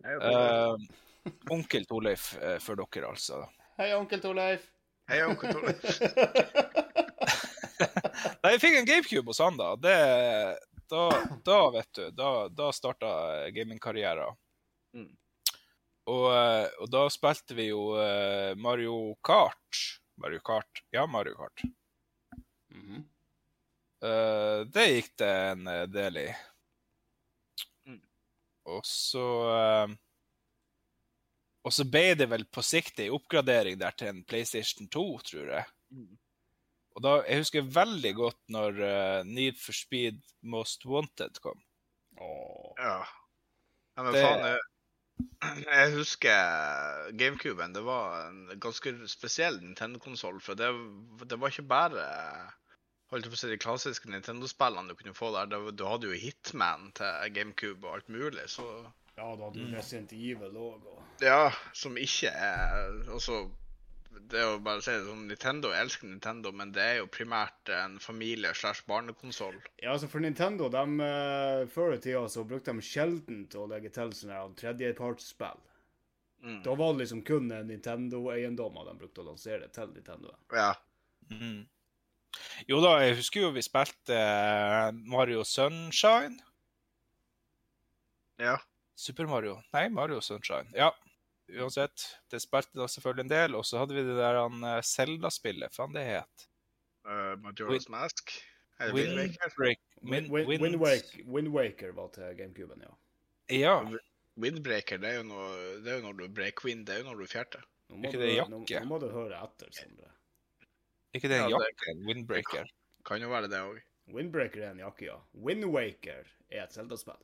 Torleif. 0.00 0.96
Onkel 1.52 1.84
Torleif 1.84 2.28
for 2.64 2.78
dere, 2.78 3.08
altså. 3.12 3.44
Hei, 3.78 3.92
onkel 3.98 4.20
Torleif. 4.22 4.68
Hei, 5.10 5.24
onkel 5.28 5.52
Torleif. 5.52 6.86
Nei, 8.42 8.52
jeg 8.54 8.60
fikk 8.62 8.76
en 8.78 8.88
GameCube 8.88 9.30
hos 9.30 9.40
han, 9.42 9.58
da. 9.58 9.70
Det, 9.80 9.96
da, 10.90 11.04
da 11.44 11.58
vet 11.74 11.90
du, 11.94 12.04
da, 12.16 12.32
da 12.48 12.70
starta 12.74 13.10
gamingkarrieren. 13.54 14.36
Mm. 14.96 15.10
Og, 16.08 16.26
eh, 16.32 16.66
og 16.80 16.90
da 16.92 17.04
spilte 17.12 17.56
vi 17.58 17.68
jo 17.70 17.92
eh, 18.00 18.54
Mario 18.56 19.14
Kart. 19.24 19.82
Mario 20.18 20.40
Kart. 20.44 20.82
Ja, 20.94 21.06
Mario 21.06 21.36
Kart. 21.36 21.62
Mm 22.70 22.82
-hmm. 22.86 23.04
uh, 24.04 24.66
det 24.66 24.86
gikk 24.86 25.16
det 25.16 25.30
en 25.50 25.64
del 25.92 26.16
i. 26.16 26.34
Mm. 27.86 28.02
Og 28.64 28.86
så 28.86 29.24
uh, 29.48 29.96
Og 31.62 31.72
så 31.72 31.84
ble 31.84 32.14
det 32.14 32.28
vel 32.30 32.44
på 32.44 32.62
sikt 32.62 33.00
ei 33.00 33.10
oppgradering 33.10 33.78
der 33.78 33.90
til 33.90 34.08
en 34.08 34.24
PlayStation 34.24 34.88
2, 34.88 35.18
tror 35.18 35.50
jeg. 35.50 35.64
Mm. 35.90 36.18
Og 36.98 37.04
da, 37.04 37.12
Jeg 37.30 37.44
husker 37.44 37.68
veldig 37.70 38.10
godt 38.18 38.40
når 38.50 38.80
uh, 38.82 39.20
Need 39.26 39.60
for 39.62 39.76
Speed 39.76 40.18
Most 40.42 40.82
Wanted 40.88 41.38
kom. 41.44 41.60
Åh. 42.18 42.72
Ja. 42.82 42.98
ja 43.94 44.02
men 44.02 44.16
Det- 44.16 44.24
faen, 44.24 44.42
jeg, 44.48 44.58
jeg 45.78 45.92
husker 45.94 47.12
GameCuben. 47.20 47.74
Det 47.76 47.84
var 47.86 48.28
en 48.28 48.60
ganske 48.60 48.96
spesiell 49.10 49.60
Nintendo-konsoll. 49.62 50.40
For 50.42 50.58
det, 50.58 50.72
det 51.30 51.38
var 51.38 51.54
ikke 51.54 51.68
bare 51.70 52.08
holdt 53.12 53.30
på 53.30 53.38
å 53.38 53.40
si, 53.40 53.52
de 53.52 53.60
klassiske 53.62 54.10
Nintendo-spillene 54.10 54.90
du 54.90 54.98
kunne 54.98 55.14
få 55.16 55.30
der. 55.36 55.48
Det, 55.54 55.62
du 55.78 55.86
hadde 55.86 56.10
jo 56.10 56.18
Hitman 56.18 56.90
til 56.98 57.30
GameCube 57.38 57.86
og 57.86 58.00
alt 58.00 58.10
mulig. 58.10 58.48
Så 58.50 58.66
Ja, 59.18 59.32
da 59.34 59.48
hadde 59.48 59.62
du 59.62 59.70
Resident 59.74 60.12
Evil 60.18 60.58
òg. 60.58 60.82
Og... 60.82 60.98
ja, 61.22 61.48
som 61.74 61.96
ikke 61.98 62.30
er 62.34 62.92
Altså, 63.06 63.44
det 64.30 64.40
er 64.40 64.46
jo 64.46 64.58
bare 64.64 64.80
å 64.80 64.84
si 64.84 64.92
det 64.94 65.06
sånn, 65.06 65.26
Nintendo 65.30 65.70
jeg 65.72 65.86
elsker 65.86 66.08
Nintendo, 66.10 66.52
men 66.56 66.72
det 66.74 66.84
er 66.84 66.96
jo 67.00 67.08
primært 67.12 67.70
en 67.74 67.98
familie 68.02 68.50
slash 68.56 68.84
barnekonsoll. 68.88 69.56
Ja, 69.82 69.92
altså 69.94 70.10
for 70.10 70.24
Nintendo, 70.24 70.68
de, 70.72 70.84
eh, 71.04 71.62
før 71.72 71.94
i 71.96 72.00
tida 72.02 72.24
så 72.32 72.44
brukte 72.48 72.74
de 72.74 72.84
sjelden 72.84 73.46
til 73.52 73.64
å 73.64 73.70
legge 73.70 73.92
til 73.94 74.12
sånne 74.16 74.42
tredjepartsspill. 74.60 75.64
Mm. 76.42 76.60
Da 76.62 76.74
var 76.78 76.92
det 76.92 77.02
liksom 77.02 77.24
kun 77.26 77.50
Nintendo-eiendommer 77.50 78.86
de 78.86 78.94
brukte 79.00 79.24
å 79.24 79.28
lansere 79.32 79.70
til 79.74 79.90
Nintendo. 79.94 80.36
Ja. 80.54 80.70
Mm. 81.32 81.66
Jo 82.68 82.78
da, 82.84 82.98
jeg 83.02 83.18
husker 83.18 83.46
jo 83.46 83.52
vi 83.54 83.64
spilte 83.64 84.14
eh, 84.14 84.88
Mario 85.10 85.44
Sunshine. 85.46 86.38
ja. 88.42 88.58
Super 88.98 89.28
Mario. 89.30 89.60
Nei, 89.70 89.84
Mario 89.94 90.18
Sunshine. 90.18 90.66
Ja, 90.74 90.88
uansett. 91.56 92.04
Det 92.30 92.40
spilte 92.42 92.78
da 92.78 92.86
selvfølgelig 92.90 93.24
en 93.26 93.32
del. 93.32 93.54
Og 93.58 93.64
så 93.66 93.78
hadde 93.82 93.96
vi 93.96 94.04
det 94.06 94.16
der 94.18 94.38
han 94.42 94.62
eh, 94.64 94.80
Zelda-spillet, 94.84 95.74
faen 95.74 95.94
det 95.96 96.04
het. 96.08 96.48
Uh, 97.08 97.34
Majora's 97.40 97.86
Win- 97.88 97.94
Mask. 97.94 98.34
Windwaker, 98.78 99.50
Wind 99.56 99.56
Waker? 99.58 99.80
Wind, 100.02 100.30
Wind, 100.30 101.24
Wind, 101.26 101.48
Waker, 101.56 101.92
var 101.96 102.12
til 102.14 102.34
GameCuben, 102.38 102.84
ja. 102.84 102.92
Ja. 103.50 103.72
Windbreaker, 104.38 105.00
det 105.02 105.08
er 105.08 105.16
jo, 105.16 105.22
når, 105.26 105.54
det 105.82 105.90
er 105.90 105.96
jo 105.98 106.04
når 106.04 106.12
du 106.20 106.28
break 106.36 106.62
wind, 106.64 106.84
det 106.86 106.94
er 106.94 107.00
jo 107.00 107.08
når 107.08 107.24
du 107.24 107.26
fjerter. 107.26 107.64
Nå 107.88 107.96
må, 107.96 108.04
ikke 108.06 108.20
det 108.20 108.28
nå, 108.28 108.60
jakke? 108.68 108.82
nå 108.84 108.90
må 108.92 108.98
du 109.02 109.08
høre 109.10 109.40
etter, 109.42 109.72
Sondre. 109.74 110.12
Ikke 111.16 111.30
den 111.32 111.40
Ja, 111.40 111.48
det- 111.48 111.72
jakken? 111.72 112.04
Windbreaker. 112.06 112.70
Kan 113.08 113.24
jo 113.24 113.32
være 113.32 113.48
det 113.50 113.58
òg. 113.64 113.80
Windbreaker 114.14 114.62
er 114.62 114.70
en 114.76 114.84
jakke, 114.84 115.08
ja. 115.08 115.16
Wind 115.34 115.64
Waker 115.74 116.28
er 116.52 116.62
et 116.68 116.76
Zelda-spill. 116.76 117.18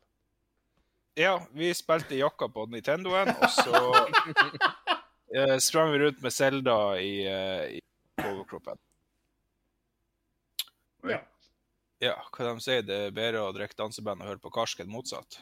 Ja, 1.14 1.35
vi 1.55 1.68
spilte 1.74 2.18
jakka 2.18 2.48
på 2.50 2.66
Nintendoen, 2.72 3.31
og 3.31 3.50
så 3.55 3.81
uh, 3.94 5.59
sprang 5.66 5.92
vi 5.92 6.00
rundt 6.03 6.22
med 6.24 6.35
Zelda 6.35 6.79
i, 6.98 7.12
uh, 7.29 7.77
i 7.77 7.81
overkroppen. 8.24 8.81
Ja. 11.06 11.21
Ja, 12.02 12.17
hva 12.35 12.48
de 12.50 12.65
sier, 12.65 12.83
det 12.83 12.96
er 13.06 13.15
bedre 13.15 13.44
å 13.46 13.54
drikke 13.54 13.79
danseband 13.79 14.25
og 14.25 14.33
høre 14.33 14.42
på 14.42 14.52
karsk 14.52 14.83
enn 14.83 14.90
motsatt. 14.90 15.38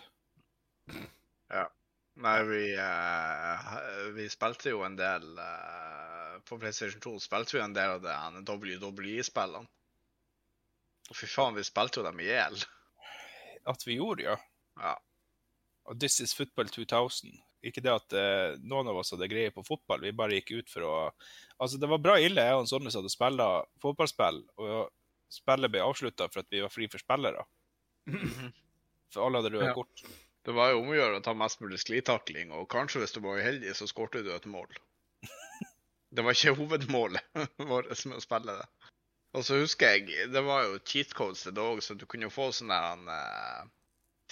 Nei, 2.14 2.42
vi, 2.44 2.76
uh, 2.76 4.12
vi 4.12 4.28
spilte 4.28 4.72
jo 4.74 4.82
en 4.84 4.96
del 4.96 5.24
uh, 5.38 6.40
På 6.44 6.58
PlayStation 6.60 7.00
2 7.00 7.14
spilte 7.24 7.56
vi 7.56 7.62
en 7.64 7.76
del 7.76 7.96
av 7.96 8.02
de 8.04 8.42
WWE-spillene. 8.44 9.70
Og 11.08 11.16
fy 11.16 11.28
faen, 11.28 11.56
vi 11.56 11.64
spilte 11.64 12.00
jo 12.00 12.06
dem 12.06 12.20
i 12.20 12.28
hjel. 12.28 12.60
At 13.68 13.86
vi 13.86 13.96
gjorde, 13.96 14.26
ja. 14.28 14.36
Ja. 14.80 14.92
Og 15.90 15.98
This 16.00 16.20
is 16.20 16.34
football 16.36 16.68
2000. 16.70 17.32
Ikke 17.66 17.82
det 17.84 17.92
at 17.94 18.14
eh, 18.18 18.56
noen 18.66 18.88
av 18.90 18.96
oss 19.02 19.12
hadde 19.14 19.28
greie 19.30 19.50
på 19.54 19.62
fotball, 19.66 20.02
vi 20.02 20.10
bare 20.18 20.38
gikk 20.40 20.50
ut 20.60 20.70
for 20.72 20.86
å 20.88 20.94
Altså, 21.62 21.78
det 21.78 21.86
var 21.90 22.00
bra 22.02 22.16
ille, 22.18 22.42
jeg 22.42 22.58
og 22.58 22.66
Sondre 22.66 22.90
hadde 22.90 23.10
spilla 23.12 23.46
fotballspill, 23.82 24.40
og 24.58 24.88
spillet 25.30 25.70
ble 25.70 25.82
avslutta 25.84 26.26
for 26.32 26.42
at 26.42 26.48
vi 26.50 26.58
var 26.64 26.72
fri 26.74 26.88
for 26.90 26.98
spillere. 26.98 27.44
For 29.12 29.22
alle 29.26 29.38
hadde 29.42 29.52
røde 29.54 29.68
Ja. 29.68 29.74
kort. 29.76 30.02
Det 30.42 30.54
var 30.56 30.72
jo 30.72 30.80
om 30.80 30.88
å 30.90 30.96
gjøre 30.96 31.20
å 31.20 31.22
ta 31.22 31.34
mest 31.38 31.60
mulig 31.62 31.78
sklitakling, 31.78 32.50
og 32.50 32.66
kanskje 32.72 32.98
hvis 33.04 33.14
du 33.14 33.20
var 33.22 33.38
uheldig, 33.38 33.76
så 33.78 33.86
skårte 33.86 34.24
du 34.26 34.32
et 34.34 34.46
mål. 34.50 34.66
Det 36.12 36.24
var 36.26 36.34
ikke 36.34 36.56
hovedmålet 36.58 37.22
vårt 37.70 37.92
med 38.10 38.18
å 38.18 38.24
spille 38.24 38.56
det. 38.58 38.66
Og 39.38 39.46
så 39.46 39.60
husker 39.62 39.94
jeg, 39.94 40.26
det 40.34 40.42
var 40.44 40.66
jo 40.66 40.80
cheat 40.84 41.14
codes 41.16 41.46
til 41.46 41.54
det 41.56 41.62
òg, 41.62 41.78
så 41.80 41.94
du 41.96 42.04
kunne 42.10 42.26
jo 42.26 42.34
få 42.34 42.50
sånne 42.52 42.74
der, 42.74 43.06
eh, 43.14 43.70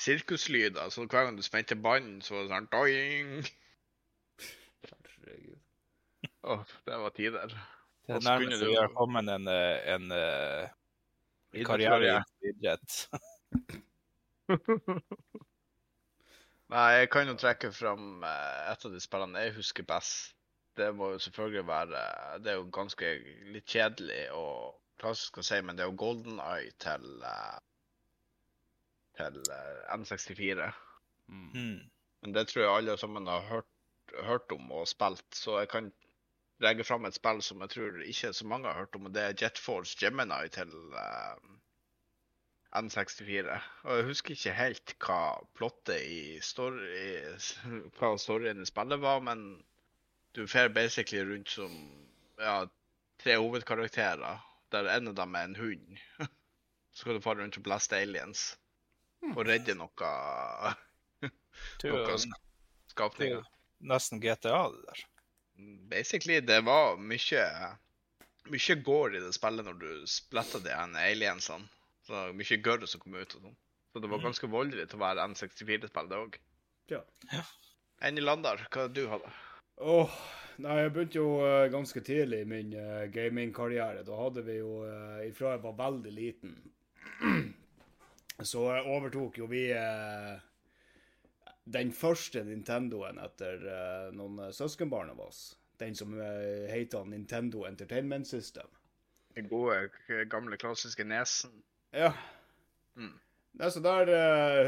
sirkuslyder. 0.00 0.88
Så 0.88 1.04
hver 1.06 1.24
gang 1.28 1.36
du 1.38 1.44
spente 1.44 1.76
bånd, 1.76 2.22
så 2.24 2.34
var 2.34 2.42
det 2.46 2.54
sånn 2.54 2.70
doing. 2.72 3.28
Herregud. 4.88 5.60
Oh, 6.42 6.64
det 6.86 6.98
var 7.04 7.14
tider. 7.16 7.54
Det 8.06 8.16
er 8.16 8.24
nærmest 8.24 8.64
vi 8.64 8.74
har 8.74 8.92
kommet 8.96 9.28
en, 9.28 9.46
eh, 9.48 9.94
en 9.94 10.12
eh, 10.16 10.68
karriere 11.66 12.24
i 12.42 12.48
idrett. 12.50 13.08
Nei, 16.70 16.90
jeg 17.00 17.10
kan 17.10 17.28
jo 17.28 17.36
trekke 17.38 17.72
fram 17.74 18.24
eh, 18.26 18.58
et 18.72 18.84
av 18.86 18.92
de 18.94 19.00
spillene 19.02 19.44
jeg 19.44 19.56
husker 19.58 19.86
best. 19.86 20.36
Det 20.78 20.94
må 20.94 21.10
jo 21.12 21.18
selvfølgelig 21.18 21.66
være 21.66 22.00
Det 22.40 22.52
er 22.52 22.60
jo 22.60 22.68
ganske 22.72 23.08
litt 23.52 23.66
kjedelig 23.68 24.22
og 24.38 24.78
klassisk 25.02 25.40
å 25.40 25.44
si, 25.44 25.58
men 25.66 25.76
det 25.76 25.82
er 25.84 25.90
jo 25.90 25.98
Golden 25.98 26.38
Eye 26.44 26.70
til 26.82 27.24
eh, 27.26 27.58
til 29.20 29.52
eh, 29.54 29.96
N64. 29.96 30.70
Mm. 31.30 31.48
Mm. 31.54 31.80
Men 32.22 32.34
det 32.36 32.48
tror 32.48 32.62
jeg 32.62 32.76
alle 32.76 32.98
sammen 32.98 33.26
har 33.26 33.40
hørt, 33.48 33.70
hørt 34.26 34.52
om 34.52 34.72
og 34.72 34.88
spilt, 34.88 35.26
så 35.34 35.58
jeg 35.62 35.68
kan 35.72 35.92
legge 36.60 36.84
fram 36.84 37.06
et 37.08 37.16
spill 37.16 37.40
som 37.42 37.62
jeg 37.64 37.72
tror 37.74 38.02
ikke 38.04 38.32
så 38.36 38.46
mange 38.46 38.68
har 38.68 38.82
hørt 38.82 38.96
om, 38.98 39.06
og 39.08 39.14
det 39.14 39.22
er 39.22 39.36
Jet 39.42 39.58
Force 39.58 39.96
Gemini 40.00 40.48
til 40.52 40.74
uh, 40.92 41.38
N64. 42.76 43.56
Og 43.82 43.96
jeg 43.96 44.08
husker 44.10 44.36
ikke 44.36 44.58
helt 44.58 44.94
hva 45.00 45.22
plottet 45.56 46.04
i 46.04 46.20
story, 46.44 47.16
hva 47.98 48.12
storyen 48.20 48.62
i 48.62 48.68
spillet 48.68 49.00
var, 49.00 49.24
men 49.24 49.62
du 50.36 50.44
fer 50.46 50.68
basically 50.68 51.24
rundt 51.32 51.50
som 51.50 51.72
ja, 52.38 52.66
tre 53.22 53.38
hovedkarakterer, 53.40 54.44
der 54.72 54.92
en 54.92 55.10
av 55.10 55.16
dem 55.18 55.34
er 55.34 55.48
en 55.48 55.56
hund. 55.56 55.98
Så 56.92 57.04
skal 57.04 57.16
du 57.16 57.24
fare 57.24 57.40
rundt 57.40 57.56
og 57.56 57.64
blaste 57.64 57.96
aliens 57.96 58.50
og 59.28 59.42
redde 59.46 59.74
noe, 59.78 60.10
Det 61.80 61.90
er 61.90 61.96
noe 61.96 62.18
skapninger. 62.90 63.44
nesten 63.80 64.20
GTA, 64.20 64.68
det 64.72 64.82
der. 64.88 65.04
Basically, 65.90 66.40
det 66.40 66.62
var 66.64 66.96
mye 66.96 67.44
mye 68.50 68.76
går 68.82 69.16
i 69.16 69.20
det 69.20 69.34
spillet 69.36 69.66
når 69.66 69.76
du 69.82 70.06
spletta 70.08 70.58
de 70.64 70.72
aliensene. 70.72 71.68
Så 72.06 72.30
mye 72.34 72.56
gørr 72.64 72.86
som 72.88 73.00
kom 73.02 73.14
ut 73.14 73.34
og 73.36 73.42
sånn. 73.44 73.56
Så 73.92 74.00
det 74.00 74.08
var 74.10 74.18
Mhm. 74.18 74.24
ganske 74.24 74.48
voldelig 74.50 74.88
til 74.88 74.98
å 74.98 75.02
være 75.04 75.24
N64-spill, 75.28 76.08
det 76.08 76.16
òg. 76.16 76.36
Ja. 76.88 77.02
Enn 78.00 78.18
i 78.18 78.20
Landar, 78.24 78.66
hva 78.70 78.88
du 78.92 79.06
hadde 79.08 79.30
Åh, 79.80 80.10
nei, 80.58 80.76
jeg 80.82 80.92
begynte 80.92 81.14
jo 81.20 81.28
uh, 81.40 81.68
ganske 81.72 82.00
tidlig 82.04 82.40
i 82.42 82.48
min 82.48 82.72
uh, 82.74 83.06
gamingkarriere. 83.12 84.02
Da 84.04 84.16
hadde 84.16 84.42
vi 84.44 84.56
jo, 84.58 84.82
uh, 84.84 85.20
ifra 85.26 85.54
jeg 85.54 85.62
var 85.62 85.72
veldig 85.78 86.12
liten, 86.12 86.56
så 88.46 88.66
eh, 88.74 88.88
overtok 88.88 89.38
jo 89.40 89.48
vi 89.50 89.66
eh, 89.74 90.36
den 91.70 91.92
første 91.94 92.42
Nintendoen 92.46 93.20
etter 93.22 93.64
eh, 93.68 94.06
noen 94.16 94.38
uh, 94.46 94.52
søskenbarn 94.54 95.12
av 95.12 95.22
oss. 95.28 95.40
Den 95.80 95.96
som 95.96 96.12
uh, 96.18 96.66
heter 96.70 97.06
Nintendo 97.08 97.64
Entertainment 97.68 98.28
System. 98.28 98.68
Den 99.36 99.48
gode, 99.48 99.90
gamle, 100.28 100.58
klassiske 100.60 101.06
nesen. 101.06 101.52
Ja. 101.94 102.12
Mm. 102.98 103.14
Så 103.60 103.80
der 103.82 104.08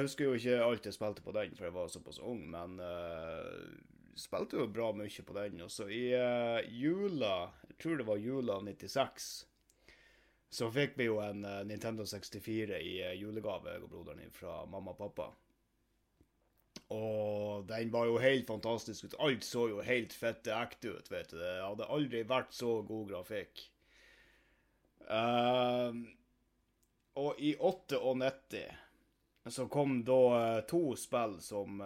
husker 0.01 0.25
jeg 0.25 0.29
jo 0.29 0.39
ikke 0.39 0.65
alt 0.65 0.87
jeg 0.87 0.95
spilte 0.95 1.23
på 1.23 1.35
den, 1.35 1.53
for 1.57 1.67
jeg 1.67 1.75
var 1.75 1.91
såpass 1.91 2.19
ung, 2.23 2.41
men 2.51 2.79
uh, 2.83 3.67
spilte 4.19 4.59
jo 4.59 4.69
bra 4.71 4.91
mye 4.97 5.27
på 5.27 5.37
den. 5.37 5.61
Og 5.67 5.71
så 5.71 5.89
i 5.91 6.05
uh, 6.15 6.61
jula, 6.71 7.51
jeg 7.69 7.79
tror 7.83 8.01
det 8.01 8.09
var 8.09 8.23
jula 8.23 8.59
96, 8.63 9.29
så 10.53 10.69
fikk 10.69 10.99
vi 11.01 11.07
jo 11.07 11.17
en 11.25 11.47
eh, 11.49 11.63
Nintendo 11.65 12.05
64 12.07 12.77
i 12.77 12.99
eh, 13.01 13.15
julegave, 13.17 13.79
og 13.81 13.89
broderen 13.89 14.19
min, 14.21 14.33
fra 14.37 14.67
mamma 14.69 14.93
og 14.93 14.99
pappa. 14.99 15.31
Og 16.93 17.63
den 17.71 17.89
var 17.93 18.05
jo 18.05 18.19
helt 18.21 18.51
fantastisk 18.51 19.07
ut. 19.07 19.15
Alt 19.25 19.47
så 19.49 19.63
jo 19.71 19.79
helt 19.87 20.13
fette 20.13 20.53
ekte 20.53 20.93
ut, 20.93 21.07
vet 21.09 21.31
du. 21.33 21.39
Det 21.41 21.55
hadde 21.57 21.89
aldri 21.97 22.21
vært 22.29 22.53
så 22.53 22.75
god 22.85 23.07
grafikk. 23.15 23.63
Uh, 25.09 25.97
og 27.17 27.41
i 27.41 27.55
98 27.57 28.61
så 29.57 29.67
kom 29.73 30.03
da 30.07 30.19
eh, 30.37 30.59
to 30.69 30.83
spill 31.01 31.39
som 31.43 31.81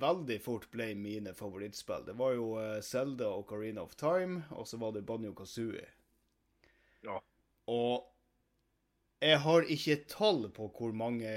veldig 0.00 0.38
fort 0.42 0.64
ble 0.72 0.88
mine 0.96 1.36
favorittspill. 1.36 2.08
Det 2.08 2.16
var 2.16 2.32
jo 2.38 2.48
Zelda 2.82 3.28
og 3.36 3.44
Carina 3.52 3.84
of 3.84 3.94
Time, 4.00 4.46
og 4.56 4.64
så 4.68 4.80
var 4.80 4.96
det 4.96 5.04
Banjo 5.06 5.36
Kazooie. 5.36 5.86
Ja. 7.04 7.20
Og 7.72 8.08
jeg 9.22 9.38
har 9.44 9.68
ikke 9.70 9.96
tall 10.10 10.48
på 10.54 10.66
hvor 10.74 10.94
mange, 10.98 11.30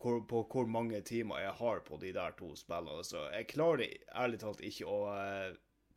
hvor, 0.00 0.22
på 0.30 0.42
hvor 0.52 0.68
mange 0.72 1.02
timer 1.04 1.42
jeg 1.44 1.52
har 1.58 1.82
på 1.84 1.98
de 2.00 2.12
der 2.16 2.36
to 2.38 2.54
spillene. 2.56 3.04
Så 3.04 3.26
jeg 3.34 3.48
klarer 3.52 3.92
ærlig 4.16 4.40
talt 4.40 4.62
ikke 4.64 4.88
å 4.88 5.02
eh, 5.12 5.50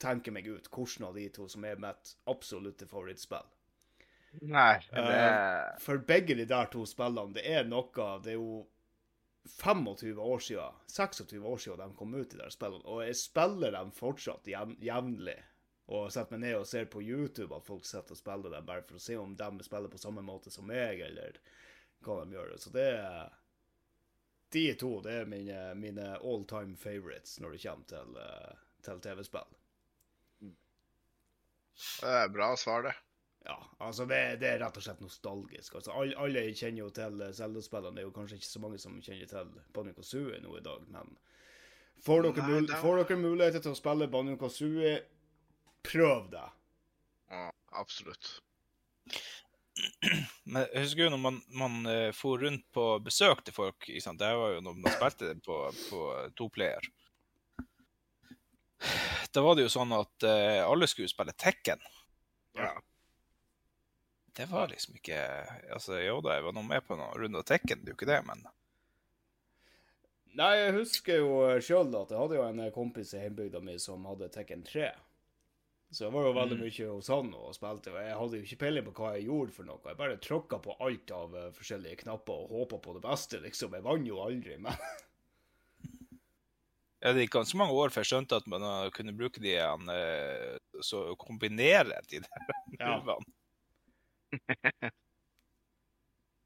tenke 0.04 0.34
meg 0.36 0.50
ut 0.52 0.68
hvilken 0.68 1.08
av 1.08 1.16
de 1.20 1.30
to 1.32 1.48
som 1.52 1.66
er 1.68 1.80
mitt 1.80 2.16
absolutte 2.34 2.88
favorittspill. 2.92 3.48
Nei, 4.42 4.80
det 4.92 5.02
Eh, 5.12 5.80
For 5.84 5.98
begge 6.08 6.36
de 6.40 6.46
der 6.48 6.70
to 6.72 6.86
spillene, 6.88 7.34
det 7.36 7.44
er 7.48 7.66
noe 7.68 8.12
Det 8.24 8.32
er 8.36 8.40
jo 8.40 8.66
25 9.48 10.20
år 10.20 10.40
siden, 10.40 10.82
26 10.88 11.46
år 11.46 11.58
siden 11.58 11.80
de 11.80 11.96
kom 11.98 12.14
ut, 12.16 12.30
de 12.32 12.38
der 12.38 12.50
spillene. 12.54 12.84
Og 12.86 13.04
jeg 13.06 13.16
spiller 13.20 13.72
dem 13.76 13.92
fortsatt 13.92 14.48
jevn, 14.48 14.78
jevnlig. 14.84 15.38
Og 15.92 16.08
setter 16.14 16.38
meg 16.38 16.46
ned 16.46 16.56
og 16.62 16.68
ser 16.70 16.86
på 16.88 17.02
YouTube 17.04 17.52
at 17.58 17.66
folk 17.68 17.84
sitter 17.86 18.16
og 18.16 18.20
spiller 18.20 18.54
dem, 18.54 18.66
bare 18.66 18.84
for 18.88 18.96
å 18.96 19.04
se 19.04 19.18
om 19.20 19.34
de 19.36 19.50
spiller 19.66 19.92
på 19.92 20.00
samme 20.00 20.24
måte 20.24 20.52
som 20.54 20.68
meg, 20.70 21.02
eller 21.04 21.40
hva 22.06 22.22
de 22.24 22.38
gjør. 22.38 22.54
Så 22.64 22.72
det 22.72 22.88
er 22.96 23.34
De 24.52 24.66
to 24.76 24.98
det 25.04 25.12
er 25.22 25.26
mine, 25.32 25.60
mine 25.80 26.06
all 26.28 26.42
time 26.48 26.76
favorites 26.76 27.38
når 27.40 27.54
det 27.56 27.62
kommer 27.64 27.88
til, 27.88 28.18
eh, 28.20 28.56
til 28.84 29.00
TV-spill. 29.04 29.48
det 32.02 32.10
er 32.24 32.30
bra 32.34 32.50
svar, 32.60 32.84
det. 32.84 32.94
Ja, 33.46 33.56
altså 33.82 34.06
det, 34.06 34.20
det 34.42 34.50
er 34.52 34.60
rett 34.62 34.76
og 34.78 34.84
slett 34.86 35.00
nostalgisk. 35.02 35.76
Altså, 35.80 35.92
alle, 35.98 36.14
alle 36.22 36.44
kjenner 36.54 36.84
jo 36.84 36.90
til 36.94 37.22
eh, 37.26 37.32
Zelda-spillene. 37.34 37.96
Det 37.98 38.04
er 38.04 38.10
jo 38.10 38.14
kanskje 38.18 38.38
ikke 38.38 38.50
så 38.52 38.62
mange 38.62 38.82
som 38.84 39.00
kjenner 39.02 39.32
til 39.32 39.56
Banjo 39.74 39.96
Kazooie 39.98 40.42
nå 40.44 40.58
i 40.60 40.66
dag, 40.66 40.84
men 40.94 41.16
får 42.06 42.28
dere, 42.28 42.44
Nei, 42.46 42.52
mul 42.52 42.68
det- 42.70 42.82
får 42.84 43.00
dere 43.02 43.18
muligheter 43.24 43.64
til 43.66 43.74
å 43.74 43.80
spille 43.80 44.10
Banjo 44.14 44.36
Kazooie, 44.42 44.94
prøv 45.86 46.30
det. 46.32 46.48
Ja, 47.32 47.52
absolutt. 47.82 48.42
Men 50.44 50.66
jeg 50.66 50.84
husker 50.86 51.06
jo 51.06 51.12
når 51.14 51.22
man, 51.22 51.40
man 51.56 51.78
uh, 51.88 52.10
for 52.16 52.42
rundt 52.44 52.66
på 52.76 52.88
besøk 53.04 53.44
til 53.46 53.56
folk 53.56 53.88
ikke 53.88 54.04
sant? 54.04 54.22
Det 54.22 54.32
var 54.38 54.56
jo 54.56 54.64
når 54.66 54.80
man 54.80 54.96
spilte 54.98 55.32
det 55.32 55.40
på, 55.46 55.58
på 55.90 56.04
toplayer. 56.38 56.92
Da 59.32 59.44
var 59.46 59.56
det 59.56 59.68
jo 59.68 59.74
sånn 59.74 59.94
at 59.96 60.26
uh, 60.28 60.64
alle 60.66 60.90
skulle 60.90 61.12
spille 61.12 61.36
Tekken. 61.38 61.84
Ja. 62.58 62.74
Det 64.36 64.48
var 64.50 64.68
liksom 64.72 64.96
ikke 64.96 65.20
Altså, 65.76 65.98
jo 66.00 66.22
da, 66.24 66.38
jeg 66.38 66.46
var 66.48 66.56
nå 66.56 66.64
med 66.66 66.84
på 66.88 66.96
noen 67.00 67.16
runder 67.20 67.46
Tekken, 67.48 67.84
det 67.84 67.92
er 67.92 67.96
jo 67.96 68.00
ikke 68.00 68.12
det, 68.12 68.20
men 68.28 68.44
Nei, 70.40 70.52
jeg 70.56 70.76
husker 70.78 71.18
jo 71.20 71.32
sjøl 71.60 71.90
at 72.00 72.12
jeg 72.14 72.20
hadde 72.22 72.38
jo 72.38 72.44
en 72.46 72.62
kompis 72.72 73.10
i 73.18 73.26
hjembygda 73.26 73.60
mi 73.64 73.74
som 73.84 74.06
hadde 74.08 74.30
Tekken 74.32 74.62
3. 74.64 74.88
Så 75.92 76.06
jeg 76.06 76.14
var 76.14 76.24
jo 76.24 76.32
veldig 76.38 76.56
Mm. 76.56 76.62
mye 76.64 76.86
hos 76.94 77.08
han 77.12 77.34
og 77.36 77.52
spilte, 77.56 77.92
og 77.92 77.98
jeg 78.00 78.16
hadde 78.16 78.38
jo 78.38 78.44
ikke 78.48 78.60
peiling 78.62 78.86
på 78.88 78.94
hva 78.96 79.10
jeg 79.18 79.26
gjorde 79.28 79.52
for 79.58 79.64
noe. 79.68 79.82
Jeg 79.86 79.98
bare 80.00 80.18
tråkka 80.24 80.60
på 80.64 80.76
alt 80.80 81.12
av 81.12 81.34
uh, 81.36 81.50
forskjellige 81.52 81.98
knapper 82.06 82.34
og 82.46 82.50
håpa 82.56 82.78
på 82.86 82.94
det 82.96 83.02
beste, 83.04 83.42
liksom. 83.44 83.74
Jeg 83.76 83.84
vant 83.84 84.08
jo 84.08 84.22
aldri, 84.24 84.56
men 84.64 84.72
ja, 87.02 87.12
det 87.12 87.26
gikk 87.26 87.36
ganske 87.36 87.58
mange 87.60 87.76
år 87.76 87.90
før 87.92 88.06
jeg 88.06 88.12
skjønte 88.14 88.40
at 88.40 88.48
man 88.48 88.64
eh, 88.64 88.88
kunne 88.96 89.12
bruke 89.18 89.42
de 89.44 89.52
igjen, 89.52 89.84
uh, 89.92 90.56
så 90.80 91.12
kombinere 91.20 92.00
de 92.08 92.24
der 92.24 92.40
Ja. 92.80 92.96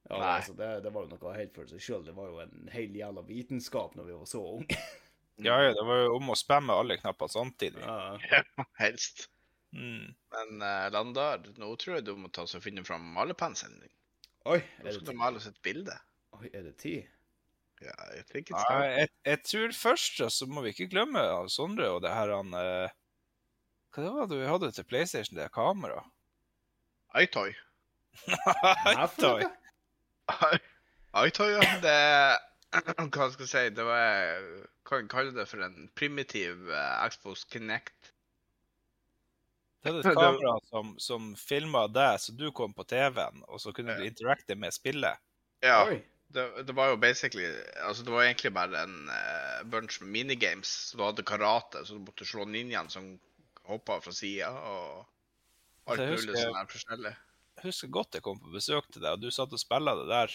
Ja, 0.06 0.20
altså, 0.36 0.54
det, 0.54 0.68
det 0.86 0.92
var 0.94 1.08
jo 1.08 1.18
noe 1.18 1.32
helt 1.34 1.56
for 1.58 1.66
seg 1.66 1.82
sjøl. 1.82 2.04
Det 2.06 2.14
var 2.14 2.28
jo 2.30 2.36
en 2.44 2.68
hel 2.70 2.94
jævla 2.94 3.24
vitenskap 3.26 3.96
når 3.98 4.06
vi 4.06 4.14
var 4.14 4.28
så 4.30 4.38
unge. 4.60 4.78
Ja, 5.42 5.56
ja, 5.66 5.72
det 5.74 5.82
var 5.88 5.98
jo 6.04 6.12
om 6.20 6.30
å 6.30 6.36
spamme 6.38 6.76
alle 6.78 7.00
knappene 7.02 7.34
samtidig. 7.34 7.82
Ja. 7.82 8.14
Helst. 8.78 9.26
Mm. 9.76 10.14
Men 10.36 10.64
uh, 10.64 10.88
Landar, 10.94 11.44
nå 11.60 11.74
tror 11.82 11.98
jeg 11.98 12.08
du 12.08 12.16
må 12.20 12.32
ta 12.34 12.46
og 12.48 12.64
finne 12.64 12.86
fram 12.88 13.04
malerpenselen 13.16 13.82
din. 13.84 13.94
Oi, 14.46 14.60
Nå 14.80 14.90
er 14.90 14.96
skal 14.96 15.10
du 15.10 15.18
male 15.18 15.42
oss 15.42 15.50
et 15.50 15.62
bilde. 15.66 15.96
Oi, 16.38 16.48
er 16.52 16.68
det 16.68 16.76
ti? 16.82 16.96
Ja, 17.84 17.96
jeg 18.16 18.26
tenker 18.30 18.56
det. 18.56 18.66
Ja, 18.70 19.00
jeg, 19.02 19.10
jeg 19.28 19.42
tror 19.44 19.74
først 19.76 20.22
så 20.32 20.48
må 20.48 20.64
vi 20.64 20.72
ikke 20.72 20.88
glemme 20.94 21.24
Sondre 21.52 21.90
og 21.92 22.06
det 22.06 22.14
her 22.16 22.32
han 22.32 22.56
uh, 22.56 22.94
Hva 23.96 24.14
var 24.16 24.30
det 24.32 24.40
vi 24.40 24.48
hadde 24.48 24.72
til 24.76 24.88
PlayStation, 24.88 25.36
det 25.40 25.52
kameraet? 25.56 26.08
iToy. 27.16 27.52
Eitoy. 27.52 27.52
Eitoy. 28.92 29.44
Toy. 29.44 29.44
noe? 30.32 31.28
iToy, 31.28 31.52
ja. 31.56 31.68
Det 31.84 32.00
Hva 33.16 33.28
skal 33.32 33.46
jeg 33.46 33.52
si? 33.52 33.76
Det 33.76 33.86
var 33.88 34.42
Kan 34.88 35.08
kalle 35.12 35.32
det 35.36 35.48
for 35.48 35.64
en 35.64 35.90
primitiv 35.96 36.68
uh, 36.68 37.08
Xbox 37.08 37.46
Kinect. 37.52 37.95
Det 39.86 39.92
er 39.94 40.00
et 40.02 40.18
kamera 40.18 40.56
som, 40.72 40.92
som 41.00 41.32
filma 41.38 41.86
deg, 41.94 42.18
så 42.24 42.34
du 42.34 42.48
kom 42.58 42.74
på 42.74 42.84
TV-en, 42.90 43.44
og 43.48 43.62
så 43.62 43.72
kunne 43.76 43.94
du 44.00 44.06
interacte 44.08 44.58
med 44.58 44.74
spillet. 44.74 45.22
Ja. 45.62 45.84
Det, 46.36 46.44
det 46.68 46.74
var 46.76 46.90
jo 46.90 46.96
basically 47.00 47.46
Altså, 47.86 48.02
det 48.04 48.12
var 48.12 48.26
egentlig 48.26 48.50
bare 48.56 48.82
en 48.82 48.96
uh, 49.08 49.62
bunch 49.72 50.00
med 50.02 50.10
minigames. 50.16 50.72
Du 50.98 51.04
hadde 51.06 51.24
karate, 51.24 51.84
så 51.86 51.96
du 51.96 52.02
måtte 52.08 52.26
slå 52.28 52.48
ninjaen 52.50 52.90
som 52.92 53.12
hoppa 53.70 54.00
fra 54.02 54.12
sida, 54.14 54.50
og 54.52 55.06
alt 55.86 56.02
Altså, 56.02 56.10
mulig 56.10 56.18
husker- 56.18 56.42
sånn 56.42 56.58
her 56.60 56.72
forskjellig. 56.74 57.14
Jeg 57.56 57.70
husker 57.70 57.94
godt 57.94 58.18
jeg 58.18 58.26
kom 58.26 58.42
på 58.42 58.52
besøk 58.58 58.90
til 58.92 59.06
deg, 59.06 59.14
og 59.16 59.22
du 59.22 59.30
satt 59.32 59.54
og 59.56 59.62
spilla 59.62 59.94
det 60.02 60.10
der. 60.10 60.34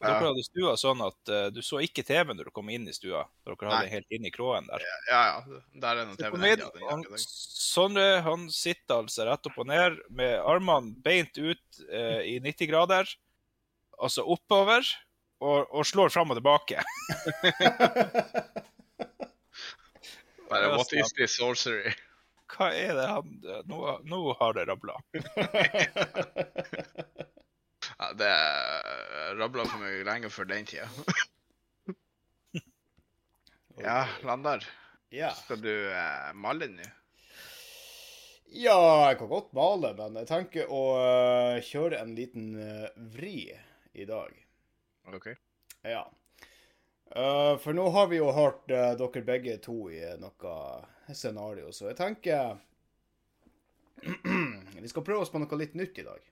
Ja. 0.00 0.14
Dere 0.14 0.30
hadde 0.30 0.42
stua 0.46 0.70
sånn 0.80 1.02
at 1.04 1.28
uh, 1.28 1.50
du 1.52 1.58
så 1.60 1.76
ikke 1.84 2.00
TV 2.08 2.30
når 2.32 2.48
du 2.48 2.52
kom 2.56 2.70
inn 2.72 2.88
i 2.88 2.92
stua. 2.96 3.26
Dere 3.44 3.68
hadde 3.68 3.84
Nei. 3.84 3.92
helt 3.92 4.08
inn 4.16 4.24
i 4.24 4.32
kråen 4.32 4.64
der. 4.70 4.80
Ja, 5.10 5.12
ja. 5.12 5.44
Der 5.82 5.98
er 6.00 6.06
noen 6.08 6.16
TV-en. 6.16 6.40
den 6.40 6.64
dagen. 6.64 7.04
Sondre 7.20 8.24
han 8.24 8.48
sitter 8.54 9.02
altså 9.02 9.26
rett 9.28 9.44
opp 9.50 9.58
og 9.60 9.68
ned 9.68 9.98
med 10.08 10.40
armene 10.40 10.96
beint 11.04 11.36
ut 11.36 11.60
uh, 11.90 12.24
i 12.24 12.40
90 12.40 12.64
grader, 12.72 13.04
altså 14.00 14.24
oppover, 14.24 14.80
og, 15.44 15.68
og 15.68 15.84
slår 15.88 16.08
fram 16.16 16.32
og 16.32 16.36
tilbake. 16.40 16.80
Bare 20.50 20.72
what 20.74 20.90
is 20.96 21.12
this 21.12 21.36
sorcery? 21.36 21.92
Hva 22.50 22.72
er 22.74 22.94
det 22.98 23.06
han 23.06 23.28
Nå, 23.68 23.78
nå 24.08 24.34
har 24.40 24.52
det 24.56 24.64
rabla. 24.72 24.96
Ja, 28.00 28.12
det 28.16 28.28
rabla 29.36 29.66
for 29.68 29.82
meg 29.82 30.06
lenge 30.08 30.30
før 30.32 30.48
den 30.48 30.68
tida. 30.68 30.88
Ja, 33.80 34.04
Landar. 34.28 34.64
Ja. 35.08 35.30
Skal 35.32 35.60
du 35.64 35.72
eh, 35.72 36.32
male 36.36 36.66
nå? 36.68 36.84
Ja, 38.52 39.08
jeg 39.08 39.16
kan 39.20 39.30
godt 39.30 39.54
male, 39.56 39.94
men 39.96 40.18
jeg 40.20 40.28
tenker 40.28 40.72
å 40.74 40.80
uh, 40.98 41.60
kjøre 41.64 42.00
en 42.02 42.12
liten 42.12 42.50
uh, 42.58 42.90
vri 43.14 43.46
i 43.96 44.04
dag. 44.04 44.34
OK. 45.14 45.30
Ja. 45.86 46.02
Uh, 47.14 47.56
for 47.62 47.72
nå 47.72 47.86
har 47.94 48.10
vi 48.10 48.18
jo 48.18 48.28
hørt 48.36 48.66
dere 48.68 49.24
begge 49.24 49.56
to 49.64 49.86
i 49.88 50.02
noe 50.20 50.56
scenario, 51.16 51.70
så 51.72 51.88
jeg 51.88 52.00
tenker 52.02 52.58
Vi 54.82 54.92
skal 54.92 55.06
prøve 55.06 55.24
oss 55.24 55.32
på 55.32 55.40
noe 55.40 55.60
litt 55.62 55.78
nytt 55.78 56.02
i 56.02 56.08
dag. 56.10 56.28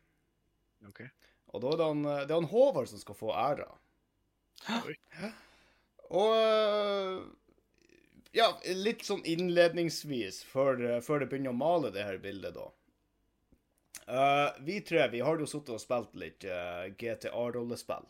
ok. 0.90 1.06
Og 1.52 1.62
da 1.62 1.72
er 1.72 1.80
det 1.80 1.90
han, 1.90 2.04
eh, 2.04 2.24
det 2.26 2.34
er 2.34 2.40
han 2.40 2.50
Håvard 2.52 2.90
som 2.90 3.02
skal 3.02 3.18
få 3.18 3.32
æra. 3.34 3.68
Hæ? 4.68 4.80
Og 6.08 6.34
eh, 6.34 7.22
ja, 8.36 8.48
litt 8.76 9.04
sånn 9.06 9.24
innledningsvis, 9.28 10.42
før, 10.48 10.80
eh, 10.84 11.00
før 11.04 11.22
det 11.22 11.30
begynner 11.32 11.54
å 11.54 11.60
male 11.60 11.92
det 11.94 12.04
her 12.06 12.20
bildet, 12.22 12.56
da. 12.56 12.68
Uh, 14.08 14.54
vi 14.64 14.78
tre 14.80 15.02
vi 15.12 15.18
har 15.20 15.36
jo 15.36 15.44
sittet 15.44 15.74
og 15.74 15.82
spilt 15.82 16.14
litt 16.16 16.44
uh, 16.48 16.86
GTA-rollespill. 16.96 18.06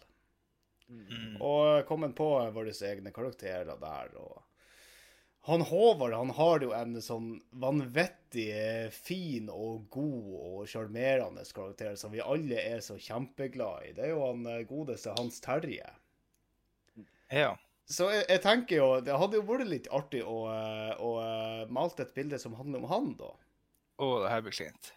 Mm. 0.86 1.40
Og 1.42 1.88
kommet 1.88 2.14
på 2.16 2.28
våre 2.54 2.74
egne 2.86 3.10
karakterer 3.14 3.74
der. 3.82 4.12
og 4.14 4.36
han 5.48 5.60
Håvard 5.60 6.12
han 6.12 6.30
har 6.36 6.60
jo 6.60 6.74
en 6.76 6.98
sånn 7.00 7.38
vanvittig 7.56 8.50
eh, 8.52 8.90
fin 8.92 9.48
og 9.48 9.88
god 9.94 10.34
og 10.36 10.66
sjarmerende 10.68 11.40
karakter 11.56 11.96
som 11.96 12.12
vi 12.12 12.20
alle 12.20 12.60
er 12.60 12.82
så 12.84 12.98
kjempeglad 13.00 13.86
i. 13.86 13.94
Det 13.96 14.02
er 14.04 14.12
jo 14.12 14.26
han 14.26 14.44
eh, 14.44 14.68
godeste 14.68 15.08
Hans 15.16 15.40
Terje. 15.40 15.88
Ja. 17.32 17.56
Så 17.88 18.12
jeg, 18.12 18.28
jeg 18.28 18.44
tenker 18.44 18.76
jo, 18.76 19.00
det 19.00 19.16
hadde 19.16 19.40
jo 19.40 19.48
vært 19.48 19.64
litt 19.70 19.88
artig 19.96 20.20
å, 20.20 20.52
å, 20.52 21.00
å 21.00 21.16
eh, 21.24 21.64
malt 21.72 21.96
et 22.04 22.12
bilde 22.12 22.36
som 22.42 22.52
handler 22.58 22.84
om 22.84 22.90
han, 22.92 23.16
da. 23.16 23.32
Å, 24.04 24.20
det 24.26 24.34
her 24.34 24.44
blir 24.44 24.52
klint. 24.52 24.92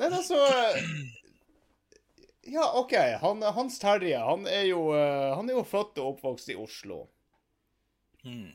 Nei, 0.00 0.08
altså 0.10 0.34
Ja, 2.50 2.80
OK. 2.80 2.92
Han, 3.20 3.42
Hans 3.42 3.78
Terje 3.78 4.18
han 4.18 4.46
er, 4.46 4.64
jo, 4.72 4.90
eh, 4.96 5.30
han 5.36 5.48
er 5.48 5.54
jo 5.60 5.64
født 5.66 6.00
og 6.02 6.16
oppvokst 6.16 6.50
i 6.50 6.58
Oslo. 6.58 7.04
Mm. 8.26 8.50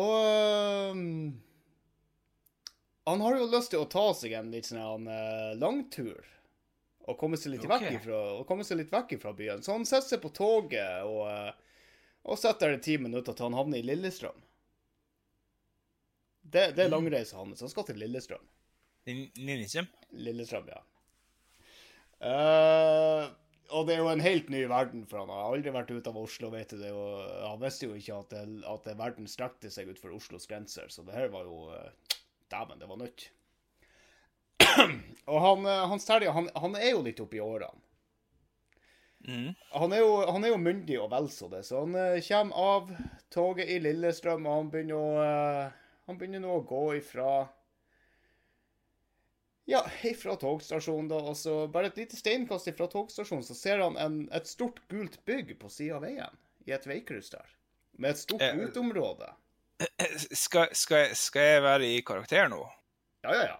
Og 0.00 0.90
um, 0.90 1.40
Han 3.04 3.20
har 3.20 3.36
jo 3.36 3.48
lyst 3.52 3.72
til 3.74 3.82
å 3.82 3.88
ta 3.90 4.06
seg 4.16 4.32
en 4.38 4.50
litt 4.54 4.70
sånn 4.70 5.08
uh, 5.10 5.52
langtur. 5.60 6.24
Og 7.10 7.18
komme 7.20 7.36
seg 7.40 7.56
litt 7.56 7.66
okay. 7.66 7.90
vekk 7.90 7.98
ifra, 7.98 8.20
og 8.38 8.46
komme 8.48 8.64
seg 8.64 8.78
litt 8.80 8.92
vekk 8.92 9.16
ifra 9.18 9.32
byen. 9.36 9.64
Så 9.66 9.74
han 9.74 9.84
setter 9.88 10.14
seg 10.14 10.22
på 10.22 10.30
toget 10.36 11.02
og, 11.08 11.24
eh, 11.26 11.80
og 12.28 12.38
setter 12.38 12.76
det 12.76 12.84
ti 12.86 12.98
minutter 13.02 13.34
til 13.34 13.48
han 13.48 13.56
havner 13.56 13.80
i 13.80 13.86
Lillestrøm. 13.88 14.44
Det, 16.40 16.68
det 16.76 16.84
er 16.84 16.92
langreisa 16.92 17.40
hans. 17.40 17.64
Han 17.64 17.72
skal 17.72 17.88
til 17.88 17.98
Lillestrøm. 18.04 18.44
Lillestrøm? 19.08 19.88
Lillestrøm, 20.22 20.70
ja. 20.70 20.84
Eh, 22.20 23.26
og 23.70 23.86
det 23.86 23.94
er 23.94 24.02
jo 24.02 24.10
en 24.10 24.22
helt 24.24 24.48
ny 24.52 24.64
verden 24.68 25.04
for 25.08 25.22
han. 25.22 25.30
Han 25.30 25.40
har 25.40 25.56
aldri 25.56 25.74
vært 25.74 25.92
ute 25.94 26.12
av 26.12 26.18
Oslo, 26.20 26.50
vet 26.52 26.72
du 26.72 26.80
det. 26.80 26.92
Og 26.92 27.20
han 27.46 27.60
visste 27.62 27.88
jo 27.88 27.98
ikke 27.98 28.18
at, 28.18 28.32
det, 28.34 28.62
at 28.68 28.88
det 28.88 28.96
verden 28.98 29.30
strekte 29.30 29.70
seg 29.72 29.90
utenfor 29.90 30.16
Oslos 30.16 30.48
grenser, 30.50 30.90
så 30.92 31.04
det 31.06 31.16
her 31.16 31.30
var 31.32 31.46
jo 31.48 31.70
uh, 31.70 32.16
Dæven, 32.50 32.80
det 32.80 32.88
var 32.90 32.98
nytt. 33.00 33.28
og 35.30 35.38
han, 35.44 35.70
han 35.92 36.02
Terje, 36.02 36.34
han, 36.34 36.50
han 36.58 36.74
er 36.78 36.92
jo 36.92 37.04
litt 37.06 37.22
oppi 37.22 37.40
årene. 37.42 37.86
Mm. 39.28 39.52
Han 39.76 39.92
er, 39.92 40.00
jo, 40.00 40.12
han 40.32 40.44
er 40.44 40.54
jo 40.54 40.60
myndig 40.60 40.96
og 40.96 41.10
vel 41.12 41.26
så 41.28 41.46
det, 41.52 41.60
så 41.68 41.82
han 41.84 41.92
uh, 41.94 42.16
kommer 42.24 42.60
av 42.74 42.92
toget 43.32 43.68
i 43.68 43.76
Lillestrøm, 43.84 44.48
og 44.48 44.56
han 44.56 44.70
begynner 44.72 44.96
å 44.96 45.10
uh, 45.20 45.78
Han 46.08 46.18
begynner 46.18 46.40
nå 46.42 46.54
å 46.56 46.62
gå 46.66 46.84
ifra 46.98 47.44
Ja, 49.68 49.84
fra 50.18 50.34
togstasjonen, 50.40 51.08
da, 51.12 51.18
og 51.30 51.36
så 51.36 51.66
bare 51.70 51.86
et 51.92 51.96
lite 52.00 52.16
steinkast 52.18 52.68
fra 52.76 52.86
togstasjonen, 52.90 53.44
så 53.46 53.54
ser 53.54 53.78
han 53.84 53.96
en, 54.00 54.16
et 54.34 54.46
stort 54.50 54.80
gult 54.90 55.18
bygg 55.28 55.52
på 55.60 55.68
sida 55.70 55.98
av 56.00 56.02
veien, 56.06 56.40
i 56.66 56.72
et 56.74 56.86
veikryss 56.88 57.30
der, 57.30 57.46
med 58.00 58.10
et 58.16 58.22
stort 58.24 58.42
Eh, 58.42 58.56
uteområde. 58.64 59.28
Eh, 59.80 60.16
Skal, 60.36 60.68
skal, 60.76 60.98
jeg- 61.06 61.16
skal 61.16 61.42
jeg 61.54 61.62
være 61.62 61.86
i 61.86 62.00
karakter 62.02 62.48
nå? 62.52 62.60
Ja, 63.24 63.34
ja, 63.36 63.44
ja. 63.52 63.58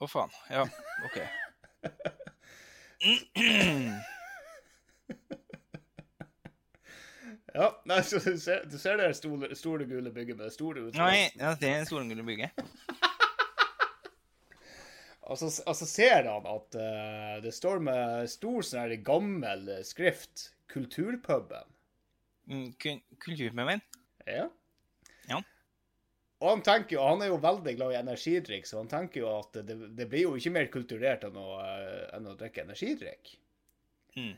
Å, 0.00 0.08
faen. 0.10 0.32
Ja, 0.50 0.66
OK. 1.06 1.20
Ja, 7.54 7.70
nei, 7.88 8.02
så 8.04 8.18
du 8.20 8.34
ser, 8.38 8.64
du 8.68 8.76
ser 8.78 8.98
det 9.00 9.12
store, 9.16 9.54
store 9.56 9.86
gule 9.88 10.10
bygget 10.12 10.36
med 10.36 10.46
det 10.50 10.52
store 10.56 10.82
Nei, 10.98 11.30
ja, 11.38 11.54
det 11.60 11.70
er 11.70 11.84
en 11.86 12.10
gule 12.10 12.24
bygge. 12.26 12.50
Og 15.26 15.38
så, 15.40 15.48
og 15.66 15.74
så 15.74 15.88
ser 15.90 16.28
han 16.28 16.46
at 16.46 16.76
uh, 16.78 17.36
det 17.42 17.54
står 17.54 17.80
med 17.82 18.30
stor 18.30 18.62
sånn 18.66 18.84
her 18.84 19.00
gammel 19.06 19.70
skrift 19.86 20.52
'Kulturpuben'. 20.70 21.72
Mm, 22.46 22.68
Kulturpuben? 22.78 23.82
Ja. 24.26 24.46
Ja. 25.28 25.42
Og 26.42 26.50
han 26.50 26.62
tenker 26.62 26.98
jo, 26.98 27.04
han 27.06 27.22
er 27.24 27.30
jo 27.32 27.38
veldig 27.42 27.74
glad 27.78 27.94
i 27.94 28.00
energidrikk, 28.00 28.66
så 28.68 28.82
han 28.82 28.90
tenker 28.90 29.22
jo 29.22 29.30
at 29.38 29.56
det, 29.66 29.76
det 29.96 30.08
blir 30.10 30.26
jo 30.26 30.34
ikke 30.36 30.52
mer 30.52 30.68
kulturert 30.72 31.24
enn 31.26 31.38
å, 31.40 31.46
eh, 31.64 32.02
enn 32.16 32.28
å 32.28 32.36
drikke 32.36 32.66
energidrikk. 32.66 33.32
Mm. 34.18 34.34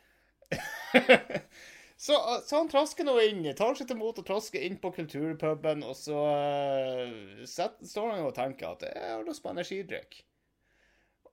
så, 2.07 2.21
så 2.47 2.61
han 2.61 2.71
trasker 2.71 3.09
nå 3.09 3.17
inn, 3.27 3.43
tar 3.59 3.75
seg 3.77 3.91
til 3.91 3.99
mot 3.99 4.15
og 4.15 4.29
trasker 4.29 4.63
inn 4.69 4.79
på 4.81 4.93
kulturpuben, 4.95 5.83
og 5.83 5.99
så 5.99 6.23
eh, 6.37 7.45
set, 7.51 7.83
står 7.83 8.15
han 8.15 8.23
jo 8.23 8.31
og 8.31 8.39
tenker 8.39 8.71
at 8.71 8.87
jeg 8.93 9.13
har 9.17 9.27
lyst 9.27 9.43
på 9.43 9.53
energidrikk. 9.53 10.23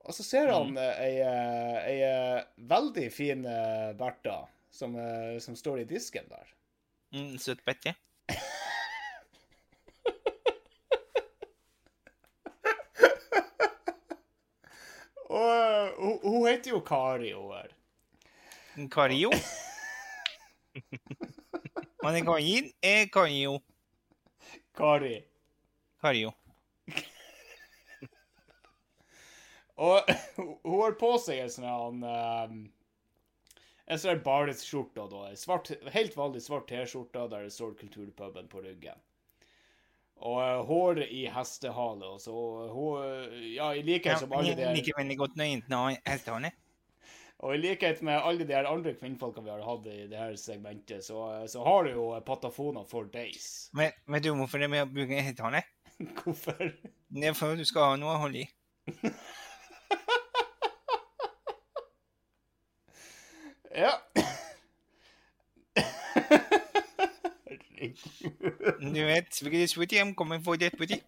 Og 0.06 0.14
så 0.14 0.24
ser 0.24 0.52
han 0.54 0.70
mm. 0.70 0.78
ei, 0.78 1.16
eh, 1.26 1.78
ei 1.90 2.02
eh, 2.06 2.44
veldig 2.70 3.08
fin 3.14 3.46
eh, 3.50 3.94
Bertha 3.98 4.48
som, 4.70 4.96
eh, 4.96 5.40
som 5.42 5.56
står 5.58 5.80
i 5.82 5.86
disken 5.90 6.30
der. 6.30 6.52
Mm, 7.16 7.38
Søt 7.42 7.66
Betty. 7.66 7.94
Og 15.30 15.50
eh, 15.50 15.90
hun, 15.98 16.20
hun 16.22 16.48
heter 16.52 16.72
jo 16.76 16.80
Kari, 16.86 17.34
hun 17.34 17.54
her. 17.56 17.70
Kario. 18.92 19.32
Man 22.04 22.16
er 22.16 22.24
Karin, 22.28 22.72
er 22.84 23.06
Kario. 23.10 23.60
Kari. 24.78 25.24
Kario. 26.04 26.32
Og 29.76 30.02
hun 30.64 30.82
har 30.82 30.98
på 31.00 31.12
seg 31.20 31.44
en 31.44 31.52
sånn 31.52 32.04
um, 32.04 32.60
En 33.86 34.02
sånn 34.02 34.22
bareskjorte, 34.26 35.08
da. 35.12 35.26
Svart, 35.38 35.70
helt 35.94 36.16
vanlig 36.18 36.42
svart 36.46 36.70
T-skjorte 36.72 37.28
der 37.30 37.46
det 37.46 37.54
står 37.54 37.76
Kulturpuben 37.78 38.48
på 38.50 38.64
ryggen. 38.66 38.98
Og 40.16 40.40
hår 40.40 40.64
håret 40.70 41.12
i 41.12 41.26
hestehale. 41.30 42.08
Og 42.16 42.22
så 42.24 42.34
hun 42.72 43.36
Ja, 43.52 43.74
i 43.76 43.84
likhet 43.86 44.24
som 44.24 44.34
alle 44.34 44.56
de 44.56 44.72
hestehale. 46.08 46.54
Og 47.44 47.54
i 47.54 47.60
likhet 47.60 48.02
med 48.02 48.24
alle 48.24 48.48
de 48.48 48.56
andre 48.56 48.94
kvinnfolkene 48.96 49.44
vi 49.44 49.52
har 49.52 49.64
hatt 49.68 49.88
i 49.92 50.08
det 50.08 50.18
her 50.18 50.36
segmentet, 50.40 51.04
så, 51.04 51.20
så 51.52 51.64
har 51.68 51.84
du 51.84 51.92
jo 51.92 52.06
patafoner 52.26 52.88
for 52.88 53.12
days. 53.12 53.70
Men 53.76 53.92
vet 54.08 54.24
du 54.24 54.32
hvorfor 54.34 54.64
det 54.64 54.72
med 54.72 54.86
å 54.88 54.90
bruke 54.90 55.20
hestehale? 55.20 55.66
Hvorfor? 56.24 56.72
Det 57.08 57.28
er 57.30 57.36
for 57.38 57.54
at 57.54 57.60
du 57.60 57.68
skal 57.68 57.94
ha 57.94 58.00
noe 58.00 58.16
å 58.18 58.24
holde 58.26 58.42
i. 58.42 58.48
Ja. 63.76 63.92
Du 68.80 69.06
vet, 69.06 69.42
hvilket 69.42 69.94
I'm 70.00 70.14
kommer 70.16 70.40
for 70.40 70.56
det 70.56 70.72
sweetie. 70.76 71.02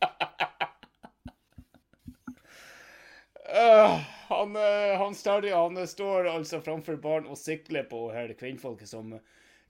Uh, 3.48 3.96
han, 4.28 4.56
øh, 4.56 4.98
han 5.00 5.16
Terje 5.16 5.56
han 5.56 5.88
står 5.88 6.28
altså 6.30 6.60
framfor 6.62 6.96
barn 6.96 7.26
og 7.26 7.38
sikler 7.38 7.88
på 7.90 8.12
her 8.12 8.34
kvinnfolket 8.40 8.90
som 8.90 9.16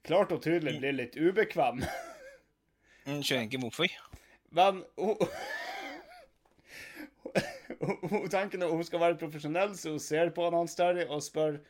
klart 0.04 0.32
og 0.32 0.42
tydelig 0.42 0.80
blir 0.80 0.98
litt 0.98 1.16
ubekvem. 1.16 1.84
Jeg 3.06 3.24
skjønner 3.24 3.46
ikke 3.46 3.62
hvorfor. 3.62 3.94
Men 4.50 4.82
hun, 4.98 5.16
hun, 7.80 7.96
hun 8.10 8.28
tenker 8.30 8.58
når 8.58 8.74
hun 8.74 8.84
skal 8.84 9.00
være 9.00 9.20
profesjonell, 9.22 9.76
så 9.78 9.94
hun 9.94 10.02
ser 10.02 10.34
på 10.34 10.50
han 10.50 10.66
Terje 10.74 11.06
og 11.06 11.22
spør 11.22 11.60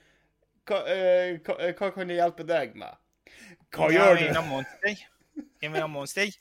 hva, 0.68 0.78
øh, 0.92 1.38
hva, 1.46 1.54
øh, 1.64 1.74
hva 1.78 1.90
kan 1.94 2.10
jeg 2.12 2.18
hjelpe 2.20 2.44
deg 2.48 2.74
med? 2.78 2.92
Hva 3.74 3.88
gjør 3.92 4.14
Jeg 4.14 4.18
vil 4.20 4.28
du? 4.34 4.40
ha 4.40 4.44
monster. 4.50 4.94
Jeg 5.62 5.72
vil 5.72 5.80
ha 5.80 5.86
monster. 5.90 6.36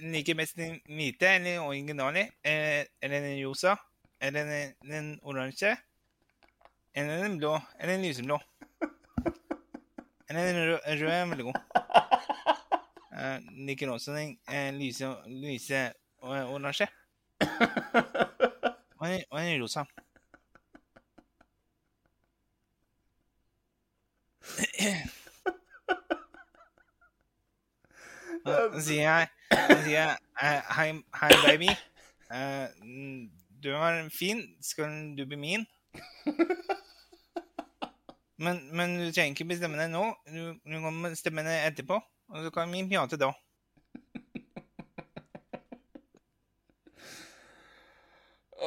Liker 0.00 0.34
mest 0.38 0.56
den 0.58 0.78
hvite 0.88 1.28
eller 1.36 1.60
originale? 1.62 2.22
Eh, 2.44 2.84
Eller 3.02 3.20
den 3.20 3.36
rosa? 3.46 3.76
Eller 4.20 4.72
den, 4.82 5.12
oransje? 5.22 5.76
Eller 6.94 7.22
den 7.22 7.36
blå? 7.38 7.52
Eller 7.78 7.92
den 7.96 8.06
lyseblå? 8.08 8.38
Eller 10.28 10.46
den 10.48 10.56
røde 10.56 10.96
rød 11.02 11.12
er 11.12 11.26
veldig 11.30 11.44
god. 11.44 11.60
Eh, 13.18 13.38
liker 13.68 13.90
også 13.92 14.12
den 14.16 14.34
eh, 14.50 14.72
lyse, 14.74 15.08
lyse 15.26 15.84
oransje. 16.22 16.88
Og 18.98 19.08
den 19.08 19.62
rosa. 19.62 19.84
Så 28.48 28.80
sier 28.86 29.02
jeg, 29.02 29.28
sier 29.50 29.94
jeg 29.94 30.16
eh, 30.42 30.62
hei, 30.76 30.88
hei, 31.20 31.30
baby. 31.44 31.70
Eh, 32.32 32.66
du 33.62 33.70
er 33.74 34.08
fin. 34.14 34.44
Skal 34.62 35.16
du 35.18 35.26
bli 35.26 35.38
min? 35.40 35.66
Men, 38.38 38.60
men 38.70 38.92
du 39.00 39.08
trenger 39.10 39.34
ikke 39.34 39.48
bestemme 39.50 39.80
deg 39.80 39.90
nå. 39.90 40.04
Du, 40.30 40.54
du 40.62 40.76
kan 40.78 41.02
bestemme 41.02 41.42
deg 41.42 41.64
etterpå. 41.72 41.98
Og 42.30 42.44
så 42.44 42.52
kan 42.54 42.70
vi 42.70 42.84
prate 42.86 43.18
da. 43.18 43.32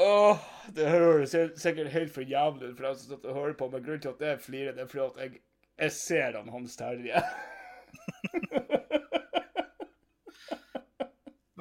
Åh, 0.01 0.38
det 0.76 0.89
høres 0.89 1.36
sikkert 1.59 1.91
helt 1.93 2.14
for 2.14 2.22
jævlig 2.26 2.72
ut 2.72 2.78
for 2.78 2.88
dem 2.88 2.99
som 2.99 3.34
hører 3.36 3.55
på, 3.59 3.68
men 3.70 3.84
grunnen 3.84 4.01
til 4.03 4.14
at 4.14 4.22
jeg 4.28 4.41
flirer, 4.41 4.76
det 4.76 4.84
er 4.84 4.91
fordi 4.91 5.03
at 5.05 5.20
jeg, 5.24 5.41
jeg 5.82 5.92
ser 5.96 6.38
han 6.38 6.50
Hans 6.54 6.78
Terje. 6.78 7.22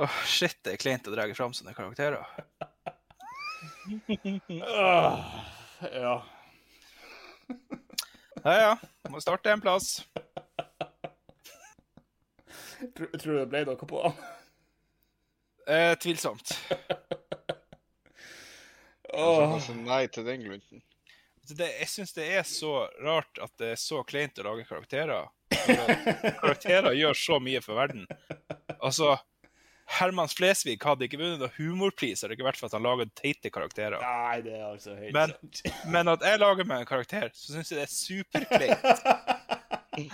Åh, 0.00 0.16
shit, 0.24 0.56
det 0.64 0.72
er 0.74 0.80
kleint 0.80 1.08
å 1.08 1.12
dra 1.12 1.26
fram 1.36 1.52
sånne 1.56 1.74
karakterer. 1.76 2.24
Åh, 4.60 5.16
ja. 5.92 6.14
Ja, 8.44 8.54
ja. 8.54 8.76
Må 9.12 9.20
starte 9.20 9.52
en 9.52 9.60
plass. 9.60 10.00
Tror, 12.96 13.10
tror 13.20 13.32
du 13.34 13.38
det 13.42 13.48
ble 13.52 13.64
noe 13.68 13.76
på 13.90 14.00
han? 14.06 14.14
Eh, 15.68 15.92
tvilsomt. 16.00 16.54
Åh, 19.12 19.42
kanskje 19.52 19.74
nei 19.82 20.04
til 20.08 20.24
den 20.26 20.46
glunten. 20.46 20.80
Det, 21.56 21.66
jeg 21.80 21.88
syns 21.90 22.12
det 22.16 22.26
er 22.38 22.44
så 22.46 22.74
rart 23.02 23.40
at 23.42 23.52
det 23.60 23.72
er 23.74 23.80
så 23.80 24.02
kleint 24.06 24.38
å 24.38 24.46
lage 24.46 24.66
karakterer. 24.68 25.28
Karakterer 26.42 26.94
gjør 26.94 27.16
så 27.18 27.40
mye 27.42 27.60
for 27.64 27.74
verden. 27.80 28.06
Altså, 28.78 29.16
Herman 29.90 30.30
Flesvig 30.30 30.78
hadde 30.84 31.08
ikke 31.08 31.18
vunnet 31.18 31.40
noe 31.42 31.50
humorpris 31.56 32.22
hadde 32.22 32.32
det 32.32 32.38
ikke 32.38 32.46
vært 32.46 32.60
for 32.60 32.70
at 32.70 32.76
han 32.78 32.86
laget 32.86 33.10
teite 33.18 33.50
karakterer. 33.52 33.98
nei, 33.98 34.38
det 34.46 34.54
er 34.54 34.66
altså 34.68 34.94
helt 34.94 35.14
Men-. 35.16 35.34
Men 35.90 36.12
at 36.14 36.22
jeg 36.26 36.40
lager 36.42 36.64
meg 36.70 36.84
en 36.84 36.90
karakter, 36.90 37.30
så 37.34 37.56
syns 37.56 37.72
jeg 37.72 37.80
det 37.80 37.86
er 37.88 37.94
superkleint. 37.94 38.84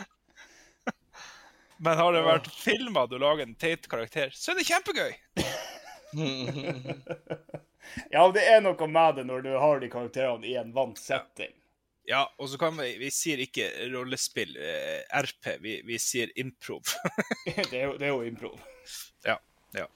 Men 1.85 1.99
har 2.01 2.15
det 2.17 2.23
vært 2.25 2.49
filma 2.57 3.05
du 3.11 3.19
lager 3.21 3.45
en 3.45 3.55
teit 3.61 3.85
karakter, 3.91 4.33
så 4.33 4.55
er 4.55 4.57
det 4.63 4.69
kjempegøy. 4.71 5.13
Ja, 8.11 8.27
det 8.33 8.45
er 8.49 8.65
noe 8.65 8.89
med 8.91 9.21
det 9.21 9.27
når 9.29 9.47
du 9.47 9.53
har 9.59 9.81
de 9.81 9.93
karakterene 9.93 10.49
i 10.49 10.57
en 10.61 10.75
vant 10.77 10.99
setting. 11.01 11.55
Ja, 12.07 12.23
og 12.39 12.49
så 12.49 12.59
kan 12.61 12.77
vi 12.79 12.93
Vi 13.01 13.11
sier 13.11 13.41
ikke 13.43 13.67
rollespill, 13.91 14.55
eh, 14.63 15.23
RP, 15.23 15.57
vi, 15.63 15.81
vi 15.87 15.99
sier 15.99 16.31
improv. 16.39 16.83
Det 17.71 17.81
er 17.81 17.89
jo, 17.89 17.97
det 17.99 18.07
er 18.07 18.15
jo 18.15 18.23
improv. 18.27 18.61
ja. 19.27 19.39
ja. 19.75 19.87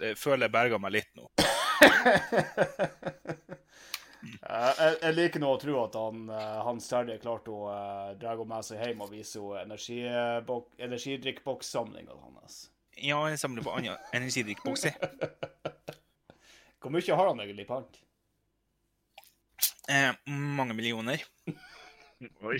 Det 0.00 0.16
føler 0.18 0.48
jeg 0.48 0.54
berga 0.54 0.78
meg 0.82 0.96
litt 0.96 1.12
nå. 1.14 1.28
Jeg, 4.22 4.96
jeg 5.02 5.14
liker 5.16 5.42
nå 5.42 5.48
å 5.50 5.58
tro 5.58 5.72
at 5.82 5.96
han, 5.98 6.28
eh, 6.30 6.58
Hans 6.62 6.86
Terje 6.90 7.16
klarte 7.22 7.50
å 7.50 7.64
uh, 7.66 8.12
dra 8.18 8.36
med 8.38 8.66
seg 8.66 8.78
hjem 8.82 9.02
og 9.02 9.10
vise 9.10 9.40
henne 9.56 9.78
energidrikkbokssamlinga 10.86 12.14
hans. 12.20 12.70
Ja, 12.98 13.18
jeg 13.30 13.38
samler 13.42 13.66
på 13.66 13.74
andre 13.74 13.96
energidrikkbokser. 14.14 14.94
Hvor 16.82 16.90
mye 16.90 17.14
har 17.14 17.28
han 17.28 17.40
egentlig 17.44 17.62
i 17.62 17.68
pant? 17.68 18.00
Eh, 19.88 20.10
mange 20.26 20.74
millioner. 20.74 21.22
Oi. 22.48 22.58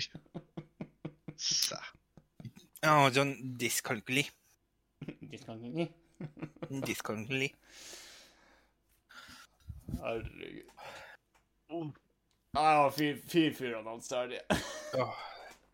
Sæ. 1.35 1.79
Ja, 2.83 2.95
sånn 3.15 3.35
diskalkuli. 3.59 4.23
Diskalkuli. 5.31 5.89
Diskalkuli. 6.87 7.49
Herregud. 9.99 10.71
Ja, 12.53 12.89
fy 12.95 13.13
fin 13.27 13.55
fyr 13.55 13.75
han 13.79 13.87
Hans 13.87 14.07
der, 14.11 14.35
Åh, 14.99 15.13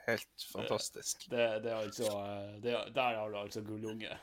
helt 0.08 0.46
fantastisk. 0.54 1.26
Det, 1.30 1.48
det 1.66 1.74
er 1.74 1.82
altså 1.82 2.08
eh, 2.14 2.54
det, 2.64 2.78
Der 2.96 3.18
har 3.20 3.30
du 3.30 3.38
altså 3.42 3.62
gullunge. 3.66 4.18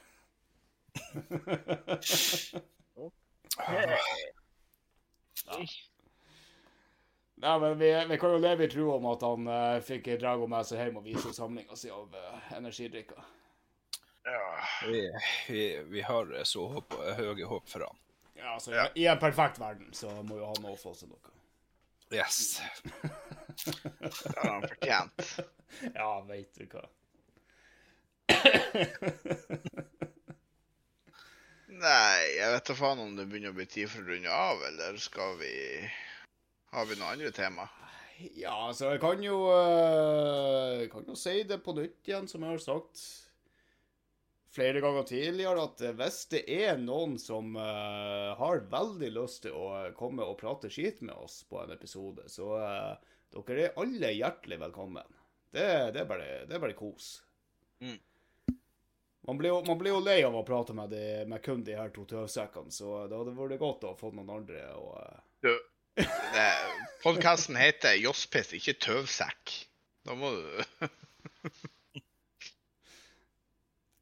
Nei, 7.36 7.58
men 7.60 7.78
vi, 7.78 7.90
vi 8.08 8.18
kan 8.18 8.32
jo 8.32 8.38
leve 8.40 8.64
i 8.64 8.70
tro 8.72 8.90
om 8.94 9.06
at 9.12 9.22
han 9.26 9.48
uh, 9.48 9.80
fikk 9.84 10.08
Drago 10.20 10.48
med 10.50 10.66
seg 10.68 10.80
hjem 10.80 11.00
og 11.00 11.04
vise 11.04 11.32
samlinga 11.36 11.76
si 11.76 11.92
av 11.92 12.14
uh, 12.16 12.52
energidrikker. 12.56 13.20
Ja. 14.26 14.42
Vi, 14.88 15.02
vi, 15.48 15.62
vi 15.92 16.02
har 16.02 16.32
så 16.48 16.66
håp, 16.72 16.96
høye 17.20 17.46
håp 17.46 17.68
for 17.70 17.86
han. 17.86 17.96
Ja, 18.36 18.54
altså, 18.54 18.88
I 18.94 19.06
en 19.06 19.18
perfekt 19.18 19.60
verden 19.60 19.92
så 19.94 20.10
må 20.26 20.40
jo 20.40 20.48
han 20.50 20.64
også 20.64 20.88
få 20.88 20.94
seg 20.98 21.12
noe. 21.12 21.36
Yes. 22.14 22.62
Det 23.64 24.38
har 24.38 24.52
han 24.52 24.68
fortjent. 24.68 25.36
Ja, 25.94 26.22
veit 26.24 26.54
du 26.56 26.64
hva. 26.70 26.84
Nei, 31.76 32.36
jeg 32.38 32.52
vet 32.54 32.68
da 32.70 32.74
faen 32.78 33.00
om 33.02 33.16
det 33.18 33.26
begynner 33.28 33.52
å 33.52 33.56
bli 33.56 33.66
tid 33.68 33.90
for 33.92 34.04
å 34.04 34.08
runde 34.08 34.32
av, 34.32 34.62
eller 34.70 34.96
skal 35.02 35.34
vi 35.40 35.52
Har 36.72 36.86
vi 36.88 36.96
noen 36.96 37.18
andre 37.18 37.32
tema? 37.36 37.66
Ja, 38.38 38.54
altså, 38.70 38.94
jeg 38.94 39.02
kan 39.02 39.20
jo 39.24 39.42
eh, 39.52 40.80
Jeg 40.80 40.90
kan 40.94 41.04
jo 41.10 41.16
si 41.20 41.42
det 41.44 41.60
på 41.64 41.74
nytt 41.76 42.08
igjen, 42.08 42.28
som 42.30 42.44
jeg 42.46 42.54
har 42.54 42.64
sagt 42.64 43.02
flere 44.56 44.80
ganger 44.80 45.04
tidligere, 45.04 45.66
at 45.68 45.82
eh, 45.84 45.92
hvis 45.98 46.22
det 46.32 46.42
er 46.48 46.80
noen 46.80 47.18
som 47.20 47.58
eh, 47.60 48.30
har 48.38 48.64
veldig 48.72 49.12
lyst 49.18 49.44
til 49.44 49.58
å 49.58 49.90
komme 49.98 50.24
og 50.24 50.38
prate 50.40 50.72
skit 50.72 51.02
med 51.04 51.12
oss 51.12 51.42
på 51.50 51.60
en 51.60 51.74
episode, 51.76 52.24
så 52.32 52.54
uh, 52.56 53.16
dere 53.36 53.66
er 53.66 53.80
alle 53.82 54.14
hjertelig 54.16 54.62
velkommen. 54.64 55.16
Det, 55.52 55.66
det, 55.92 56.06
er, 56.06 56.08
bare, 56.08 56.30
det 56.48 56.56
er 56.56 56.62
bare 56.62 56.78
kos. 56.78 57.18
Mm. 57.84 57.98
Man 59.26 59.38
blir, 59.38 59.48
jo, 59.50 59.62
man 59.66 59.78
blir 59.80 59.90
jo 59.90 60.00
lei 60.06 60.20
av 60.22 60.34
å 60.38 60.44
prate 60.46 60.74
med, 60.76 60.90
de, 60.94 61.24
med 61.26 61.42
kun 61.42 61.64
de 61.66 61.74
her 61.74 61.88
to 61.94 62.04
tøvsekkene, 62.06 62.70
så 62.70 63.06
det 63.10 63.16
hadde 63.18 63.32
vært 63.34 63.58
godt 63.58 63.86
å 63.88 63.96
få 63.98 64.12
noen 64.14 64.30
andre 64.38 64.60
og 64.78 64.92
uh... 65.00 65.16
Du, 65.42 65.50
Podkasten 67.02 67.56
heter 67.58 67.96
Josspiss, 67.98 68.52
ikke 68.58 68.74
Tøvsekk. 68.84 69.54
Da 70.06 70.14
må 70.14 70.30
du 70.36 70.44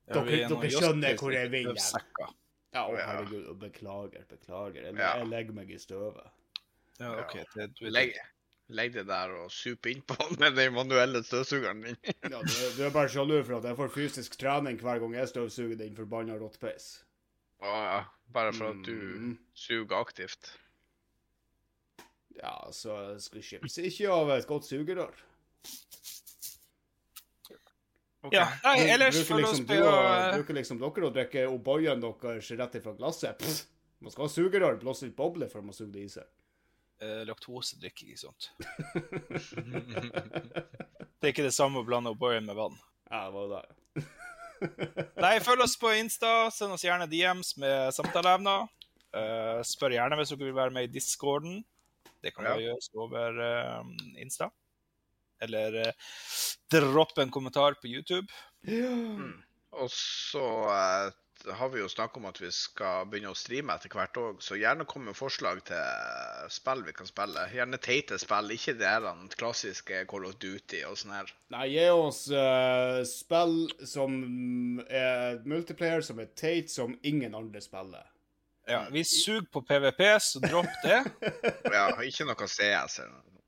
Ja, 0.05 0.21
Dere- 0.21 0.43
er 0.45 0.51
dere 0.53 0.69
skjønner 0.75 1.15
hvor 1.17 1.33
jeg 1.33 1.49
vil 1.53 1.71
hen. 1.71 1.79
Ja, 2.75 2.83
å 2.91 2.97
Ja. 2.99 3.05
herregud, 3.09 3.47
beklager, 3.63 4.25
beklager. 4.29 4.83
Jeg, 4.91 4.97
Ja. 4.99 5.15
jeg 5.23 5.29
legger 5.31 5.55
meg 5.57 5.71
i 5.71 5.79
støvet. 5.79 6.27
Ja, 7.01 7.13
OK. 7.23 7.39
Det, 7.55 7.71
du, 7.79 7.87
legge, 7.89 8.21
legge 8.69 9.03
det 9.03 9.07
der 9.09 9.33
og 9.43 9.51
supe 9.53 9.91
innpå 9.93 10.17
med 10.41 10.55
den 10.57 10.73
manuelle 10.75 11.21
støvsugeren 11.25 11.83
din. 11.85 11.97
Ja, 12.33 12.41
du, 12.41 12.53
du 12.77 12.83
er 12.87 12.91
bare 12.95 13.09
sjalu 13.13 13.43
for 13.45 13.59
at 13.59 13.65
jeg 13.69 13.77
får 13.77 13.93
fysisk 13.95 14.39
trening 14.41 14.79
hver 14.81 14.99
gang 15.03 15.15
jeg 15.19 15.29
støvsuger 15.29 15.77
den 15.77 15.97
forbanna 15.97 16.39
rottpeis. 16.41 17.03
Å 17.61 17.75
ja. 17.85 17.99
Bare 18.35 18.53
for 18.57 18.73
at 18.73 18.81
du 18.87 18.95
Mm. 18.95 19.39
suger 19.55 19.97
aktivt. 20.01 20.51
Ja, 22.35 22.55
så 22.75 22.97
skal 23.23 23.43
skipse 23.47 23.85
ikke 23.87 24.09
av 24.11 24.31
et 24.35 24.47
godt 24.49 24.65
sugerør. 24.67 25.13
Ja, 28.33 28.47
nei, 28.65 28.87
ellers 28.89 29.19
bruker 29.21 29.43
liksom 29.43 29.67
du 29.69 29.75
og, 29.85 29.99
eh, 30.09 30.31
Bruker 30.39 30.57
liksom 30.57 30.79
dere 30.81 31.05
å 31.05 31.13
drikke 31.13 31.43
O'boyen 31.53 32.01
deres 32.01 32.49
rett 32.57 32.79
ifra 32.81 32.95
glasset? 32.97 33.37
Pff, 33.39 33.67
man 34.01 34.11
skal 34.15 34.25
ha 34.25 34.33
sugerør, 34.33 34.79
blåse 34.81 35.05
litt 35.05 35.17
boble 35.19 35.49
for 35.53 35.61
å 35.61 35.75
suge 35.77 35.93
det 35.93 36.05
i 36.07 36.09
seg. 36.09 36.25
Eh, 37.03 37.23
laktosedrikking, 37.29 38.13
ikke 38.15 38.25
sant. 38.27 38.51
Det 41.25 41.31
er 41.31 41.33
ikke 41.33 41.47
det 41.47 41.55
samme 41.57 41.81
å 41.81 41.87
blande 41.87 42.11
O'boyen 42.13 42.45
med 42.45 42.57
vann. 42.59 42.75
Ja, 43.09 43.23
det 43.31 43.35
var 43.35 43.49
det. 43.55 43.63
Nei, 45.21 45.39
følg 45.45 45.63
oss 45.65 45.77
på 45.81 45.93
Insta. 45.97 46.51
Send 46.53 46.75
oss 46.77 46.85
gjerne 46.85 47.07
DMs 47.09 47.55
med 47.61 47.95
samtaleevner. 47.97 48.67
Eh, 49.15 49.61
spør 49.65 49.95
gjerne 49.97 50.19
hvis 50.21 50.35
dere 50.35 50.45
vil 50.51 50.57
være 50.59 50.75
med 50.75 50.89
i 50.89 50.93
discorden. 50.99 51.63
Det 52.25 52.35
kan 52.37 52.45
Ja. 52.51 52.57
gjøres 52.61 52.91
over 52.93 53.41
eh, 53.41 53.81
Insta. 54.21 54.51
Eller 55.45 55.75
uh, 55.89 55.93
dropp 56.73 57.19
en 57.21 57.31
kommentar 57.33 57.75
på 57.81 57.89
YouTube. 57.91 58.29
Og 59.75 59.89
så 59.93 60.45
eh, 60.73 61.09
har 61.53 61.69
vi 61.69 61.81
jo 61.81 61.89
snakket 61.89 62.17
om 62.17 62.29
at 62.29 62.41
vi 62.41 62.49
skal 62.55 63.09
begynne 63.11 63.33
å 63.33 63.37
streame 63.39 63.75
etter 63.75 63.93
hvert 63.93 64.17
òg, 64.21 64.41
så 64.45 64.57
gjerne 64.59 64.87
kom 64.89 65.05
med 65.09 65.17
forslag 65.19 65.61
til 65.69 66.49
spill 66.53 66.85
vi 66.87 66.95
kan 66.97 67.09
spille. 67.09 67.45
Gjerne 67.53 67.81
teite 67.83 68.19
spill, 68.23 68.55
ikke 68.55 68.77
det 68.81 68.89
her 68.89 69.09
klassiske 69.37 70.05
Call 70.11 70.29
of 70.29 70.39
Duty 70.43 70.85
og 70.89 70.97
sånn 71.01 71.17
her. 71.17 71.35
Nei, 71.55 71.67
gi 71.75 71.87
oss 71.93 72.25
uh, 72.33 73.03
spill 73.09 73.69
som 73.85 74.17
er 74.89 75.43
multiplayer, 75.45 76.05
som 76.07 76.23
er 76.23 76.33
teit, 76.39 76.73
som 76.73 76.97
ingen 77.03 77.37
andre 77.37 77.63
spiller. 77.65 78.09
Ja, 78.67 78.87
vi 78.91 79.05
suger 79.05 79.45
på 79.53 79.61
PVP, 79.63 80.03
så 80.21 80.41
dropp 80.41 80.73
det. 80.85 81.03
Ja, 81.75 81.91
ikke 82.01 82.25
noe 82.25 82.49
CS. 82.49 83.01
eller 83.03 83.13
noe. 83.13 83.43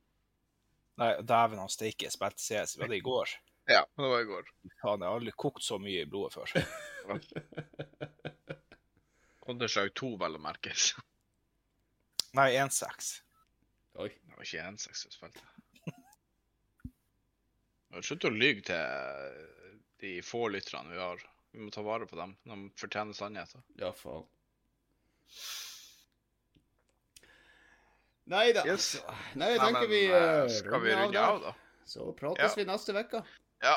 Nei, 1.00 1.10
dæven 1.28 1.60
han 1.60 1.72
steike, 1.72 2.06
jeg 2.06 2.14
spilte 2.14 2.40
CS. 2.40 2.76
Vi 2.76 2.84
hadde 2.84 2.98
i 2.98 3.04
går. 3.04 3.32
Ja, 3.66 3.82
det 3.96 4.08
var 4.12 4.20
i 4.20 4.24
går. 4.28 4.48
Faen, 4.82 5.00
jeg 5.02 5.08
har 5.10 5.16
aldri 5.18 5.32
kokt 5.34 5.64
så 5.66 5.78
mye 5.82 6.04
i 6.04 6.08
blodet 6.10 6.34
før. 6.36 6.48
Counter-Strike 9.46 9.94
2, 9.98 10.10
vel 10.22 10.38
å 10.38 10.42
merke. 10.42 10.72
Nei, 12.36 12.50
1-6. 12.60 13.10
Oi. 14.02 14.08
Det 14.12 14.36
var 14.36 14.46
ikke 14.46 14.66
1-6 14.70 15.06
jeg 15.06 15.14
spilte. 15.16 15.42
Slutt 18.04 18.26
å 18.28 18.30
lyve 18.34 18.60
til 18.66 19.36
de 20.02 20.10
få 20.26 20.46
lytterne 20.52 20.92
vi 20.92 20.98
har. 21.00 21.22
Vi 21.56 21.62
må 21.64 21.70
ta 21.72 21.80
vare 21.86 22.04
på 22.10 22.18
dem. 22.18 22.34
De 22.44 22.58
fortjener 22.76 23.16
sannheten. 23.16 23.62
Ja, 23.80 23.88
faen. 23.96 24.26
Nei 28.28 28.50
da. 28.52 28.66
Yes. 28.66 28.96
Nei, 29.38 29.52
jeg 29.54 29.60
Nei, 29.62 29.66
tenker 29.70 29.86
men, 29.86 29.90
vi 29.94 30.02
eh, 30.10 30.48
Skal 30.50 30.82
vi 30.82 30.94
runde 30.98 31.22
av, 31.22 31.40
da? 31.46 31.52
Så 31.86 32.10
prates 32.18 32.42
Ja. 32.42 32.54
vi 32.58 32.64
neste 32.68 32.92
uke. 32.98 33.22
Ja. 33.64 33.76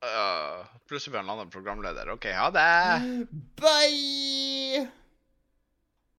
Uh, 0.00 0.66
plutselig 0.88 1.12
blir 1.12 1.20
han 1.20 1.28
en 1.28 1.34
annen 1.34 1.50
programleder. 1.52 2.10
OK, 2.10 2.24
ha 2.32 2.50
det! 2.50 3.26
Bye! 3.60 4.88